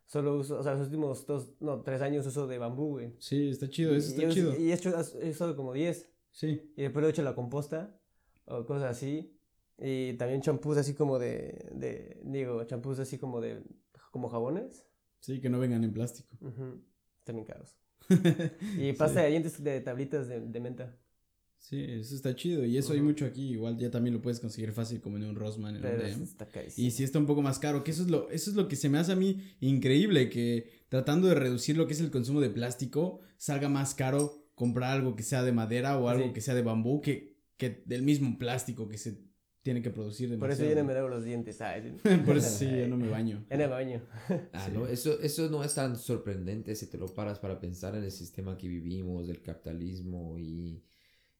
solo 0.05 0.37
uso, 0.37 0.59
o 0.59 0.63
sea, 0.63 0.73
los 0.73 0.87
últimos 0.87 1.25
dos, 1.25 1.53
no, 1.59 1.81
tres 1.81 2.01
años 2.01 2.25
uso 2.25 2.47
de 2.47 2.57
bambú, 2.57 2.91
güey. 2.91 3.15
Sí, 3.17 3.49
está 3.49 3.69
chido, 3.69 3.95
eso 3.95 4.09
está 4.09 4.29
chido. 4.29 4.55
Y 4.57 4.71
he 4.71 4.73
hecho, 4.73 4.93
he 5.21 5.55
como 5.55 5.73
10. 5.73 6.11
Sí. 6.31 6.73
Y 6.75 6.83
después 6.83 7.01
lo 7.01 7.07
he 7.07 7.11
hecho 7.11 7.23
la 7.23 7.35
composta 7.35 7.97
o 8.45 8.65
cosas 8.65 8.91
así. 8.91 9.37
Y 9.77 10.13
también 10.13 10.41
champús 10.41 10.77
así 10.77 10.93
como 10.93 11.17
de, 11.17 11.69
de 11.71 12.21
digo, 12.23 12.63
champús 12.65 12.99
así 12.99 13.17
como 13.17 13.41
de, 13.41 13.63
como 14.11 14.29
jabones. 14.29 14.85
Sí, 15.21 15.39
que 15.39 15.49
no 15.49 15.59
vengan 15.59 15.83
en 15.83 15.93
plástico. 15.93 16.35
Están 17.19 17.43
caros. 17.45 17.77
y 18.77 18.91
pasta 18.93 19.21
de 19.21 19.29
dientes 19.29 19.63
de 19.63 19.79
tablitas 19.79 20.27
de, 20.27 20.59
menta. 20.59 20.97
Sí, 21.59 21.85
eso 21.87 22.15
está 22.15 22.35
chido. 22.35 22.65
Y 22.65 22.77
eso 22.77 22.93
hay 22.93 23.01
mucho 23.01 23.25
aquí. 23.25 23.51
Igual 23.51 23.77
ya 23.77 23.91
también 23.91 24.15
lo 24.15 24.21
puedes 24.21 24.39
conseguir 24.39 24.71
fácil 24.71 24.99
como 24.99 25.17
en 25.17 25.23
un. 25.25 25.75
En 25.75 26.23
está 26.23 26.47
y 26.75 26.91
si 26.91 27.03
está 27.03 27.19
un 27.19 27.27
poco 27.27 27.43
más 27.43 27.59
caro. 27.59 27.83
Que 27.83 27.91
eso 27.91 28.01
es, 28.01 28.09
lo, 28.09 28.29
eso 28.31 28.49
es 28.49 28.55
lo 28.55 28.67
que 28.67 28.75
se 28.75 28.89
me 28.89 28.97
hace 28.97 29.11
a 29.11 29.15
mí 29.15 29.41
increíble. 29.59 30.29
Que 30.29 30.69
tratando 30.89 31.27
de 31.27 31.35
reducir 31.35 31.77
lo 31.77 31.85
que 31.85 31.93
es 31.93 32.01
el 32.01 32.09
consumo 32.09 32.41
de 32.41 32.49
plástico, 32.49 33.21
salga 33.37 33.69
más 33.69 33.93
caro 33.93 34.49
comprar 34.55 34.91
algo 34.91 35.15
que 35.15 35.23
sea 35.23 35.43
de 35.43 35.51
madera 35.51 35.97
o 35.97 36.09
algo 36.09 36.33
que 36.33 36.41
sea 36.41 36.55
de 36.55 36.63
bambú 36.63 37.01
que, 37.01 37.37
que 37.57 37.83
del 37.85 38.01
mismo 38.01 38.37
plástico 38.37 38.89
que 38.89 38.97
se 38.97 39.30
tiene 39.61 39.81
que 39.81 39.91
producir 39.91 40.29
demasiado. 40.29 40.57
Por 40.57 40.65
eso 40.65 40.75
yo 40.75 40.81
no 40.81 40.87
me 40.87 40.93
lavo 40.93 41.09
los 41.09 41.23
dientes, 41.23 41.57
Por 42.25 42.37
eso 42.37 42.49
sí, 42.49 42.65
yo 42.65 42.87
no 42.87 42.97
me 42.97 43.09
baño. 43.09 43.45
En 43.49 43.61
el 43.61 43.69
baño. 43.69 44.01
Ah, 44.53 44.69
no, 44.73 44.87
eso, 44.87 45.19
eso 45.21 45.49
no 45.49 45.63
es 45.63 45.75
tan 45.75 45.95
sorprendente 45.97 46.75
si 46.75 46.87
te 46.87 46.97
lo 46.97 47.07
paras 47.07 47.39
para 47.39 47.59
pensar 47.59 47.95
en 47.95 48.03
el 48.03 48.11
sistema 48.11 48.57
que 48.57 48.67
vivimos, 48.67 49.27
del 49.27 49.41
capitalismo 49.41 50.37
y 50.39 50.83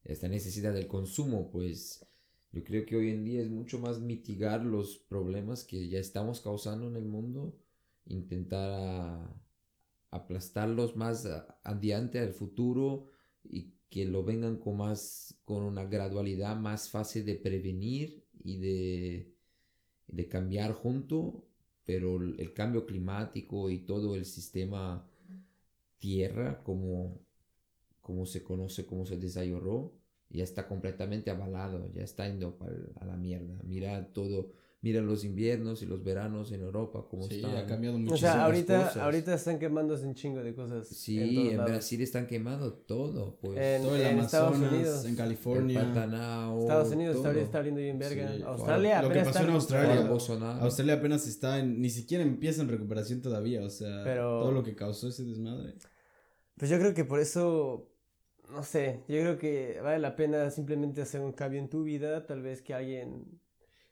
esta 0.04 0.28
necesidad 0.28 0.74
del 0.74 0.88
consumo, 0.88 1.50
pues 1.52 2.06
yo 2.52 2.64
creo 2.64 2.86
que 2.86 2.96
hoy 2.96 3.10
en 3.10 3.24
día 3.24 3.42
es 3.42 3.50
mucho 3.50 3.80
más 3.80 4.00
mitigar 4.00 4.66
los 4.66 4.98
problemas 4.98 5.64
que 5.64 5.88
ya 5.88 6.00
estamos 6.00 6.42
causando 6.42 6.88
en 6.88 6.98
el 6.98 7.06
mundo, 7.06 7.58
intentar 8.06 9.34
aplastarlos 10.10 10.96
más 10.96 11.28
adiante 11.64 12.20
al 12.20 12.34
futuro 12.34 13.08
y 13.44 13.74
que 13.92 14.06
lo 14.06 14.24
vengan 14.24 14.56
con 14.56 14.78
más, 14.78 15.38
con 15.44 15.64
una 15.64 15.84
gradualidad 15.84 16.56
más 16.56 16.90
fácil 16.90 17.26
de 17.26 17.36
prevenir 17.36 18.24
y 18.42 18.58
de, 18.58 19.36
de 20.08 20.28
cambiar 20.30 20.72
junto, 20.72 21.44
pero 21.86 22.16
el, 22.16 22.54
cambio 22.54 22.86
climático 22.86 23.70
y 23.70 23.80
todo 23.80 24.16
el 24.16 24.24
sistema 24.24 25.06
tierra 26.00 26.64
como, 26.64 27.20
como 28.00 28.26
se 28.26 28.42
conoce, 28.44 28.86
como 28.86 29.06
se 29.06 29.18
desarrolló, 29.18 29.92
ya 30.30 30.46
está 30.46 30.70
completamente 30.70 31.30
avalado, 31.30 31.92
ya 31.94 32.04
está 32.04 32.26
yendo 32.30 32.58
a 32.96 33.06
la 33.06 33.18
mierda. 33.18 33.60
Mira 33.66 34.14
todo 34.14 34.54
Mira 34.84 35.00
los 35.00 35.24
inviernos 35.24 35.84
y 35.84 35.86
los 35.86 36.04
veranos 36.04 36.52
en 36.52 36.62
Europa, 36.62 37.06
cómo 37.08 37.22
sí, 37.28 37.44
ha 37.46 37.68
cambiado 37.68 38.00
mucho. 38.00 38.16
O 38.16 38.18
sea, 38.18 38.46
ahorita, 38.46 38.94
ahorita 39.04 39.36
están 39.36 39.60
quemándose 39.60 40.08
un 40.08 40.16
chingo 40.16 40.42
de 40.42 40.56
cosas. 40.56 40.88
Sí, 40.88 41.50
en, 41.52 41.64
Brasil 41.64 42.02
están 42.02 42.26
quemando 42.26 42.74
todo, 42.74 43.38
pues. 43.40 43.60
En, 43.60 43.84
todo 43.84 43.96
el 43.96 44.02
en 44.02 44.18
Estados 44.18 44.58
Unidos. 44.58 45.06
En 45.06 45.16
California. 45.16 45.82
Estados 45.82 46.92
Unidos 46.94 47.18
está, 47.18 47.32
está 47.40 47.58
abriendo 47.60 47.80
bien 47.80 48.00
verga. 48.00 48.32
Australia 48.48 49.04
Lo 49.04 49.10
que 49.12 49.22
pasó 49.22 49.44
en 49.44 49.50
Australia. 49.52 50.08
Australia 50.62 50.94
apenas 50.96 51.28
está 51.28 51.60
en, 51.60 51.80
ni 51.80 51.92
siquiera 51.92 52.24
empieza 52.24 52.64
en 52.64 52.70
recuperación 52.70 53.22
todavía, 53.22 53.64
o 53.64 53.70
sea, 53.70 54.04
todo 54.16 54.52
lo 54.52 54.64
que 54.64 54.74
causó 54.74 55.10
ese 55.10 55.24
desmadre. 55.24 55.76
Pues 56.58 56.72
yo 56.72 56.80
creo 56.80 56.96
que 56.96 57.06
por 57.06 57.20
eso 57.20 57.88
no 58.52 58.64
sé, 58.64 59.04
yo 59.08 59.20
creo 59.22 59.38
que 59.38 59.80
vale 59.82 60.00
la 60.00 60.16
pena 60.16 60.50
simplemente 60.50 61.02
hacer 61.02 61.22
un 61.22 61.32
cambio 61.32 61.60
en 61.60 61.70
tu 61.70 61.84
vida, 61.84 62.26
tal 62.26 62.42
vez 62.42 62.62
que 62.62 62.74
alguien 62.74 63.41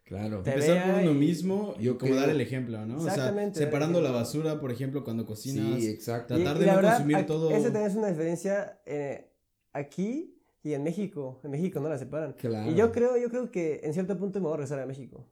Claro. 0.10 0.38
Empezar 0.38 0.92
por 0.92 1.04
uno 1.04 1.14
mismo 1.14 1.76
y 1.80 1.88
como 1.90 2.16
dar 2.16 2.30
el 2.30 2.42
ejemplo, 2.42 2.84
¿no? 2.84 2.98
O 2.98 3.04
sea, 3.04 3.32
separando 3.54 4.02
la 4.02 4.10
basura, 4.10 4.60
por 4.60 4.72
ejemplo, 4.72 5.04
cuando 5.04 5.24
cocinas. 5.24 5.80
Sí, 5.80 5.88
exacto. 5.88 6.34
Tratar 6.34 6.58
de 6.58 6.66
no 6.66 6.82
consumir 6.82 7.26
todo. 7.28 7.52
Eso 7.52 7.66
también 7.66 7.86
es 7.86 7.96
una 7.96 8.08
diferencia 8.08 8.82
eh, 8.88 9.30
aquí 9.72 10.36
y 10.64 10.74
en 10.74 10.82
México. 10.82 11.40
En 11.44 11.52
México 11.52 11.80
no 11.80 11.90
la 11.90 12.00
separan. 12.00 12.34
Claro. 12.34 12.72
Y 12.72 12.74
yo 12.74 12.92
creo, 12.92 13.18
yo 13.18 13.30
creo 13.30 13.52
que 13.52 13.82
en 13.84 13.94
cierto 13.94 14.18
punto 14.18 14.40
me 14.40 14.46
voy 14.46 14.56
a 14.56 14.58
regresar 14.58 14.80
a 14.80 14.88
México. 14.88 15.30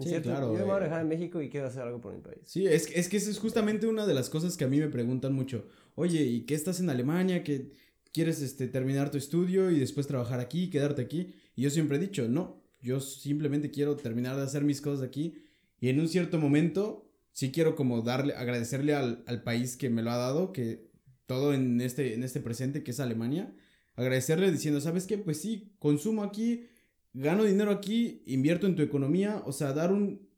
sí, 0.00 0.12
claro. 0.22 0.52
Yo 0.52 0.58
me 0.58 0.64
voy 0.64 0.72
a 0.72 0.78
regresar 0.80 1.00
a 1.00 1.04
México 1.04 1.40
y 1.40 1.48
quiero 1.48 1.68
hacer 1.68 1.82
algo 1.82 2.00
por 2.00 2.12
mi 2.12 2.20
país. 2.20 2.40
Sí, 2.46 2.66
es, 2.66 2.90
es 2.92 3.08
que 3.08 3.18
eso 3.18 3.30
es 3.30 3.38
justamente 3.38 3.86
una 3.86 4.08
de 4.08 4.14
las 4.14 4.28
cosas 4.28 4.56
que 4.56 4.64
a 4.64 4.68
mí 4.68 4.80
me 4.80 4.88
preguntan 4.88 5.32
mucho. 5.32 5.68
Oye, 5.94 6.20
¿y 6.20 6.46
qué 6.46 6.56
estás 6.56 6.80
en 6.80 6.90
Alemania? 6.90 7.44
¿Que 7.44 7.70
quieres 8.12 8.42
este, 8.42 8.66
terminar 8.66 9.12
tu 9.12 9.18
estudio 9.18 9.70
y 9.70 9.78
después 9.78 10.08
trabajar 10.08 10.40
aquí, 10.40 10.68
quedarte 10.68 11.00
aquí? 11.00 11.32
Y 11.54 11.62
yo 11.62 11.70
siempre 11.70 11.98
he 11.98 12.00
dicho, 12.00 12.26
no, 12.28 12.63
yo 12.84 13.00
simplemente 13.00 13.70
quiero 13.70 13.96
terminar 13.96 14.36
de 14.36 14.42
hacer 14.42 14.62
mis 14.62 14.82
cosas 14.82 15.04
aquí 15.06 15.42
y 15.80 15.88
en 15.88 15.98
un 15.98 16.06
cierto 16.06 16.38
momento 16.38 17.10
sí 17.32 17.50
quiero 17.50 17.74
como 17.74 18.02
darle, 18.02 18.34
agradecerle 18.34 18.94
al, 18.94 19.42
país 19.42 19.76
que 19.76 19.88
me 19.88 20.02
lo 20.02 20.10
ha 20.10 20.16
dado, 20.16 20.52
que 20.52 20.90
todo 21.26 21.54
en 21.54 21.80
este, 21.80 22.14
en 22.14 22.22
este 22.22 22.40
presente 22.40 22.84
que 22.84 22.90
es 22.90 23.00
Alemania, 23.00 23.54
agradecerle 23.96 24.52
diciendo, 24.52 24.80
¿sabes 24.82 25.06
qué? 25.06 25.16
Pues 25.16 25.40
sí, 25.40 25.72
consumo 25.78 26.22
aquí, 26.22 26.66
gano 27.14 27.44
dinero 27.44 27.70
aquí, 27.70 28.22
invierto 28.26 28.66
en 28.66 28.76
tu 28.76 28.82
economía, 28.82 29.42
o 29.46 29.52
sea, 29.52 29.72
dar 29.72 29.90
un, 29.90 30.28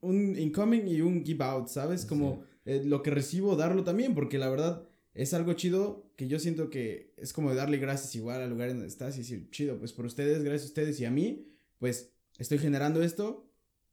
un 0.00 0.38
incoming 0.38 0.86
y 0.86 1.00
un 1.00 1.24
give 1.24 1.42
out, 1.42 1.68
¿sabes? 1.68 2.04
Como 2.04 2.44
eh, 2.66 2.82
lo 2.84 3.02
que 3.02 3.12
recibo, 3.12 3.56
darlo 3.56 3.82
también, 3.82 4.14
porque 4.14 4.38
la 4.38 4.50
verdad 4.50 4.86
es 5.14 5.32
algo 5.32 5.54
chido 5.54 6.12
que 6.16 6.28
yo 6.28 6.38
siento 6.38 6.68
que 6.68 7.14
es 7.16 7.32
como 7.32 7.54
darle 7.54 7.78
gracias 7.78 8.14
igual 8.14 8.42
al 8.42 8.50
lugar 8.50 8.68
en 8.68 8.76
donde 8.76 8.88
estás 8.88 9.16
y 9.16 9.20
decir, 9.20 9.48
chido, 9.50 9.78
pues 9.78 9.92
por 9.94 10.04
ustedes, 10.04 10.42
gracias 10.42 10.64
a 10.64 10.66
ustedes 10.66 11.00
y 11.00 11.06
a 11.06 11.10
mí, 11.10 11.53
pues 11.78 12.12
estoy 12.38 12.58
generando 12.58 13.02
esto, 13.02 13.50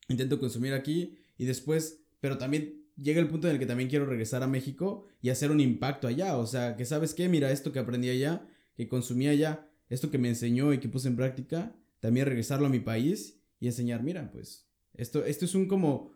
intento 0.07 0.39
consumir 0.39 0.73
aquí 0.73 1.17
y 1.37 1.45
después, 1.45 2.03
pero 2.19 2.37
también 2.37 2.85
llega 2.95 3.19
el 3.19 3.27
punto 3.27 3.47
en 3.47 3.53
el 3.53 3.59
que 3.59 3.65
también 3.65 3.89
quiero 3.89 4.05
regresar 4.05 4.43
a 4.43 4.47
México 4.47 5.07
y 5.21 5.29
hacer 5.29 5.51
un 5.51 5.59
impacto 5.59 6.07
allá, 6.07 6.37
o 6.37 6.45
sea, 6.45 6.75
que 6.75 6.85
sabes 6.85 7.13
qué, 7.13 7.29
mira 7.29 7.51
esto 7.51 7.71
que 7.71 7.79
aprendí 7.79 8.09
allá, 8.09 8.47
que 8.75 8.87
consumí 8.87 9.27
allá, 9.27 9.67
esto 9.89 10.11
que 10.11 10.17
me 10.17 10.29
enseñó 10.29 10.73
y 10.73 10.79
que 10.79 10.89
puse 10.89 11.07
en 11.07 11.15
práctica, 11.15 11.75
también 11.99 12.25
regresarlo 12.25 12.67
a 12.67 12.69
mi 12.69 12.79
país 12.79 13.39
y 13.59 13.67
enseñar, 13.67 14.03
mira, 14.03 14.31
pues 14.31 14.67
esto, 14.93 15.25
esto 15.25 15.45
es 15.45 15.55
un 15.55 15.67
como 15.67 16.11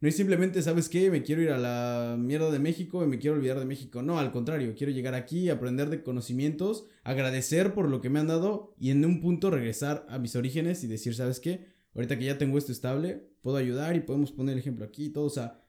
no 0.00 0.08
es 0.08 0.16
simplemente, 0.16 0.62
¿sabes 0.62 0.88
qué? 0.88 1.10
Me 1.10 1.22
quiero 1.22 1.42
ir 1.42 1.50
a 1.50 1.58
la 1.58 2.16
mierda 2.18 2.50
de 2.50 2.58
México 2.58 3.04
y 3.04 3.06
me 3.06 3.18
quiero 3.18 3.36
olvidar 3.36 3.58
de 3.58 3.66
México. 3.66 4.00
No, 4.00 4.18
al 4.18 4.32
contrario, 4.32 4.74
quiero 4.74 4.92
llegar 4.92 5.14
aquí, 5.14 5.50
aprender 5.50 5.90
de 5.90 6.02
conocimientos, 6.02 6.86
agradecer 7.04 7.74
por 7.74 7.90
lo 7.90 8.00
que 8.00 8.08
me 8.08 8.18
han 8.18 8.28
dado 8.28 8.74
y 8.78 8.90
en 8.92 9.04
un 9.04 9.20
punto 9.20 9.50
regresar 9.50 10.06
a 10.08 10.18
mis 10.18 10.36
orígenes 10.36 10.82
y 10.84 10.86
decir, 10.86 11.14
¿sabes 11.14 11.38
qué? 11.38 11.66
Ahorita 11.94 12.18
que 12.18 12.24
ya 12.24 12.38
tengo 12.38 12.56
esto 12.56 12.72
estable, 12.72 13.28
puedo 13.42 13.58
ayudar 13.58 13.94
y 13.94 14.00
podemos 14.00 14.32
poner 14.32 14.54
el 14.54 14.60
ejemplo 14.60 14.86
aquí 14.86 15.06
y 15.06 15.10
todo. 15.10 15.24
O 15.24 15.30
sea, 15.30 15.62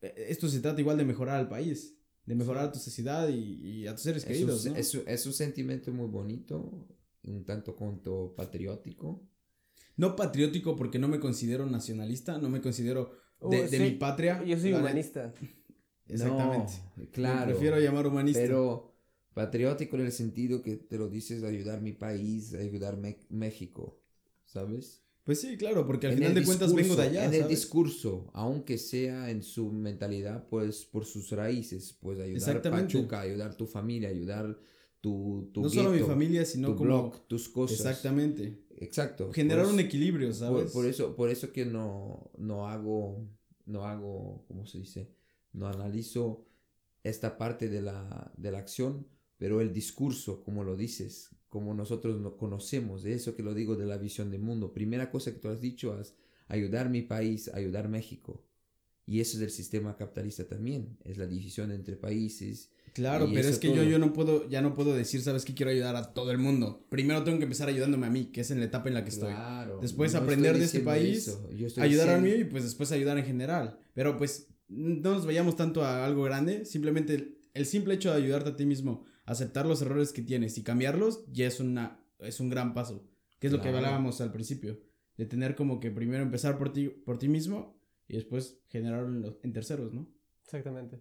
e, 0.00 0.06
e, 0.06 0.30
esto 0.30 0.48
se 0.48 0.60
trata 0.60 0.80
igual 0.80 0.96
de 0.96 1.04
mejorar 1.04 1.36
al 1.36 1.48
país, 1.50 1.98
de 2.24 2.34
mejorar 2.34 2.64
a 2.64 2.72
tu 2.72 2.78
sociedad 2.78 3.28
y, 3.28 3.86
a 3.86 3.94
tus 3.94 4.04
seres 4.04 4.24
queridos. 4.24 4.64
¿no? 4.64 4.74
Es, 4.74 4.94
es 4.94 5.26
un 5.26 5.34
sentimiento 5.34 5.92
muy 5.92 6.08
bonito, 6.08 6.88
un 7.24 7.44
tanto 7.44 7.76
cuanto 7.76 8.34
patriótico. 8.34 9.28
No 9.98 10.16
patriótico 10.16 10.76
porque 10.76 10.98
no 10.98 11.08
me 11.08 11.20
considero 11.20 11.66
nacionalista, 11.66 12.38
no 12.38 12.48
me 12.48 12.62
considero 12.62 13.25
de, 13.40 13.78
mi 13.78 13.90
patria. 13.92 14.42
Yo 14.44 14.58
soy 14.58 14.72
humanista. 14.72 15.32
Exactamente. 16.08 16.72
claro. 17.12 17.50
prefiero 17.50 17.80
llamar 17.80 18.06
humanista. 18.06 18.40
Pero 18.40 18.94
patriótico 19.34 19.96
en 19.96 20.06
el 20.06 20.12
sentido 20.12 20.62
que 20.62 20.76
te 20.76 20.96
lo 20.96 21.08
dices 21.08 21.42
ayudar 21.42 21.80
mi 21.80 21.92
país, 21.92 22.54
ayudar 22.54 22.96
México, 23.28 24.00
¿sabes? 24.44 25.02
Pues 25.24 25.40
sí, 25.40 25.56
claro, 25.56 25.84
porque 25.84 26.06
al 26.06 26.14
final 26.14 26.34
de 26.34 26.44
cuentas 26.44 26.72
vengo 26.72 26.94
de 26.94 27.02
allá. 27.02 27.24
En 27.24 27.34
el 27.34 27.48
discurso, 27.48 28.30
aunque 28.32 28.78
sea 28.78 29.28
en 29.28 29.42
su 29.42 29.72
mentalidad, 29.72 30.46
pues 30.48 30.84
por 30.84 31.04
sus 31.04 31.32
raíces, 31.32 31.98
pues 32.00 32.20
ayudar 32.20 32.58
a 32.58 32.70
Pachuca, 32.70 33.20
ayudar 33.20 33.56
tu 33.56 33.66
familia, 33.66 34.08
ayudar 34.08 34.56
tu, 35.06 35.50
tu 35.52 35.62
No 35.62 35.68
solo 35.68 35.92
mi 35.92 36.00
familia, 36.00 36.44
sino 36.44 36.68
tu 36.68 36.76
como 36.78 36.88
blog, 36.88 37.28
tus 37.28 37.48
cosas. 37.48 37.78
Exactamente. 37.78 38.64
Exacto. 38.78 39.32
Generar 39.32 39.66
un 39.66 39.78
equilibrio, 39.78 40.32
¿sabes? 40.32 40.72
Por, 40.72 40.84
eso, 40.84 41.14
por 41.14 41.30
eso 41.30 41.52
que 41.52 41.64
no, 41.64 42.32
no 42.38 42.68
hago, 42.68 43.24
no 43.66 43.84
hago, 43.84 44.44
¿cómo 44.48 44.66
se 44.66 44.78
dice? 44.78 45.12
No 45.52 45.68
analizo 45.68 46.44
esta 47.04 47.38
parte 47.38 47.68
de 47.68 47.82
la, 47.82 48.32
de 48.36 48.50
la 48.50 48.58
acción, 48.58 49.06
pero 49.38 49.60
el 49.60 49.72
discurso, 49.72 50.42
como 50.42 50.64
lo 50.64 50.76
dices, 50.76 51.30
como 51.48 51.72
nosotros 51.72 52.20
no 52.20 52.36
conocemos, 52.36 53.04
de 53.04 53.14
eso 53.14 53.36
que 53.36 53.44
lo 53.44 53.54
digo 53.54 53.76
de 53.76 53.86
la 53.86 53.98
visión 53.98 54.32
del 54.32 54.42
mundo. 54.42 54.72
Primera 54.72 55.08
cosa 55.08 55.32
que 55.32 55.38
tú 55.38 55.48
has 55.48 55.60
dicho 55.60 56.00
es 56.00 56.16
ayudar 56.48 56.90
mi 56.90 57.02
país, 57.02 57.48
ayudar 57.54 57.88
México. 57.88 58.44
Y 59.06 59.20
eso 59.20 59.36
es 59.36 59.42
el 59.44 59.50
sistema 59.50 59.96
capitalista 59.96 60.48
también, 60.48 60.98
es 61.04 61.16
la 61.16 61.26
división 61.26 61.70
entre 61.70 61.96
países, 61.96 62.70
Claro, 62.96 63.28
pero 63.30 63.46
es 63.46 63.58
que 63.58 63.74
yo, 63.74 63.82
yo 63.82 63.98
no 63.98 64.14
puedo, 64.14 64.48
ya 64.48 64.62
no 64.62 64.74
puedo 64.74 64.96
decir, 64.96 65.20
sabes 65.20 65.44
que 65.44 65.52
quiero 65.52 65.70
ayudar 65.70 65.96
a 65.96 66.14
todo 66.14 66.30
el 66.30 66.38
mundo. 66.38 66.86
Primero 66.88 67.24
tengo 67.24 67.36
que 67.36 67.44
empezar 67.44 67.68
ayudándome 67.68 68.06
a 68.06 68.10
mí, 68.10 68.30
que 68.32 68.40
es 68.40 68.50
en 68.50 68.58
la 68.58 68.64
etapa 68.64 68.88
en 68.88 68.94
la 68.94 69.04
que 69.04 69.10
estoy. 69.10 69.34
Después 69.82 70.14
aprender 70.14 70.56
de 70.56 70.64
este 70.64 70.80
país, 70.80 71.38
ayudar 71.76 72.08
a 72.08 72.18
mí 72.18 72.30
y 72.30 72.44
pues 72.44 72.64
después 72.64 72.92
ayudar 72.92 73.18
en 73.18 73.26
general. 73.26 73.78
Pero 73.92 74.16
pues 74.16 74.48
no 74.68 75.12
nos 75.12 75.26
vayamos 75.26 75.56
tanto 75.56 75.84
a 75.84 76.06
algo 76.06 76.22
grande, 76.22 76.64
simplemente 76.64 77.36
el, 77.52 77.66
simple 77.66 77.92
hecho 77.92 78.10
de 78.10 78.16
ayudarte 78.16 78.48
a 78.48 78.56
ti 78.56 78.64
mismo, 78.64 79.04
aceptar 79.26 79.66
los 79.66 79.82
errores 79.82 80.14
que 80.14 80.22
tienes 80.22 80.56
y 80.56 80.62
cambiarlos, 80.62 81.26
ya 81.30 81.46
es, 81.46 81.60
una, 81.60 82.00
es 82.20 82.40
un 82.40 82.48
gran 82.48 82.72
paso. 82.72 83.06
Que 83.38 83.48
es 83.48 83.52
lo 83.52 83.60
que 83.60 83.68
hablábamos 83.68 84.22
al 84.22 84.32
principio, 84.32 84.80
de 85.18 85.26
tener 85.26 85.54
como 85.54 85.80
que 85.80 85.90
primero 85.90 86.22
empezar 86.22 86.56
por 86.56 86.72
ti, 86.72 86.88
por 86.88 87.18
ti 87.18 87.28
mismo 87.28 87.75
y 88.08 88.14
después 88.14 88.60
generarlo 88.68 89.38
en 89.42 89.52
terceros, 89.52 89.92
¿no? 89.92 90.06
Exactamente. 90.42 91.00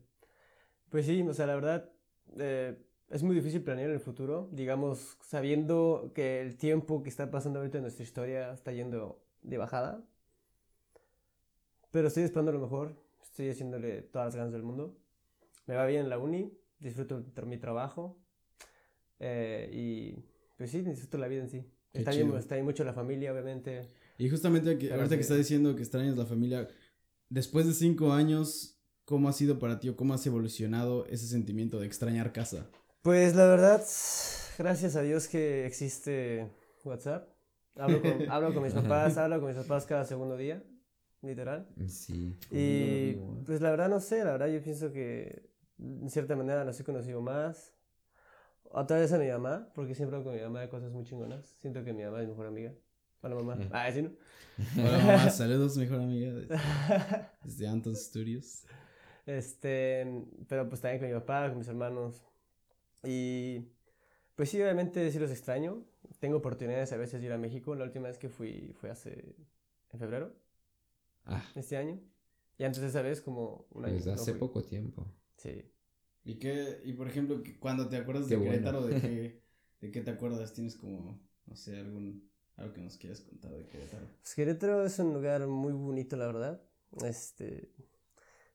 Pues 0.90 1.06
sí, 1.06 1.22
o 1.22 1.34
sea, 1.34 1.46
la 1.46 1.56
verdad 1.56 1.92
eh, 2.38 2.78
es 3.10 3.24
muy 3.24 3.36
difícil 3.36 3.62
planear 3.62 3.90
el 3.90 4.00
futuro, 4.00 4.50
digamos, 4.52 5.18
sabiendo 5.22 6.12
que 6.16 6.42
el 6.42 6.58
tiempo 6.58 7.04
que 7.04 7.10
está 7.10 7.30
pasando 7.30 7.60
ahorita 7.60 7.78
en 7.78 7.84
nuestra 7.84 8.04
historia 8.04 8.52
está 8.52 8.72
yendo 8.72 9.24
de 9.42 9.58
bajada. 9.58 10.04
Pero 11.92 12.08
estoy 12.08 12.24
esperando 12.24 12.52
lo 12.52 12.60
mejor, 12.60 13.02
estoy 13.22 13.50
haciéndole 13.50 14.02
todas 14.02 14.28
las 14.28 14.36
ganas 14.36 14.52
del 14.52 14.64
mundo. 14.64 14.98
Me 15.68 15.76
va 15.76 15.86
bien 15.86 16.02
en 16.02 16.10
la 16.10 16.18
uni, 16.18 16.52
disfruto 16.80 17.24
mi 17.46 17.58
trabajo 17.58 18.18
eh, 19.20 19.70
y 19.72 20.24
pues 20.58 20.72
sí, 20.72 20.82
disfruto 20.82 21.18
la 21.18 21.28
vida 21.28 21.42
en 21.42 21.50
sí. 21.50 21.64
está, 21.94 22.12
bien, 22.12 22.34
está 22.36 22.56
bien 22.56 22.66
mucho 22.66 22.84
la 22.84 22.94
familia, 22.94 23.32
obviamente. 23.32 23.90
Y 24.18 24.30
justamente 24.30 24.78
que, 24.78 24.94
ahorita 24.94 25.16
que 25.16 25.22
estás 25.22 25.38
diciendo 25.38 25.76
que 25.76 25.82
extrañas 25.82 26.18
la 26.18 26.26
familia, 26.26 26.68
después 27.36 27.68
de 27.68 27.74
cinco 27.74 28.14
años 28.14 28.76
¿Cómo 29.06 29.30
ha 29.30 29.34
sido 29.34 29.60
para 29.60 29.80
ti 29.80 29.88
o 29.90 29.96
cómo 29.96 30.16
has 30.16 30.26
evolucionado 30.26 31.06
ese 31.06 31.28
sentimiento 31.28 31.80
de 31.80 31.86
extrañar 31.86 32.34
casa? 32.34 32.68
Pues 33.04 33.36
la 33.36 33.46
verdad, 33.46 33.84
gracias 34.58 34.96
a 34.96 35.04
Dios 35.04 35.28
que 35.28 35.68
existe 35.68 36.50
WhatsApp. 36.84 37.30
Hablo 37.76 38.02
con, 38.02 38.12
hablo 38.32 38.52
con 38.52 38.64
mis 38.64 38.74
papás, 38.74 39.18
hablo 39.18 39.40
con 39.40 39.50
mis 39.50 39.58
papás 39.58 39.86
cada 39.86 40.06
segundo 40.06 40.38
día, 40.38 40.64
literal. 41.22 41.68
Sí. 41.88 42.36
Y 42.50 43.14
pues 43.46 43.62
la 43.62 43.70
verdad 43.70 43.90
no 43.90 44.00
sé, 44.00 44.24
la 44.24 44.32
verdad 44.32 44.48
yo 44.48 44.60
pienso 44.64 44.92
que 44.92 45.52
en 45.78 46.10
cierta 46.10 46.36
manera 46.36 46.66
los 46.66 46.80
he 46.80 46.84
conocido 46.84 47.22
más. 47.22 47.76
Otra 48.64 48.98
vez 48.98 49.14
a 49.14 49.20
mi 49.20 49.28
mamá, 49.28 49.70
porque 49.76 49.94
siempre 49.94 50.18
hablo 50.18 50.32
con 50.32 50.36
mi 50.36 50.42
mamá 50.42 50.62
de 50.62 50.70
cosas 50.70 50.92
muy 50.92 51.04
chingonas. 51.04 51.46
Siento 51.60 51.84
que 51.84 51.94
mi 51.94 52.04
mamá 52.04 52.22
es 52.22 52.26
mi 52.26 52.32
mejor 52.32 52.48
amiga. 52.48 52.74
Hola 53.26 53.38
mamá. 53.38 53.58
Ah, 53.72 53.92
¿sí 53.92 54.04
no? 54.04 54.12
Hola 54.78 55.00
mamá, 55.00 55.30
saludos 55.32 55.76
mejor 55.78 56.00
amiga 56.00 56.32
desde 57.44 57.68
Anton 57.68 57.96
Studios. 57.96 58.66
Este, 59.26 60.06
pero 60.48 60.70
pues 60.70 60.80
también 60.82 61.00
con 61.00 61.08
mi 61.08 61.16
papá, 61.16 61.50
con 61.50 61.58
mis 61.58 61.68
hermanos. 61.68 62.24
Y 63.04 63.66
pues 64.36 64.50
sí, 64.50 64.62
obviamente 64.62 65.12
sí 65.12 65.18
los 65.18 65.32
extraño. 65.32 65.84
Tengo 66.20 66.38
oportunidades 66.38 66.94
a 66.94 66.98
veces 66.98 67.20
de 67.20 67.26
ir 67.26 67.34
a 67.34 67.40
México. 67.40 67.74
La 67.74 67.86
última 67.86 68.10
vez 68.10 68.20
que 68.20 68.30
fui 68.30 68.76
fue 68.80 68.92
hace, 68.92 69.36
en 69.90 70.00
febrero, 70.00 70.32
ah. 71.26 71.44
este 71.56 71.78
año. 71.78 72.00
Y 72.60 72.64
antes 72.64 72.82
de 72.82 72.90
esa 72.90 73.02
vez 73.02 73.22
como 73.22 73.66
un 73.72 73.86
año. 73.86 73.96
Desde 73.96 74.12
hace 74.12 74.36
poco 74.36 74.62
tiempo. 74.62 75.12
Sí. 75.38 75.64
¿Y 76.26 76.36
qué, 76.36 76.80
y 76.84 76.94
por 76.94 77.08
ejemplo, 77.08 77.42
cuando 77.60 77.90
te 77.90 77.98
acuerdas 77.98 78.30
de 78.30 78.40
Querétaro, 78.40 78.86
¿de 78.86 79.02
qué, 79.02 79.42
¿de 79.82 79.92
qué 79.92 80.02
te 80.02 80.12
acuerdas? 80.12 80.54
¿Tienes 80.54 80.76
como, 80.76 81.20
no 81.48 81.56
sé, 81.56 81.80
algún, 81.80 82.30
algo 82.58 82.74
que 82.74 82.82
nos 82.82 82.98
quieras 82.98 83.22
contar 83.22 83.52
de 83.52 83.66
Querétaro? 83.68 84.08
Pues 84.22 84.36
Querétaro 84.36 84.86
es 84.86 84.98
un 85.00 85.14
lugar 85.14 85.46
muy 85.48 85.74
bonito, 85.74 86.16
la 86.16 86.28
verdad. 86.28 86.62
Este, 87.04 87.70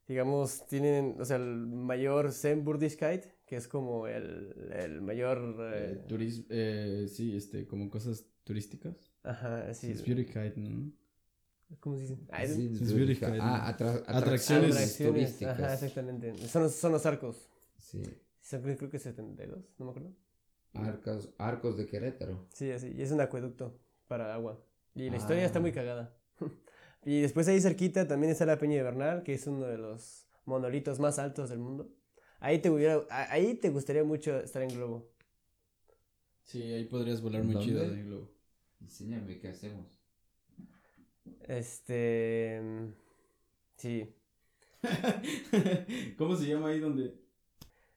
digamos, 0.09 0.67
tienen, 0.67 1.17
o 1.21 1.25
sea, 1.25 1.37
el 1.37 1.67
mayor 1.67 2.33
Zen 2.33 2.65
que 3.47 3.57
es 3.57 3.69
como 3.69 4.07
el, 4.07 4.55
el 4.73 5.03
mayor... 5.03 5.57
Eh, 5.75 6.05
turismo, 6.09 6.47
eh, 6.51 7.07
sí, 7.09 7.37
este, 7.37 7.67
como 7.67 7.91
cosas 7.91 8.25
turísticas. 8.45 8.97
Ajá, 9.23 9.73
sí. 9.75 9.93
¿no? 10.57 10.93
¿Cómo 11.79 11.97
se 11.97 12.03
dice? 12.03 12.19
Ah, 12.31 12.47
sí, 12.47 12.77
ah, 13.41 13.69
atracciones, 14.07 14.99
turísticas. 14.99 15.59
Ajá, 15.59 15.75
exactamente. 15.75 16.37
Son, 16.49 16.69
son 16.71 16.93
los 16.93 17.07
arcos. 17.07 17.49
Sí. 17.79 18.03
Son, 18.41 18.63
creo 18.63 18.91
que 18.91 18.99
72, 18.99 19.59
no 19.79 19.85
me 19.85 19.91
acuerdo. 19.91 20.13
Arcos, 20.75 21.31
arcos 21.39 21.77
de 21.77 21.87
Querétaro. 21.87 22.49
Sí, 22.53 22.71
así. 22.71 22.93
Y 22.97 23.03
es 23.03 23.13
un 23.13 23.21
acueducto 23.21 23.79
para 24.11 24.35
agua. 24.35 24.61
Y 24.97 25.09
la 25.09 25.19
historia 25.19 25.47
está 25.47 25.61
muy 25.61 25.71
ah. 25.71 25.75
cagada. 25.75 26.17
Y 27.03 27.23
después 27.23 27.49
ahí 27.49 27.59
cerquita 27.63 28.07
también 28.07 28.31
está 28.31 28.45
la 28.45 28.59
Peña 28.59 28.77
de 28.77 28.83
Bernal, 28.83 29.23
que 29.23 29.33
es 29.33 29.47
uno 29.47 29.65
de 29.65 29.79
los 29.79 30.27
monolitos 30.45 31.01
más 31.01 31.19
altos 31.19 31.49
del 31.49 31.59
mundo. 31.59 31.89
Ahí 32.41 32.59
te, 32.59 32.69
hubiera, 32.69 33.07
ahí 33.09 33.55
te 33.55 33.71
gustaría 33.71 34.05
mucho 34.05 34.39
estar 34.39 34.61
en 34.61 34.69
globo. 34.69 35.09
Sí, 36.45 36.63
ahí 36.63 36.85
podrías 36.85 37.23
volar 37.23 37.43
muy 37.43 37.57
chido 37.65 37.83
en 37.85 38.05
globo. 38.05 38.31
Enséñame 38.83 39.39
qué 39.39 39.49
hacemos. 39.49 39.87
Este. 41.49 42.61
Sí. 43.79 44.15
¿Cómo 46.19 46.37
se 46.37 46.49
llama 46.49 46.69
ahí 46.69 46.81
donde? 46.81 47.15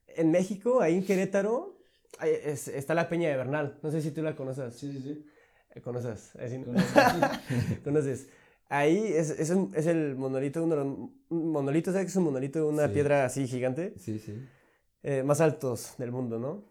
En 0.07 0.31
México, 0.31 0.79
ahí 0.79 0.95
en 0.95 1.05
Querétaro, 1.05 1.77
está 2.21 2.93
la 2.93 3.09
Peña 3.09 3.27
de 3.27 3.35
Bernal. 3.35 3.79
No 3.83 3.91
sé 3.91 4.01
si 4.01 4.11
tú 4.11 4.21
la 4.21 4.33
conoces. 4.33 4.75
Sí, 4.75 4.93
sí, 4.93 5.01
sí. 5.01 5.25
Eh, 5.73 5.81
¿Conoces? 5.81 6.31
¿Conoces? 7.83 8.27
Ahí 8.69 8.97
es, 9.07 9.29
es, 9.29 9.49
un, 9.49 9.71
es 9.75 9.85
el 9.85 10.15
monolito, 10.15 10.63
un 10.63 11.13
monolito, 11.29 11.91
¿sabes 11.91 12.05
que 12.05 12.09
es 12.09 12.15
un 12.15 12.23
monolito, 12.23 12.67
una 12.67 12.87
piedra 12.87 13.25
así 13.25 13.47
gigante? 13.47 13.93
Sí, 13.97 14.19
sí. 14.19 14.33
Eh, 15.03 15.21
más 15.23 15.41
altos 15.41 15.95
del 15.97 16.11
mundo, 16.11 16.39
¿no? 16.39 16.63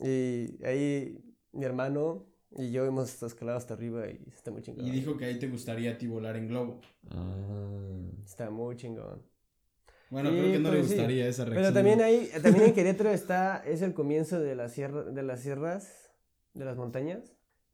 Y 0.00 0.62
ahí 0.64 1.24
mi 1.52 1.64
hermano 1.64 2.26
Y 2.50 2.70
yo 2.70 2.84
hemos 2.86 3.22
escalado 3.22 3.58
hasta 3.58 3.74
arriba 3.74 4.08
y 4.08 4.20
está 4.34 4.50
muy 4.50 4.62
chingón. 4.62 4.86
Y 4.86 4.90
dijo 4.90 5.16
que 5.16 5.26
ahí 5.26 5.38
te 5.38 5.48
gustaría 5.48 5.92
a 5.92 5.98
ti 5.98 6.06
volar 6.06 6.36
en 6.36 6.48
globo. 6.48 6.80
Ah. 7.10 8.10
Está 8.24 8.50
muy 8.50 8.76
chingón. 8.76 9.22
Bueno, 10.10 10.30
Sí, 10.30 10.36
creo 10.36 10.52
que 10.52 10.58
no 10.58 10.70
le 10.70 10.78
pues 10.78 10.88
sí. 10.88 10.94
gustaría 10.94 11.28
esa 11.28 11.44
reacción. 11.44 11.62
Pero 11.62 11.74
también 11.74 12.00
ahí, 12.00 12.30
también 12.42 12.64
en 12.66 12.74
Querétaro 12.74 13.10
está, 13.10 13.62
es 13.66 13.82
el 13.82 13.92
comienzo 13.92 14.40
de, 14.40 14.54
la 14.54 14.68
sierra, 14.68 15.02
de 15.04 15.22
las 15.22 15.40
sierras, 15.40 16.10
de 16.54 16.64
las 16.64 16.76
montañas. 16.76 17.20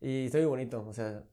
Y 0.01 0.27
está 0.27 0.39
muy 0.39 0.47
bonito, 0.47 0.85
o 0.87 0.93
sea, 0.93 1.25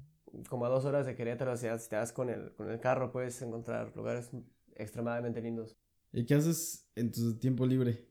como 0.50 0.66
a 0.66 0.70
dos 0.70 0.86
horas 0.86 1.06
de 1.06 1.16
Querétaro, 1.16 1.56
si 1.58 1.68
te 1.90 1.96
vas 1.96 2.12
con 2.14 2.30
el, 2.30 2.54
con 2.54 2.70
el 2.70 2.80
carro 2.80 3.12
puedes 3.12 3.42
encontrar 3.42 3.92
lugares 3.96 4.30
extremadamente 4.76 5.42
lindos. 5.42 5.76
¿Y 6.14 6.26
qué 6.26 6.36
haces 6.36 6.90
en 6.96 7.12
tu 7.12 7.38
tiempo 7.38 7.66
libre? 7.66 8.08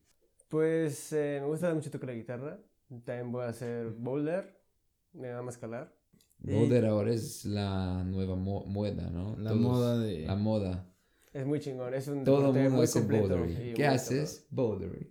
Pues 0.48 1.12
eh, 1.12 1.38
me 1.40 1.46
gusta 1.46 1.72
mucho 1.74 1.90
tocar 1.90 2.11
la 2.11 2.14
guitarra, 2.16 2.59
también 3.05 3.30
voy 3.32 3.44
a 3.44 3.48
hacer 3.48 3.90
boulder, 3.90 4.61
me 5.12 5.30
va 5.32 5.40
a 5.40 5.48
escalar. 5.48 5.94
Y 6.42 6.55
Boulder 6.55 6.86
ahora 6.86 7.12
es 7.12 7.44
la 7.44 8.03
nueva 8.05 8.34
mo- 8.34 8.64
moda, 8.64 9.11
¿no? 9.11 9.36
La 9.38 9.51
Todos- 9.51 9.62
moda 9.62 9.98
de... 9.98 10.20
La 10.26 10.36
moda. 10.36 10.86
Es 11.34 11.46
muy 11.46 11.61
chingón, 11.61 11.92
es 11.94 12.09
un 12.09 12.24
Todo 12.24 12.53
mundo 12.53 12.70
muy 12.70 12.84
hace 12.84 13.03
bouldering. 13.03 13.68
y 13.70 13.74
¿Qué 13.74 13.86
haces? 13.86 14.46
Bouldering. 14.51 15.07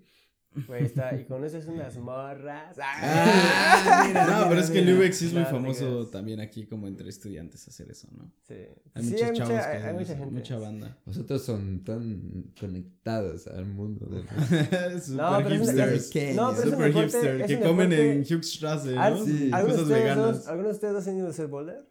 Güey, 0.68 0.84
está, 0.84 1.16
y 1.16 1.26
conoces 1.26 1.68
unas 1.68 1.96
morras. 1.98 2.76
Ah, 2.82 4.06
mira, 4.08 4.26
no, 4.26 4.32
pero 4.38 4.50
mira, 4.50 4.62
es 4.62 4.72
que 4.72 4.80
el. 4.80 5.00
UX 5.00 5.22
es 5.22 5.34
muy 5.34 5.46
famoso 5.46 6.08
también 6.08 6.40
aquí 6.42 6.66
como 6.66 6.88
entre 6.88 7.08
estudiantes 7.10 7.68
hacer 7.68 7.90
eso, 7.92 8.08
¿no? 8.12 8.32
Sí, 8.48 8.56
Hay 8.96 9.04
Sí, 9.04 9.12
muchos 9.12 9.22
hay 9.30 9.36
chavos 9.38 9.54
mucha, 9.54 9.72
que 9.72 9.78
hay, 9.78 9.94
mucha 9.94 10.16
gente. 10.18 10.32
mucha 10.36 10.58
banda. 10.58 10.98
Vosotros 11.06 11.44
son 11.46 11.84
tan 11.84 12.52
conectados 12.60 13.46
al 13.48 13.66
mundo 13.68 14.08
del... 14.08 14.24
Super 15.02 15.16
No, 15.16 15.38
pero 15.38 15.50
hipsters. 15.56 16.16
es- 16.16 16.36
no, 16.36 16.52
pero 16.56 16.72
Super 16.72 16.88
deporte- 16.94 17.02
hipster. 17.04 17.42
es 17.42 17.48
Que 17.48 17.60
comen 17.60 17.94
en 17.94 18.22
Hugstrasse, 18.22 18.98
¿Al- 18.98 19.14
¿no? 19.20 19.26
Sí. 19.26 19.50
¿Algunos, 19.54 19.62
Cosas 19.62 19.76
de 19.76 19.82
ustedes, 19.84 20.04
veganas. 20.04 20.48
¿Algunos 20.48 20.68
de 20.72 20.74
ustedes 20.76 20.94
dos 20.96 21.08
han 21.08 21.18
ido 21.18 21.28
a 21.28 21.30
hacer 21.30 21.48
boulder? 21.48 21.88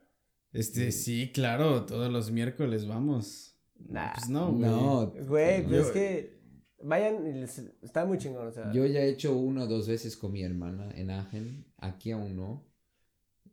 Este, 0.53 0.91
sí, 0.93 1.31
claro, 1.33 1.85
todos 1.87 2.11
los 2.13 2.31
miércoles 2.33 2.87
vamos. 2.89 3.57
Nah. 3.89 4.13
Pues 4.15 4.29
no, 4.29 4.51
güey. 4.53 4.61
No, 4.71 5.07
Güey, 5.27 5.63
pero 5.65 5.77
Yo- 5.77 5.83
es 5.83 5.91
que 5.93 6.38
vayan 6.83 7.27
y 7.27 7.33
les- 7.33 7.59
está 7.83 8.05
muy 8.05 8.19
chingón, 8.19 8.47
o 8.49 8.53
sea. 8.53 8.71
yo 8.73 8.85
ya 8.87 9.01
he 9.01 9.09
hecho 9.09 9.37
una 9.37 9.65
o 9.65 9.67
dos 9.67 9.89
veces 9.89 10.17
con 10.17 10.33
mi 10.33 10.43
hermana 10.43 10.91
en 10.95 11.11
Agen. 11.11 11.65
Aquí 11.79 12.11
aún 12.13 12.37
no. 12.37 12.65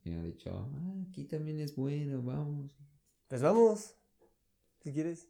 Y 0.03 0.09
me 0.11 0.19
ha 0.19 0.23
dicho, 0.23 0.51
ah, 0.51 0.93
aquí 1.09 1.23
también 1.25 1.59
es 1.59 1.75
bueno, 1.75 2.21
vamos. 2.21 2.71
Pues 3.27 3.41
vamos, 3.41 3.95
si 4.83 4.93
quieres. 4.93 5.27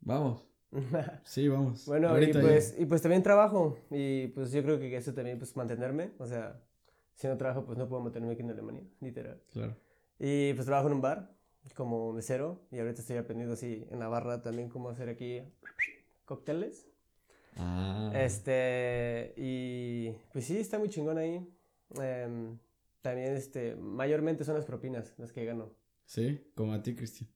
Vamos. 0.00 0.42
Sí, 1.24 1.48
vamos. 1.48 1.86
bueno, 1.86 2.08
y 2.08 2.10
Ahorita 2.10 2.40
ya. 2.40 2.46
pues, 2.48 2.74
y 2.78 2.84
pues 2.86 3.00
también 3.00 3.22
trabajo. 3.22 3.78
Y 3.90 4.26
pues 4.28 4.50
yo 4.52 4.62
creo 4.62 4.78
que 4.78 4.94
eso 4.96 5.14
también, 5.14 5.38
pues 5.38 5.54
mantenerme. 5.56 6.10
O 6.18 6.26
sea, 6.26 6.60
si 7.14 7.28
no 7.28 7.36
trabajo, 7.38 7.64
pues 7.64 7.78
no 7.78 7.88
puedo 7.88 8.02
mantenerme 8.02 8.34
aquí 8.34 8.42
en 8.42 8.50
Alemania, 8.50 8.82
literal. 9.00 9.40
Claro. 9.52 9.76
Y 10.18 10.52
pues 10.54 10.66
trabajo 10.66 10.88
en 10.88 10.94
un 10.94 11.00
bar 11.00 11.34
como 11.74 12.12
mesero. 12.12 12.66
Y 12.72 12.78
ahorita 12.80 13.00
estoy 13.00 13.16
aprendiendo 13.16 13.54
así 13.54 13.86
en 13.90 14.00
la 14.00 14.08
barra 14.08 14.42
también 14.42 14.68
cómo 14.68 14.90
hacer 14.90 15.08
aquí 15.08 15.40
cócteles. 16.24 16.88
Ah. 17.56 18.12
Este, 18.14 19.34
y 19.36 20.10
pues 20.32 20.44
sí, 20.44 20.58
está 20.58 20.78
muy 20.78 20.88
chingón 20.88 21.18
ahí. 21.18 21.46
Em, 22.00 22.58
también, 23.02 23.34
este, 23.34 23.76
mayormente 23.76 24.44
son 24.44 24.56
las 24.56 24.64
propinas 24.64 25.14
las 25.18 25.32
que 25.32 25.44
gano. 25.44 25.72
Sí, 26.04 26.50
como 26.54 26.72
a 26.72 26.82
ti, 26.82 26.94
Cristian. 26.94 27.30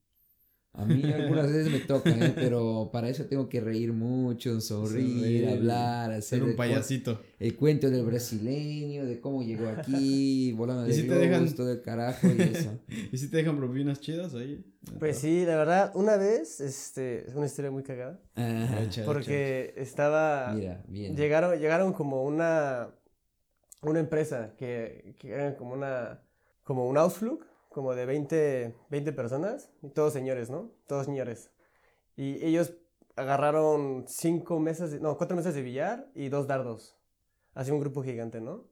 A 0.72 0.84
mí 0.84 1.02
algunas 1.12 1.48
veces 1.48 1.70
me 1.70 1.80
toca, 1.80 2.10
¿eh? 2.10 2.32
pero 2.36 2.90
para 2.92 3.08
eso 3.08 3.24
tengo 3.26 3.48
que 3.48 3.60
reír 3.60 3.92
mucho, 3.92 4.60
sonreír, 4.60 5.42
Sonreír, 5.42 5.48
hablar, 5.48 6.10
hacer 6.12 6.22
Ser 6.22 6.42
un 6.44 6.48
el, 6.50 6.54
cu- 6.54 6.58
payasito. 6.58 7.20
el 7.40 7.56
cuento 7.56 7.90
del 7.90 8.04
brasileño, 8.06 9.04
de 9.04 9.20
cómo 9.20 9.42
llegó 9.42 9.68
aquí, 9.68 10.52
volando 10.56 10.84
¿Y 10.86 10.90
de 10.90 10.94
si 10.94 11.02
te 11.02 11.08
globos, 11.08 11.22
dejan- 11.22 11.54
todo 11.56 11.72
el 11.72 11.82
carajo 11.82 12.28
y 12.32 12.40
eso. 12.42 12.78
¿Y 13.12 13.18
si 13.18 13.28
te 13.28 13.38
dejan 13.38 13.56
propinas 13.58 14.00
chidas 14.00 14.32
ahí? 14.34 14.64
Pues 15.00 15.18
sí, 15.18 15.44
la 15.44 15.56
verdad, 15.56 15.90
una 15.94 16.16
vez, 16.16 16.60
este, 16.60 17.28
es 17.28 17.34
una 17.34 17.46
historia 17.46 17.70
muy 17.72 17.82
cagada. 17.82 18.20
Echa. 18.80 19.04
Porque 19.04 19.74
estaba, 19.76 20.52
Mira, 20.54 20.84
bien. 20.88 21.16
llegaron, 21.16 21.58
llegaron 21.58 21.92
como 21.92 22.22
una, 22.24 22.88
una 23.82 23.98
empresa 23.98 24.54
que, 24.56 25.16
que 25.18 25.30
eran 25.32 25.56
como 25.56 25.74
una, 25.74 26.22
como 26.62 26.88
un 26.88 26.96
Ausflug, 26.96 27.44
como 27.70 27.94
de 27.94 28.04
20, 28.04 28.74
20 28.90 29.12
personas, 29.12 29.70
y 29.82 29.88
todos 29.88 30.12
señores, 30.12 30.50
¿no? 30.50 30.70
Todos 30.86 31.06
señores. 31.06 31.50
Y 32.16 32.44
ellos 32.44 32.74
agarraron 33.16 34.04
cinco 34.06 34.60
mesas, 34.60 34.90
de- 34.90 35.00
no, 35.00 35.16
cuatro 35.16 35.36
mesas 35.36 35.54
de 35.54 35.62
billar 35.62 36.10
y 36.14 36.28
dos 36.28 36.46
dardos. 36.46 36.96
Así 37.54 37.70
un 37.70 37.80
grupo 37.80 38.02
gigante, 38.02 38.40
¿no? 38.40 38.64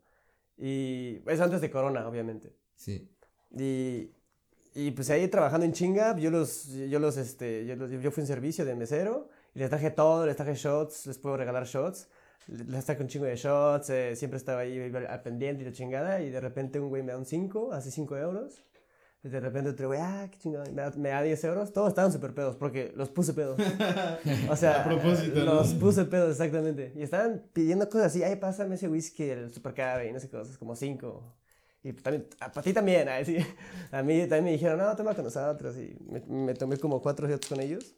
Y 0.57 1.23
es 1.27 1.41
antes 1.41 1.61
de 1.61 1.71
Corona, 1.71 2.07
obviamente. 2.09 2.53
Sí. 2.77 3.09
Y, 3.57 4.11
y 4.75 4.91
pues 4.93 5.09
ahí 5.11 5.27
trabajando 5.29 5.65
en 5.65 5.73
chinga, 5.73 6.17
yo 6.17 6.31
los, 6.31 6.67
yo 6.69 6.99
los, 6.99 7.17
este, 7.17 7.65
yo, 7.67 7.77
los- 7.77 7.91
yo 7.91 8.11
fui 8.11 8.21
en 8.23 8.27
servicio 8.27 8.65
de 8.65 8.75
mesero 8.75 9.29
y 9.55 9.61
les 9.61 9.71
traje 9.71 9.91
todo, 9.91 10.27
les 10.27 10.37
traje 10.37 10.55
shots, 10.55 11.07
les 11.07 11.19
puedo 11.19 11.37
regalar 11.37 11.65
shots, 11.67 12.09
les 12.49 12.85
traje 12.85 13.03
un 13.03 13.09
chingo 13.09 13.27
de 13.27 13.37
shots, 13.37 13.91
eh, 13.91 14.17
siempre 14.17 14.37
estaba 14.39 14.61
ahí 14.61 14.81
al 15.09 15.23
pendiente 15.23 15.63
y 15.63 15.67
la 15.67 15.73
chingada 15.73 16.21
y 16.23 16.31
de 16.31 16.41
repente 16.41 16.81
un 16.81 16.89
güey 16.89 17.03
me 17.03 17.13
da 17.13 17.19
un 17.19 17.27
5, 17.27 17.73
hace 17.73 17.91
5 17.91 18.17
euros. 18.17 18.65
De 19.23 19.41
repente 19.41 19.71
otro 19.71 19.89
güey, 19.89 20.01
ah, 20.01 20.29
qué 20.31 20.39
chingada, 20.39 20.65
me 20.71 20.83
da, 20.83 20.91
me 20.97 21.09
da 21.09 21.23
10 21.23 21.45
euros. 21.45 21.73
Todos 21.73 21.89
estaban 21.89 22.13
súper 22.13 22.35
pedos 22.35 22.57
porque 22.57 22.93
los 22.95 23.11
puse 23.11 23.35
pedos. 23.35 23.59
O 24.49 24.57
sea, 24.57 24.81
A 24.83 24.85
propósito, 24.85 25.45
¿no? 25.45 25.55
los 25.55 25.75
puse 25.75 26.05
pedos, 26.05 26.31
exactamente. 26.31 26.93
Y 26.95 27.03
estaban 27.03 27.43
pidiendo 27.53 27.89
cosas 27.89 28.09
así, 28.09 28.23
ay, 28.23 28.37
pásame 28.37 28.77
ese 28.77 28.89
whisky, 28.89 29.25
el 29.25 29.53
super 29.53 29.75
y 30.09 30.13
no 30.13 30.21
sé 30.21 30.31
cosas, 30.31 30.57
como 30.57 30.77
5. 30.77 31.35
Y 31.83 31.93
también, 31.95 32.27
a, 32.41 32.51
para 32.53 32.63
ti 32.63 32.73
también, 32.73 33.09
ay, 33.09 33.25
sí. 33.25 33.37
A 33.93 34.03
mí 34.03 34.21
también 34.21 34.45
me 34.45 34.53
dijeron, 34.53 34.79
no, 34.79 34.95
toma 34.97 35.15
con 35.15 35.25
nosotros. 35.25 35.77
Y 35.77 35.97
me, 36.09 36.21
me 36.27 36.55
tomé 36.55 36.77
como 36.77 37.03
cuatro 37.03 37.29
shots 37.29 37.49
con 37.49 37.61
ellos. 37.61 37.95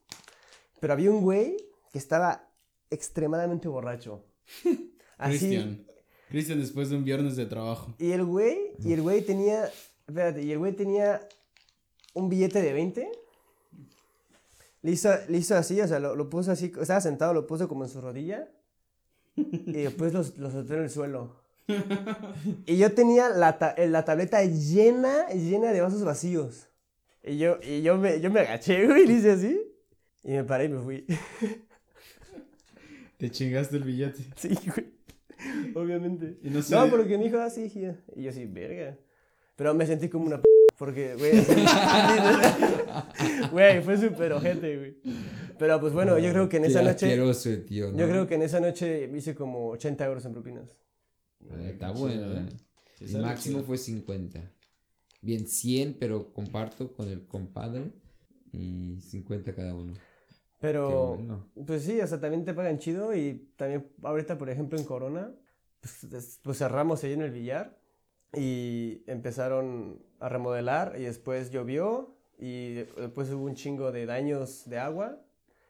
Pero 0.81 0.93
había 0.93 1.11
un 1.11 1.23
güey 1.23 1.57
que 1.93 1.99
estaba 1.99 2.51
extremadamente 2.91 3.69
borracho. 3.69 4.25
Así. 5.19 5.39
Cristian. 5.39 5.87
Cristian 6.29 6.61
después 6.61 6.91
de 6.91 6.97
un 6.97 7.05
viernes 7.05 7.37
de 7.37 7.47
trabajo. 7.47 7.95
Y 7.99 8.13
el 8.13 8.25
güey, 8.25 8.73
y 8.85 8.93
el 8.93 9.03
güey 9.03 9.23
tenía, 9.23 9.69
espérate, 10.11 10.43
y 10.43 10.53
el 10.53 10.59
güey 10.59 10.73
tenía 10.75 11.21
un 12.15 12.29
billete 12.29 12.61
de 12.63 12.73
20. 12.73 13.11
Le 14.83 14.91
hizo, 14.91 15.11
le 15.29 15.39
hizo 15.39 15.57
así, 15.57 15.81
o 15.81 15.87
sea, 15.87 15.99
lo, 15.99 16.17
lo 16.17 16.31
puso 16.31 16.53
así, 16.53 16.73
estaba 16.81 17.01
sentado, 17.01 17.35
lo 17.35 17.47
puso 17.47 17.69
como 17.69 17.85
en 17.85 17.91
su 17.91 18.01
rodilla. 18.01 18.49
Y 19.37 19.73
después 19.73 20.13
lo 20.13 20.23
soltó 20.25 20.75
en 20.75 20.83
el 20.83 20.91
suelo. 20.91 21.41
Y 22.67 22.77
yo 22.79 22.93
tenía 22.95 23.29
la, 23.29 23.59
ta- 23.59 23.75
la 23.79 24.05
tableta 24.05 24.43
llena, 24.45 25.29
llena 25.29 25.73
de 25.73 25.81
vasos 25.81 26.03
vacíos. 26.05 26.67
Y 27.23 27.39
yo, 27.39 27.59
y 27.63 27.83
yo, 27.83 27.97
me, 27.97 28.21
yo 28.21 28.31
me 28.31 28.41
agaché, 28.41 28.87
güey, 28.87 29.03
y 29.05 29.07
le 29.07 29.13
hice 29.15 29.31
así. 29.33 29.61
Y 30.25 30.33
me 30.33 30.45
paré 30.45 30.65
y 30.65 30.69
me 30.71 30.81
fui. 30.83 31.07
Te 33.19 33.31
chingaste 33.31 33.77
el 33.77 33.85
billete. 33.85 34.25
Sí, 34.37 34.49
güey. 34.67 35.75
Obviamente. 35.75 36.39
Y 36.43 36.51
no. 36.51 36.61
No, 36.71 36.91
porque 36.91 37.17
me 37.19 37.25
dijo 37.25 37.39
así, 37.39 37.69
sí. 37.69 37.87
Y 38.17 38.23
yo 38.25 38.33
sí, 38.33 38.47
verga. 38.47 38.97
Pero 39.61 39.75
me 39.75 39.87
sentí 39.87 40.09
como 40.09 40.25
una 40.25 40.41
p 40.41 40.49
porque, 40.79 41.15
güey, 41.17 41.33
güey, 43.53 43.83
fue 43.83 43.99
súper 43.99 44.33
ojete, 44.33 44.79
güey. 44.79 44.97
Pero 45.59 45.79
pues 45.79 45.93
bueno, 45.93 46.19
yo 46.19 46.31
creo 46.31 46.49
que 46.49 46.57
en 46.57 46.65
esa 46.65 46.81
noche, 46.81 47.59
tío, 47.59 47.93
¿no? 47.93 47.99
yo 47.99 48.09
creo 48.09 48.27
que 48.27 48.37
en 48.37 48.41
esa 48.41 48.59
noche 48.59 49.07
me 49.09 49.19
hice 49.19 49.35
como 49.35 49.69
80 49.69 50.03
euros 50.07 50.25
en 50.25 50.33
propinas. 50.33 50.79
Eh, 51.45 51.73
Está 51.73 51.91
bueno, 51.91 52.33
¿eh? 52.33 52.47
Sí, 53.05 53.15
El 53.15 53.21
máximo 53.21 53.59
chido. 53.59 53.67
fue 53.67 53.77
50. 53.77 54.51
Bien, 55.21 55.47
100, 55.47 55.99
pero 56.01 56.33
comparto 56.33 56.95
con 56.95 57.11
el 57.11 57.27
compadre. 57.27 57.93
Y 58.53 58.99
50 59.03 59.55
cada 59.55 59.75
uno. 59.75 59.93
Pero, 60.59 61.17
bueno. 61.17 61.51
pues 61.67 61.83
sí, 61.83 62.01
o 62.01 62.07
sea, 62.07 62.19
también 62.19 62.47
te 62.47 62.55
pagan 62.55 62.79
chido 62.79 63.15
y 63.15 63.51
también 63.57 63.87
ahorita, 64.03 64.39
por 64.39 64.49
ejemplo, 64.49 64.79
en 64.79 64.87
Corona, 64.87 65.35
pues, 65.83 66.41
pues 66.43 66.57
cerramos 66.57 67.05
ahí 67.05 67.13
en 67.13 67.21
el 67.21 67.31
billar 67.31 67.79
y 68.35 69.03
empezaron 69.07 70.03
a 70.21 70.29
remodelar 70.29 70.95
y 70.99 71.03
después 71.05 71.51
llovió 71.51 72.17
y 72.39 72.75
después 72.75 73.31
hubo 73.31 73.45
un 73.45 73.55
chingo 73.55 73.93
de 73.93 74.07
daños 74.07 74.69
de 74.69 74.79
agua, 74.79 75.19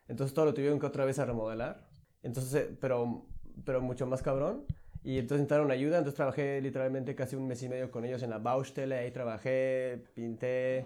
entonces 0.09 0.35
todo 0.35 0.45
lo 0.47 0.55
tuvieron 0.55 0.79
que 0.79 0.87
otra 0.87 1.05
vez 1.05 1.19
a 1.19 1.25
remodelar, 1.25 1.89
entonces, 2.23 2.55
eh, 2.55 2.77
pero, 2.81 3.27
pero 3.65 3.81
mucho 3.81 4.07
más 4.07 4.23
cabrón. 4.23 4.65
Y 5.03 5.17
entonces 5.19 5.39
necesitaron 5.41 5.71
ayuda, 5.71 5.97
entonces 5.97 6.17
trabajé 6.17 6.61
literalmente 6.61 7.15
casi 7.15 7.35
un 7.35 7.47
mes 7.47 7.63
y 7.63 7.71
medio 7.71 7.91
con 7.91 8.05
ellos 8.05 8.23
en 8.23 8.29
la 8.31 8.37
Baustelle, 8.39 8.95
ahí 8.95 9.11
trabajé, 9.11 10.05
pinté, 10.15 10.85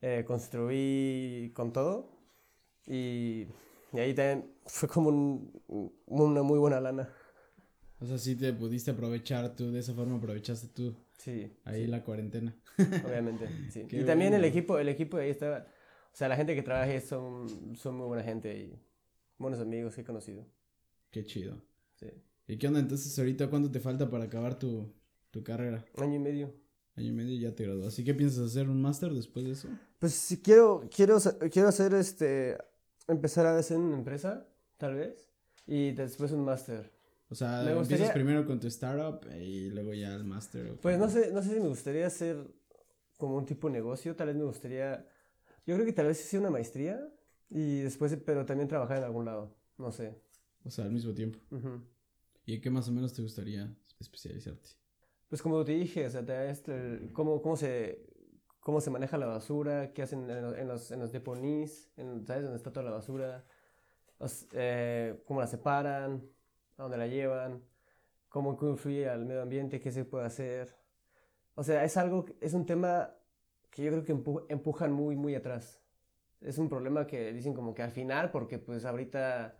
eh, 0.00 0.24
construí 0.26 1.52
con 1.54 1.72
todo. 1.72 2.08
Y, 2.86 3.46
y 3.92 3.98
ahí 3.98 4.14
también 4.14 4.52
fue 4.66 4.88
como 4.88 5.10
un- 5.10 5.92
una 6.06 6.42
muy 6.42 6.58
buena 6.58 6.80
lana. 6.80 7.08
O 8.00 8.06
sea, 8.06 8.18
sí 8.18 8.34
te 8.34 8.52
pudiste 8.52 8.90
aprovechar 8.90 9.54
tú, 9.54 9.70
de 9.70 9.78
esa 9.78 9.94
forma 9.94 10.16
aprovechaste 10.16 10.66
tú 10.68 10.96
Sí, 11.22 11.52
ahí 11.64 11.86
la 11.86 12.02
cuarentena. 12.02 12.56
obviamente. 13.06 13.48
Sí. 13.70 13.84
Qué 13.88 14.00
Y 14.00 14.04
también 14.04 14.34
el 14.34 14.44
equipo, 14.44 14.76
el 14.78 14.88
equipo 14.88 15.18
de 15.18 15.24
ahí 15.24 15.30
estaba, 15.30 15.58
o 15.58 16.16
sea, 16.16 16.28
la 16.28 16.36
gente 16.36 16.56
que 16.56 16.62
trabaja 16.62 16.90
ahí 16.90 17.00
son, 17.00 17.76
son 17.76 17.96
muy 17.96 18.06
buena 18.06 18.24
gente 18.24 18.52
y 18.58 18.82
buenos 19.38 19.60
amigos 19.60 19.94
que 19.94 20.00
he 20.00 20.04
conocido. 20.04 20.44
Qué 21.12 21.24
chido. 21.24 21.62
Sí. 21.94 22.08
¿Y 22.48 22.56
qué 22.56 22.66
onda 22.66 22.80
entonces 22.80 23.16
ahorita 23.16 23.48
cuánto 23.48 23.70
te 23.70 23.78
falta 23.78 24.10
para 24.10 24.24
acabar 24.24 24.58
tu, 24.58 24.92
tu 25.30 25.44
carrera? 25.44 25.84
Año 25.98 26.16
y 26.16 26.18
medio. 26.18 26.52
Año 26.96 27.08
y 27.08 27.12
medio 27.12 27.38
ya 27.38 27.54
te 27.54 27.64
graduas. 27.64 27.88
¿Así 27.88 28.02
que 28.02 28.14
piensas 28.14 28.44
hacer 28.44 28.68
un 28.68 28.82
máster 28.82 29.12
después 29.12 29.44
de 29.44 29.52
eso? 29.52 29.68
Pues 30.00 30.14
si 30.14 30.42
quiero, 30.42 30.88
quiero, 30.94 31.18
quiero 31.52 31.68
hacer 31.68 31.94
este, 31.94 32.58
empezar 33.06 33.46
a 33.46 33.56
hacer 33.56 33.78
una 33.78 33.96
empresa, 33.96 34.44
tal 34.76 34.96
vez, 34.96 35.30
y 35.68 35.92
después 35.92 36.32
un 36.32 36.44
máster. 36.44 36.91
O 37.32 37.34
sea, 37.34 37.62
Me 37.62 37.70
empiezas 37.72 37.78
gustaría- 37.88 38.12
primero 38.12 38.44
con 38.44 38.60
tu 38.60 38.66
startup 38.66 39.26
y 39.34 39.70
luego 39.70 39.94
ya 39.94 40.14
el 40.14 40.24
máster. 40.24 40.66
¿o 40.72 40.76
Pues 40.76 40.98
no 40.98 41.08
sé, 41.08 41.32
no 41.32 41.42
sé 41.42 41.54
si 41.54 41.60
me 41.60 41.68
gustaría 41.68 42.06
hacer 42.06 42.46
como 43.16 43.36
un 43.38 43.46
tipo 43.46 43.68
de 43.68 43.72
negocio, 43.72 44.14
tal 44.14 44.26
vez 44.26 44.36
me 44.36 44.44
gustaría, 44.44 45.06
yo 45.66 45.74
creo 45.74 45.86
que 45.86 45.94
tal 45.94 46.08
vez 46.08 46.18
sí 46.18 46.36
una 46.36 46.50
maestría 46.50 47.08
y 47.48 47.80
después, 47.80 48.14
pero 48.26 48.44
también 48.44 48.68
trabajar 48.68 48.98
en 48.98 49.04
algún 49.04 49.24
lado, 49.24 49.56
no 49.78 49.90
sé. 49.92 50.20
O 50.64 50.70
sea, 50.70 50.84
al 50.84 50.92
mismo 50.92 51.14
tiempo. 51.14 51.38
Ujú. 51.50 51.80
¿Y 52.44 52.54
en 52.56 52.60
qué 52.60 52.68
más 52.70 52.86
o 52.88 52.92
menos 52.92 53.14
te 53.14 53.22
gustaría 53.22 53.74
especializarte? 53.98 54.68
Pues 55.30 55.40
como 55.40 55.64
te 55.64 55.72
dije, 55.72 56.04
o 56.04 56.10
sea, 56.10 56.22
te- 56.26 56.50
este, 56.50 57.08
cómo, 57.14 57.40
cómo, 57.40 57.56
se, 57.56 58.04
cómo 58.60 58.82
se 58.82 58.90
maneja 58.90 59.16
la 59.16 59.24
basura, 59.26 59.94
qué 59.94 60.02
hacen 60.02 60.28
en, 60.28 60.42
los- 60.42 60.58
en 60.58 60.68
los, 60.68 60.90
en 60.90 61.00
los 61.00 61.12
deponís, 61.12 61.90
en, 61.96 62.26
¿sabes? 62.26 62.42
Dónde 62.42 62.58
está 62.58 62.70
toda 62.72 62.84
la 62.84 62.90
basura, 62.92 63.46
eh, 64.52 65.22
cómo 65.24 65.40
la 65.40 65.46
separan, 65.46 66.22
a 66.78 66.82
dónde 66.84 66.98
la 66.98 67.06
llevan, 67.06 67.62
cómo 68.28 68.58
influye 68.62 69.08
al 69.08 69.26
medio 69.26 69.42
ambiente, 69.42 69.80
qué 69.80 69.90
se 69.92 70.04
puede 70.04 70.26
hacer. 70.26 70.76
O 71.54 71.62
sea, 71.62 71.84
es 71.84 71.96
algo, 71.96 72.24
es 72.40 72.54
un 72.54 72.66
tema 72.66 73.14
que 73.70 73.84
yo 73.84 73.90
creo 73.92 74.04
que 74.04 74.14
empu- 74.14 74.46
empujan 74.48 74.92
muy, 74.92 75.16
muy 75.16 75.34
atrás. 75.34 75.82
Es 76.40 76.58
un 76.58 76.68
problema 76.68 77.06
que 77.06 77.32
dicen 77.32 77.54
como 77.54 77.74
que 77.74 77.82
al 77.82 77.92
final, 77.92 78.30
porque 78.30 78.58
pues 78.58 78.84
ahorita 78.84 79.58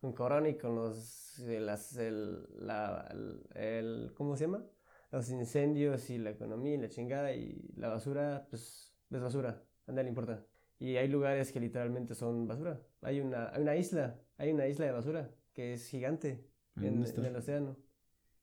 con 0.00 0.12
Corona 0.12 0.48
y 0.48 0.56
con 0.58 0.74
los, 0.76 1.38
eh, 1.40 1.60
las, 1.60 1.96
el, 1.96 2.46
la, 2.66 3.06
el, 3.10 3.42
el- 3.54 4.12
¿cómo 4.14 4.36
se 4.36 4.44
llama? 4.46 4.64
Los 5.10 5.30
incendios 5.30 6.08
y 6.10 6.18
la 6.18 6.30
economía 6.30 6.74
y 6.74 6.78
la 6.78 6.88
chingada 6.88 7.32
y 7.32 7.60
la 7.76 7.88
basura, 7.88 8.46
pues 8.50 8.94
es 9.10 9.20
basura, 9.20 9.62
a 9.86 9.92
nadie 9.92 10.04
le 10.04 10.08
importa. 10.10 10.46
Y 10.78 10.96
hay 10.96 11.08
lugares 11.08 11.52
que 11.52 11.60
literalmente 11.60 12.14
son 12.14 12.46
basura. 12.46 12.80
Hay 13.02 13.20
una, 13.20 13.50
hay 13.52 13.62
una 13.62 13.76
isla, 13.76 14.18
hay 14.38 14.52
una 14.52 14.66
isla 14.68 14.86
de 14.86 14.92
basura 14.92 15.30
que 15.52 15.74
es 15.74 15.88
gigante 15.88 16.46
¿En 16.86 17.02
en, 17.04 17.06
en 17.18 17.24
el 17.24 17.36
océano. 17.36 17.76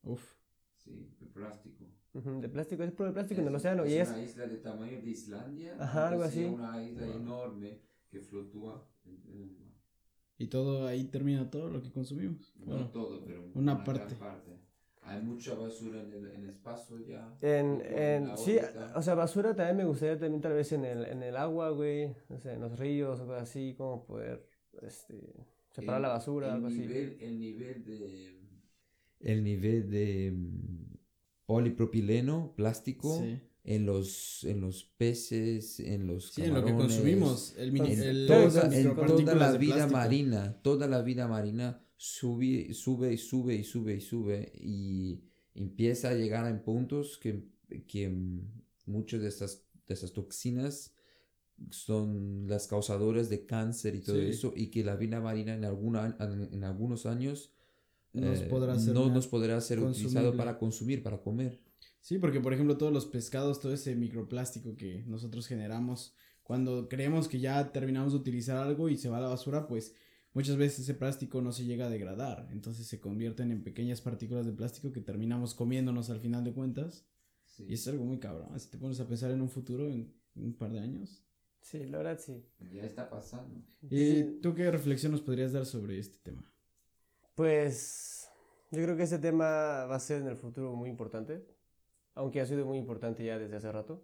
Uf. 0.02 0.34
Sí, 0.76 1.14
de 1.20 1.26
plástico. 1.26 1.84
Ujú, 2.14 2.40
De 2.40 2.48
plástico, 2.48 2.82
es 2.82 2.92
puro 2.92 3.12
plástico 3.12 3.40
en 3.40 3.48
el 3.48 3.54
Es- 3.54 3.60
océano. 3.60 3.86
y 3.86 3.92
es, 3.94 4.08
una 4.08 4.22
isla 4.22 4.46
de 4.46 4.56
tamaño 4.58 5.00
de 5.02 5.10
Islandia. 5.10 5.76
Ajá, 5.78 6.08
algo 6.08 6.22
así. 6.22 6.44
Una 6.44 6.82
isla 6.82 7.06
Wow. 7.06 7.16
enorme 7.16 7.80
que 8.10 8.20
fluctúa 8.20 8.88
en, 9.04 9.22
en 9.32 9.42
el 9.42 9.50
mar. 9.58 9.68
Y 10.38 10.46
todo 10.46 10.86
ahí 10.86 11.04
termina 11.04 11.50
todo 11.50 11.68
lo 11.68 11.82
que 11.82 11.90
consumimos. 11.90 12.54
No 12.58 12.66
Bueno, 12.66 12.90
todo, 12.90 13.24
pero 13.24 13.44
una 13.54 13.74
gran 13.74 13.84
parte. 13.84 14.16
Hay 15.02 15.22
mucha 15.22 15.54
basura 15.54 16.02
en 16.02 16.12
el, 16.12 16.26
en 16.32 16.42
el 16.44 16.50
espacio 16.50 16.98
ya. 17.00 17.34
En, 17.40 17.80
en, 17.84 18.36
sí, 18.36 18.58
o 18.94 19.00
sea, 19.02 19.14
basura 19.14 19.54
también 19.54 19.78
me 19.78 19.84
gustaría 19.86 20.18
también 20.18 20.40
tal 20.42 20.52
vez 20.52 20.70
en 20.72 20.84
el, 20.84 21.04
en 21.06 21.22
el 21.22 21.36
agua, 21.36 21.70
güey, 21.70 22.14
o 22.28 22.38
sea, 22.38 22.52
en 22.54 22.60
los 22.60 22.78
ríos 22.78 23.18
o 23.20 23.26
cosas 23.26 23.42
así, 23.44 23.74
como 23.74 24.04
poder, 24.04 24.46
este, 24.82 25.16
separar 25.70 25.98
El- 25.98 26.02
la 26.02 26.08
basura, 26.08 26.46
el 26.48 26.52
algo 26.54 26.66
así. 26.68 26.78
nivel, 26.78 27.16
El 27.20 27.38
nivel 27.40 27.84
de... 27.84 28.38
El 29.20 29.42
nivel 29.42 29.90
de 29.90 30.30
mm, 30.32 30.96
polipropileno, 31.46 32.54
plástico, 32.56 33.20
sí. 33.22 33.40
en, 33.64 33.84
los, 33.86 34.44
en 34.44 34.60
los 34.60 34.84
peces, 34.84 35.80
en 35.80 36.06
los 36.06 36.32
Sí, 36.32 36.42
en 36.42 36.54
lo 36.54 36.64
que 36.64 36.72
consumimos. 36.74 37.54
El, 37.58 37.76
En 37.76 37.86
el- 38.02 38.26
toda- 38.28 38.74
en 38.76 38.94
toda 38.94 39.34
la 39.34 39.52
vida 39.58 39.74
plástico. 39.74 39.96
marina, 39.98 40.60
toda 40.62 40.86
la 40.86 41.02
vida 41.02 41.26
marina 41.26 41.82
sube, 41.96 42.72
sube 42.74 43.12
y 43.12 43.18
sube 43.18 43.54
y 43.56 43.64
sube 43.64 43.94
y 43.96 44.00
sube 44.00 44.52
y 44.54 45.20
empieza 45.54 46.10
a 46.10 46.14
llegar 46.14 46.46
en 46.48 46.62
puntos 46.62 47.18
que, 47.18 47.42
que 47.88 48.16
muchas 48.86 49.20
de 49.20 49.28
estas, 49.28 49.64
de 49.86 49.94
estas 49.94 50.12
toxinas 50.12 50.94
son 51.70 52.46
las 52.46 52.66
causadoras 52.66 53.28
de 53.28 53.44
cáncer 53.46 53.94
y 53.94 54.00
todo 54.00 54.16
Sí. 54.16 54.26
eso 54.26 54.52
y 54.56 54.68
que 54.68 54.84
la 54.84 54.96
vida 54.96 55.20
marina 55.20 55.54
en, 55.54 55.64
alguna, 55.64 56.16
en, 56.20 56.64
algunos 56.64 57.04
años 57.06 57.52
Nos 58.12 58.40
eh, 58.40 58.46
podrá 58.46 58.78
ser 58.78 58.94
no 58.94 59.08
nos 59.08 59.26
podrá 59.26 59.60
ser 59.60 59.80
utilizado 59.80 60.26
consumible. 60.30 60.36
para 60.36 60.58
consumir, 60.58 61.02
para 61.02 61.18
comer. 61.20 61.60
Sí, 62.00 62.18
porque 62.18 62.40
por 62.40 62.52
ejemplo 62.54 62.76
todos 62.78 62.92
los 62.92 63.06
pescados, 63.06 63.60
todo 63.60 63.72
ese 63.74 63.94
microplástico 63.96 64.76
que 64.76 65.04
nosotros 65.06 65.46
generamos, 65.46 66.14
cuando 66.42 66.88
creemos 66.88 67.28
que 67.28 67.40
ya 67.40 67.70
terminamos 67.72 68.12
de 68.12 68.18
utilizar 68.20 68.56
algo 68.56 68.88
y 68.88 68.96
se 68.96 69.08
va 69.10 69.18
a 69.18 69.20
la 69.20 69.28
basura, 69.28 69.66
pues 69.66 69.94
muchas 70.32 70.56
veces 70.56 70.80
ese 70.80 70.94
plástico 70.94 71.42
no 71.42 71.52
se 71.52 71.64
llega 71.64 71.86
a 71.86 71.90
degradar, 71.90 72.48
entonces 72.52 72.86
se 72.86 73.00
convierten 73.00 73.50
en 73.50 73.62
pequeñas 73.62 74.00
partículas 74.00 74.46
de 74.46 74.52
plástico 74.52 74.92
que 74.92 75.00
terminamos 75.00 75.54
comiéndonos 75.54 76.08
al 76.08 76.20
final 76.20 76.44
de 76.44 76.52
cuentas. 76.52 77.04
Y 77.58 77.74
es 77.74 77.86
algo 77.88 78.04
muy 78.04 78.18
cabrón, 78.20 78.58
si 78.60 78.70
te 78.70 78.78
pones 78.78 79.00
a 79.00 79.08
pensar 79.08 79.32
en 79.32 79.40
un 79.42 79.48
futuro, 79.50 79.88
en 79.88 80.14
un 80.36 80.54
par 80.54 80.70
de 80.70 80.78
años. 80.78 81.24
Sí, 81.70 81.84
la 81.84 81.98
verdad 81.98 82.18
sí. 82.18 82.42
Ya 82.72 82.84
está 82.84 83.10
pasando. 83.10 83.62
¿Y 83.90 84.40
tú 84.40 84.54
qué 84.54 84.70
reflexión 84.70 85.12
nos 85.12 85.20
podrías 85.20 85.52
dar 85.52 85.66
sobre 85.66 85.98
este 85.98 86.16
tema? 86.22 86.50
Pues 87.34 88.30
yo 88.70 88.82
creo 88.82 88.96
que 88.96 89.02
ese 89.02 89.18
tema 89.18 89.84
va 89.84 89.96
a 89.96 90.00
ser 90.00 90.22
en 90.22 90.28
el 90.28 90.36
futuro 90.36 90.74
muy 90.74 90.88
importante, 90.88 91.46
aunque 92.14 92.40
ha 92.40 92.46
sido 92.46 92.64
muy 92.64 92.78
importante 92.78 93.22
ya 93.22 93.38
desde 93.38 93.56
hace 93.56 93.70
rato, 93.70 94.02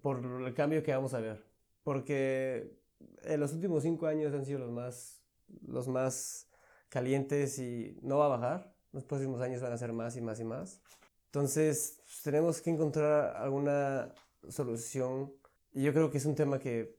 por 0.00 0.24
el 0.24 0.54
cambio 0.54 0.82
que 0.82 0.94
vamos 0.94 1.12
a 1.12 1.20
ver. 1.20 1.44
Porque 1.82 2.78
en 3.24 3.40
los 3.40 3.52
últimos 3.52 3.82
cinco 3.82 4.06
años 4.06 4.32
han 4.32 4.46
sido 4.46 4.60
los 4.60 4.70
más, 4.70 5.22
los 5.66 5.88
más 5.88 6.48
calientes 6.88 7.58
y 7.58 7.98
no 8.00 8.16
va 8.16 8.24
a 8.24 8.38
bajar. 8.38 8.74
Los 8.92 9.04
próximos 9.04 9.42
años 9.42 9.60
van 9.60 9.74
a 9.74 9.76
ser 9.76 9.92
más 9.92 10.16
y 10.16 10.22
más 10.22 10.40
y 10.40 10.44
más. 10.44 10.80
Entonces 11.26 12.00
pues, 12.04 12.22
tenemos 12.22 12.62
que 12.62 12.70
encontrar 12.70 13.36
alguna 13.36 14.14
solución 14.48 15.34
y 15.76 15.82
yo 15.82 15.92
creo 15.92 16.10
que 16.10 16.18
es 16.18 16.24
un 16.26 16.34
tema 16.34 16.58
que, 16.58 16.96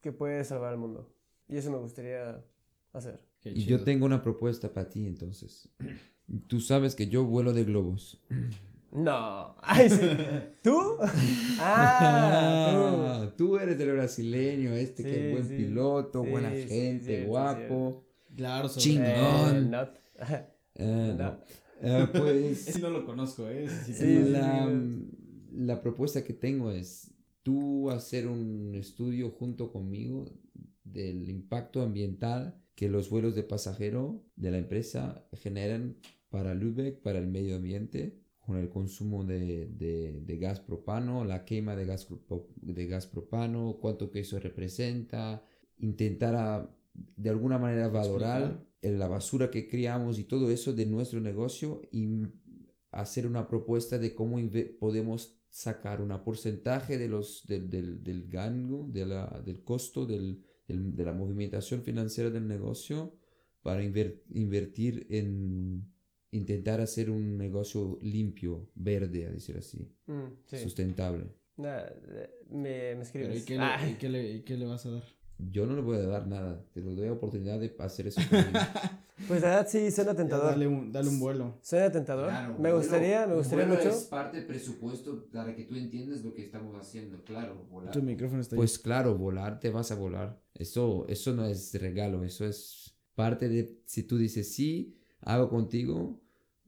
que 0.00 0.10
puede 0.10 0.42
salvar 0.44 0.72
al 0.72 0.78
mundo. 0.78 1.14
Y 1.46 1.56
eso 1.58 1.70
me 1.70 1.78
gustaría 1.78 2.42
hacer. 2.92 3.20
Y 3.44 3.64
yo 3.66 3.84
tengo 3.84 4.06
una 4.06 4.22
propuesta 4.22 4.72
para 4.72 4.88
ti 4.88 5.06
entonces. 5.06 5.68
Tú 6.48 6.58
sabes 6.60 6.94
que 6.94 7.06
yo 7.06 7.24
vuelo 7.24 7.52
de 7.52 7.64
globos. 7.64 8.18
No. 8.92 9.54
Ay, 9.60 9.90
sí. 9.90 10.08
¿Tú? 10.62 10.96
Ah, 11.60 13.20
Ah, 13.26 13.32
tú 13.36 13.56
eres 13.58 13.78
el 13.80 13.92
brasileño, 13.92 14.72
este 14.72 15.02
que 15.02 15.12
Sí, 15.12 15.18
es 15.20 15.32
buen 15.32 15.48
sí. 15.48 15.56
piloto, 15.56 16.24
Sí, 16.24 16.30
buena 16.30 16.50
sí, 16.52 16.68
gente, 16.68 17.24
guapo. 17.26 18.04
Claro, 18.36 18.68
tú. 18.70 18.80
Chingón. 18.80 19.74
Eh. 19.74 19.88
Ah, 20.18 20.46
No. 20.78 21.14
no. 21.14 21.38
Ah, 21.82 22.10
pues 22.12 22.68
Ese 22.68 22.78
no 22.80 22.90
lo 22.90 23.04
conozco, 23.04 23.48
¿eh? 23.48 23.68
Sí, 23.68 24.18
la, 24.30 24.66
sí. 24.66 25.10
la 25.52 25.80
propuesta 25.82 26.24
que 26.24 26.32
tengo 26.32 26.70
es 26.70 27.10
tú 27.44 27.90
hacer 27.90 28.26
un 28.26 28.74
estudio 28.74 29.30
junto 29.30 29.70
conmigo 29.72 30.26
del 30.84 31.28
impacto 31.30 31.82
ambiental 31.82 32.60
que 32.74 32.88
los 32.88 33.08
vuelos 33.10 33.36
de 33.36 33.44
pasajero 33.44 34.24
de 34.36 34.50
la 34.50 34.58
empresa 34.58 35.24
generan 35.34 35.96
para 36.30 36.54
Lübeck, 36.54 37.00
para 37.02 37.20
el 37.20 37.28
medio 37.28 37.56
ambiente, 37.56 38.18
con 38.40 38.56
el 38.58 38.68
consumo 38.68 39.24
de, 39.24 39.66
de- 39.68 40.20
de 40.20 40.38
gas 40.38 40.60
propano, 40.60 41.24
la 41.24 41.44
quema 41.44 41.76
de 41.76 41.86
gas, 41.86 42.08
de 42.56 42.86
gas 42.88 43.06
propano, 43.06 43.78
cuánto 43.80 44.10
que 44.10 44.20
eso 44.20 44.40
representa, 44.40 45.44
intentar 45.78 46.34
a- 46.34 46.70
de 47.16 47.30
alguna 47.30 47.58
manera 47.58 47.88
valorar 47.88 48.66
el- 48.82 48.98
la 48.98 49.08
basura 49.08 49.50
que 49.50 49.68
criamos 49.68 50.18
y 50.18 50.24
todo 50.24 50.50
eso 50.50 50.72
de 50.72 50.86
nuestro 50.86 51.20
negocio 51.20 51.82
y 51.92 52.26
hacer 52.90 53.26
una 53.26 53.48
propuesta 53.48 53.98
de 53.98 54.14
cómo 54.14 54.38
podemos 54.80 55.38
sacar 55.54 56.00
un 56.00 56.08
porcentaje 56.24 56.98
de 56.98 57.06
los, 57.08 57.46
del, 57.46 57.70
del, 57.70 58.02
del 58.02 58.26
gango, 58.28 58.88
de 58.90 59.06
la, 59.06 59.40
del 59.46 59.62
costo 59.62 60.04
del, 60.04 60.42
del- 60.66 60.96
de 60.96 61.04
la 61.04 61.12
movimentación 61.12 61.82
financiera 61.82 62.28
del 62.28 62.48
negocio 62.48 63.14
para 63.62 63.80
inver- 63.84 64.20
invertir 64.32 65.06
en 65.10 65.86
intentar 66.32 66.80
hacer 66.80 67.08
un 67.08 67.38
negocio 67.38 68.00
limpio, 68.02 68.68
verde, 68.74 69.26
a 69.26 69.30
decir 69.30 69.56
así, 69.56 69.88
Mm, 70.06 70.24
sí. 70.44 70.58
sustentable. 70.58 71.26
Nada, 71.56 71.94
eh, 72.08 72.30
me, 72.50 72.96
me 72.96 73.04
Pero, 73.12 73.32
¿y, 73.32 73.36
escribes. 73.36 73.44
qué 73.44 73.54
le, 73.56 73.62
Ah, 73.64 73.88
y 73.88 73.94
qué 73.94 74.08
le- 74.08 74.32
y 74.32 74.40
qué 74.42 74.56
le 74.56 74.66
vas 74.66 74.84
a 74.86 74.90
dar? 74.90 75.04
Yo 75.38 75.66
no 75.66 75.76
le 75.76 75.82
voy 75.82 75.98
a 75.98 76.00
dar 76.02 76.26
nada, 76.26 76.64
te 76.72 76.80
lo 76.80 76.96
doy 76.96 77.06
la 77.06 77.12
oportunidad 77.12 77.60
de 77.60 77.76
hacer 77.78 78.08
eso. 78.08 78.20
pues 79.28 79.42
la 79.42 79.48
verdad 79.48 79.68
sí, 79.68 79.90
suena 79.90 80.14
tentador. 80.14 80.46
dale, 80.46 80.66
un, 80.66 80.92
dale 80.92 81.08
un 81.08 81.20
vuelo. 81.20 81.58
Suena 81.62 81.90
tentador. 81.90 82.32
me 82.58 82.72
gustaría, 82.72 83.26
me 83.26 83.34
gustaría 83.36 83.66
mucho. 83.66 83.88
Es 83.88 84.04
parte 84.04 84.38
del 84.38 84.46
presupuesto 84.46 85.26
para 85.32 85.54
que 85.54 85.64
tú 85.64 85.76
entiendas 85.76 86.22
lo 86.24 86.34
que 86.34 86.42
estamos 86.44 86.74
haciendo, 86.80 87.22
claro, 87.24 87.64
volar. 87.70 87.92
Tu 87.92 88.02
micrófono 88.02 88.40
está 88.40 88.54
ahí. 88.54 88.58
Pues 88.58 88.78
claro, 88.78 89.16
volar, 89.16 89.60
te 89.60 89.70
vas 89.70 89.90
a 89.92 89.94
volar. 89.94 90.40
Eso, 90.54 91.06
eso 91.08 91.32
no 91.32 91.44
es 91.46 91.72
regalo, 91.80 92.24
eso 92.24 92.44
es 92.46 92.96
parte 93.14 93.48
de, 93.48 93.78
si 93.86 94.02
tú 94.02 94.18
dices 94.18 94.52
sí, 94.52 94.94
hago 95.20 95.48
contigo, 95.48 96.20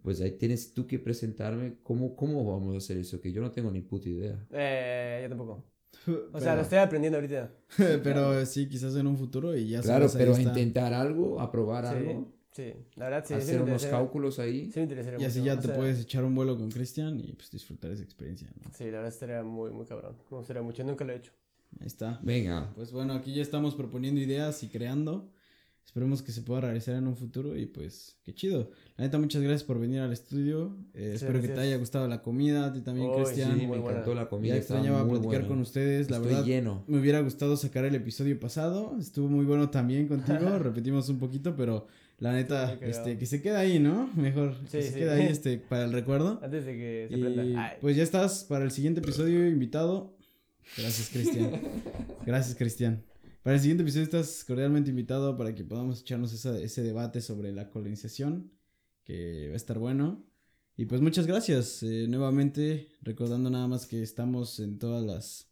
pues 0.03 0.21
ahí 0.21 0.31
tienes 0.33 0.73
tú 0.73 0.87
que 0.87 0.99
presentarme 1.01 1.79
cómo, 1.83 2.15
cómo 2.15 2.45
vamos 2.45 2.75
a 2.75 2.79
hacer 2.79 2.97
eso, 2.99 3.21
que 3.21 3.33
yo 3.33 3.41
no 3.43 3.51
tengo 3.51 3.71
ni 3.73 3.81
puta 3.81 4.09
idea. 4.09 4.47
Eh, 4.53 5.21
yo 5.25 5.29
tampoco. 5.29 5.65
O 6.07 6.13
Pero- 6.33 6.41
sea, 6.41 6.55
lo 6.55 6.63
estoy 6.63 6.79
aprendiendo 6.79 7.17
ahorita. 7.17 7.51
pero 8.05 8.47
sí, 8.47 8.69
quizás 8.69 8.95
en 8.95 9.09
un 9.09 9.17
futuro 9.19 9.57
y 9.57 9.69
ya 9.71 9.81
Claro, 9.81 10.09
sabes, 10.09 10.25
pero 10.25 10.37
está. 10.37 10.43
intentar 10.51 10.93
algo, 10.95 11.41
aprobar 11.41 11.85
Sí. 11.89 11.95
algo. 11.97 12.33
Sí, 12.57 12.73
la 12.95 13.05
verdad 13.11 13.25
sí. 13.27 13.35
sí 13.35 13.41
hacer 13.41 13.61
unos 13.63 13.85
cálculos 13.85 14.39
ahí. 14.39 14.71
Sí 14.73 14.79
me 14.79 14.85
interesaría 14.85 15.21
Y 15.21 15.25
así 15.25 15.41
mucho, 15.41 15.53
ya 15.53 15.59
o 15.59 15.61
te 15.61 15.67
sea, 15.67 15.77
puedes 15.77 16.01
echar 16.01 16.25
un 16.25 16.35
vuelo 16.35 16.57
con 16.57 16.71
Cristian 16.71 17.21
y 17.21 17.35
pues 17.35 17.51
disfrutar 17.51 17.91
esa 17.91 18.03
experiencia. 18.03 18.49
¿no? 18.65 18.71
Sí, 18.75 18.85
la 18.85 18.93
verdad 18.93 19.09
estaría 19.09 19.43
muy, 19.43 19.71
muy 19.73 19.85
cabrón. 19.85 20.17
Me 20.31 20.39
gustaría 20.39 20.63
mucho, 20.63 20.83
nunca 20.85 21.05
lo 21.05 21.13
he 21.13 21.17
hecho. 21.17 21.33
Ahí 21.81 21.87
está. 21.87 22.19
Venga. 22.23 22.73
Pues 22.75 22.93
bueno, 22.93 23.13
aquí 23.13 23.35
ya 23.35 23.43
estamos 23.43 23.75
proponiendo 23.75 24.21
ideas 24.23 24.63
y 24.63 24.69
creando. 24.69 25.31
Esperemos 25.85 26.21
que 26.23 26.33
se 26.33 26.43
pueda 26.43 26.63
realizar 26.63 26.97
en 26.97 27.07
un 27.07 27.15
futuro 27.17 27.57
y 27.57 27.67
pues 27.67 28.17
qué 28.25 28.35
chido. 28.35 28.71
La 28.97 29.05
neta, 29.05 29.19
muchas 29.19 29.41
gracias 29.43 29.63
por 29.63 29.79
venir 29.79 30.01
al 30.01 30.13
estudio. 30.13 30.77
Eh, 30.95 31.13
espero 31.15 31.35
que 31.35 31.43
te 31.43 31.55
gracias. 31.55 31.67
haya 31.67 31.77
gustado 31.77 32.09
la 32.09 32.23
comida, 32.23 32.67
a 32.67 32.73
ti 32.73 32.81
también, 32.81 33.09
Uy, 33.09 33.17
Cristian. 33.23 33.53
Sí, 33.55 33.67
me 33.67 33.79
buena. 33.79 33.91
encantó 33.91 34.15
la 34.15 34.29
comida. 34.29 34.55
Ya 34.55 34.59
extrañaba 34.59 35.05
muy 35.05 35.19
platicar 35.19 35.33
buena. 35.43 35.49
con 35.49 35.61
ustedes, 35.61 36.11
la 36.11 36.17
Estoy 36.17 36.33
verdad. 36.33 36.45
lleno. 36.47 36.85
Me 36.89 36.99
hubiera 36.99 37.21
gustado 37.21 37.57
sacar 37.57 37.85
el 37.85 37.95
episodio 37.95 38.39
pasado, 38.41 38.97
estuvo 38.99 39.29
muy 39.29 39.45
bueno 39.45 39.71
también 39.71 40.09
contigo, 40.09 40.59
repetimos 40.59 41.09
un 41.09 41.19
poquito, 41.19 41.55
pero 41.55 41.87
la 42.19 42.33
neta, 42.33 42.75
este, 42.81 43.19
que 43.19 43.27
se 43.27 43.43
quede 43.43 43.57
ahí, 43.57 43.79
¿no? 43.79 44.11
Mejor, 44.15 44.59
que 44.65 44.83
Sí, 44.83 44.89
se 44.89 44.93
sí. 44.95 44.99
quede 45.01 45.11
ahí, 45.11 45.27
este, 45.31 45.59
para 45.59 45.85
el 45.85 45.93
recuerdo. 45.93 46.41
Antes 46.43 46.65
de 46.65 46.73
que 46.77 47.07
se 47.11 47.17
Y 47.17 47.21
prenda. 47.23 47.65
Ay, 47.65 47.77
pues 47.81 47.97
ya 47.97 48.03
estás 48.03 48.45
para 48.45 48.65
el 48.65 48.71
siguiente 48.71 49.01
episodio 49.01 49.47
invitado. 49.47 50.17
Gracias, 50.77 51.11
Cristian. 51.11 51.51
Gracias, 52.27 52.57
Cristian. 52.57 53.05
Para 53.43 53.55
el 53.57 53.61
siguiente 53.61 53.83
episodio 53.83 54.05
estás 54.05 54.45
cordialmente 54.45 54.91
invitado 54.91 55.37
para 55.37 55.55
que 55.55 55.63
podamos 55.63 56.01
echarnos 56.01 56.33
esa- 56.33 56.59
ese 56.59 56.83
debate 56.83 57.21
sobre 57.21 57.53
la 57.53 57.71
colonización, 57.71 58.51
que 59.05 59.47
va 59.49 59.53
a 59.55 59.57
estar 59.57 59.79
bueno. 59.79 60.25
Y 60.77 60.87
pues 60.87 61.01
muchas 61.01 61.27
gracias. 61.27 61.83
eh, 61.83 62.07
nuevamente, 62.09 62.89
recordando 63.03 63.49
nada 63.51 63.69
más 63.69 63.87
que 63.87 64.03
estamos 64.03 64.59
en 64.59 64.79
todas 64.79 65.05
las 65.05 65.49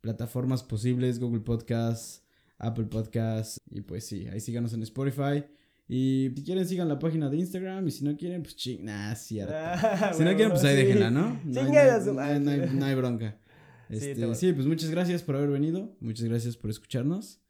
plataformas 0.00 0.62
posibles, 0.62 1.18
Google 1.18 1.40
Podcasts, 1.40 2.22
Apple 2.58 2.84
Podcasts, 2.86 3.58
y 3.70 3.80
pues 3.80 4.06
sí, 4.06 4.26
ahí 4.28 4.40
síganos 4.40 4.72
en 4.72 4.82
Spotify. 4.84 5.44
Y 5.88 6.30
si 6.34 6.42
quieren, 6.44 6.66
sigan 6.66 6.88
la 6.88 6.98
página 6.98 7.28
de 7.28 7.36
Instagram. 7.36 7.86
Y 7.86 7.90
si 7.90 8.04
no 8.04 8.16
quieren, 8.16 8.42
pues 8.42 8.56
ching, 8.56 8.84
nah, 8.84 9.14
cierto. 9.14 9.52
Ah, 9.56 10.12
Si 10.14 10.22
no 10.24 10.30
quieren, 10.30 10.50
pues 10.50 10.64
ahí 10.64 10.76
sí. 10.76 10.82
déjenla, 10.84 11.10
¿no? 11.10 11.40
No 11.44 11.60
hay, 11.60 11.66
no 11.70 12.20
hay- 12.22 12.40
no 12.40 12.50
hay- 12.50 12.70
no 12.94 12.96
bronca. 12.96 13.36
Sí, 13.90 13.96
Este, 14.10 14.34
sí, 14.36 14.52
pues 14.54 14.66
muchas 14.66 14.88
gracias 14.90 15.22
por 15.22 15.36
haber 15.36 15.50
venido. 15.50 15.94
Muchas 16.00 16.24
gracias 16.26 16.56
por 16.56 16.70
escucharnos. 16.70 17.42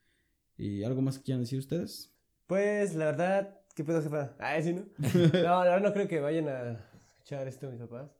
¿Y 0.58 0.82
algo 0.82 1.00
más 1.00 1.18
que 1.18 1.24
quieran 1.24 1.42
decir 1.42 1.58
ustedes? 1.60 2.12
Pues 2.48 2.96
la 2.96 3.04
verdad, 3.06 3.60
¿qué 3.76 3.84
pedo, 3.84 4.02
jefa? 4.02 4.34
Ah, 4.40 4.60
sí, 4.60 4.72
¿no? 4.72 4.82
No, 5.32 5.64
la 5.64 5.70
verdad 5.70 5.80
no 5.82 5.92
creo 5.92 6.08
que 6.08 6.18
vayan 6.18 6.48
a 6.48 6.80
escuchar 6.96 7.46
esto 7.46 7.70
mis 7.70 7.78
papás. 7.80 8.10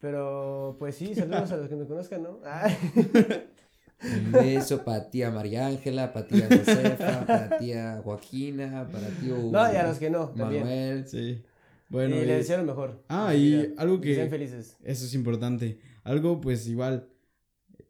Pero 0.00 0.76
pues 0.80 0.96
sí, 0.96 1.14
saludos 1.14 1.52
a 1.52 1.56
los 1.58 1.68
que 1.68 1.76
me 1.76 1.86
conozcan, 1.86 2.24
¿no? 2.24 2.40
Ah. 2.44 2.68
Un 4.02 4.30
beso 4.32 4.84
para 4.84 5.10
tía 5.10 5.30
María 5.30 5.66
Ángela, 5.66 6.12
para 6.12 6.26
tía 6.28 6.46
Josefa, 6.48 7.26
para 7.26 7.58
tía 7.58 8.00
Joaquina, 8.04 8.88
para 8.92 9.08
tío 9.08 9.36
No, 9.50 9.72
y 9.72 9.76
a 9.76 9.86
los 9.88 9.98
que 9.98 10.08
no, 10.10 10.28
también. 10.30 10.62
Manuel. 10.62 11.08
Sí. 11.08 11.42
Bueno, 11.88 12.14
y 12.16 12.20
y- 12.20 12.24
les 12.26 12.38
deseo 12.38 12.58
lo 12.58 12.64
mejor. 12.64 13.02
Ah, 13.08 13.34
y 13.34 13.74
algo 13.76 14.00
que- 14.00 14.14
sean 14.14 14.30
felices. 14.30 14.76
eso 14.84 15.04
es 15.04 15.14
importante. 15.14 15.80
Algo, 16.04 16.40
pues 16.40 16.66
igual, 16.68 17.08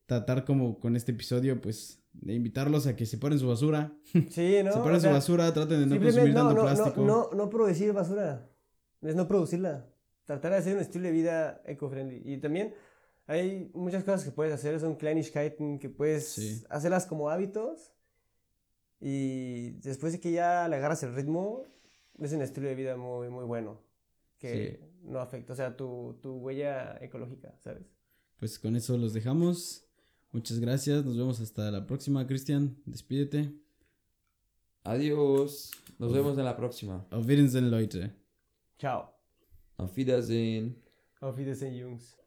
tratar 0.06 0.44
como 0.44 0.78
con 0.80 0.96
este 0.96 1.12
episodio, 1.12 1.60
pues, 1.60 2.00
de 2.12 2.32
invitarlos 2.34 2.86
a 2.86 2.96
que 2.96 3.04
separen 3.06 3.38
su 3.38 3.48
basura. 3.48 3.92
Sí, 4.30 4.56
¿no? 4.64 4.72
separen 4.72 4.96
O 4.96 5.00
sea, 5.00 5.10
su 5.10 5.14
basura, 5.14 5.52
traten 5.52 5.80
de 5.88 5.94
no 5.98 6.02
consumir 6.02 6.32
no, 6.34 6.40
tanto 6.46 6.54
no, 6.54 6.62
plástico. 6.62 7.02
no, 7.04 7.28
no, 7.32 7.36
no 7.36 7.50
producir 7.50 7.92
basura. 7.92 8.48
Es 9.02 9.14
no 9.14 9.28
producirla. 9.28 9.86
Tratar 10.24 10.52
de 10.52 10.58
hacer 10.58 10.74
un 10.74 10.80
estilo 10.80 11.04
de 11.04 11.12
vida 11.12 11.62
eco-friendly. 11.66 12.22
Y 12.24 12.38
también 12.38 12.74
hay 13.28 13.70
muchas 13.74 14.02
cosas 14.02 14.24
que 14.24 14.32
puedes 14.32 14.52
hacer. 14.52 14.80
Son 14.80 14.96
Kleinigkeiten 14.96 15.78
que 15.78 15.88
puedes 15.88 16.26
Sí. 16.30 16.64
hacerlas 16.68 17.06
como 17.06 17.30
hábitos. 17.30 17.92
Y 19.00 19.70
después 19.82 20.12
de 20.12 20.18
que 20.18 20.32
ya 20.32 20.66
le 20.66 20.74
agarras 20.76 21.04
el 21.04 21.14
ritmo, 21.14 21.62
es 22.18 22.32
un 22.32 22.42
estilo 22.42 22.66
de 22.66 22.74
vida 22.74 22.96
muy, 22.96 23.28
muy 23.28 23.44
bueno. 23.44 23.80
Que 24.38 24.80
no 25.02 25.20
afecta, 25.20 25.52
o 25.52 25.56
sea, 25.56 25.76
tu, 25.76 26.18
tu 26.20 26.34
huella 26.38 26.96
ecológica, 27.00 27.54
¿sabes? 27.62 27.86
Pues 28.38 28.58
con 28.58 28.74
eso 28.74 28.96
los 28.96 29.12
dejamos. 29.12 29.84
Muchas 30.32 30.58
gracias. 30.58 31.04
Nos 31.04 31.16
vemos 31.16 31.40
hasta 31.40 31.70
la 31.70 31.86
próxima, 31.86 32.26
Cristian. 32.26 32.76
Despídete. 32.86 33.52
Adiós. 34.84 35.70
Nos 35.98 36.12
vemos 36.12 36.36
en 36.38 36.44
la 36.44 36.56
próxima. 36.56 37.06
Auf 37.10 37.26
Wiedersehen, 37.26 37.70
Leute. 37.70 38.14
Chao. 38.78 39.12
Auf 39.76 39.96
Wiedersehen. 39.96 40.76
Auf 41.20 41.36
Wiedersehen, 41.36 41.74
Jungs. 41.74 42.17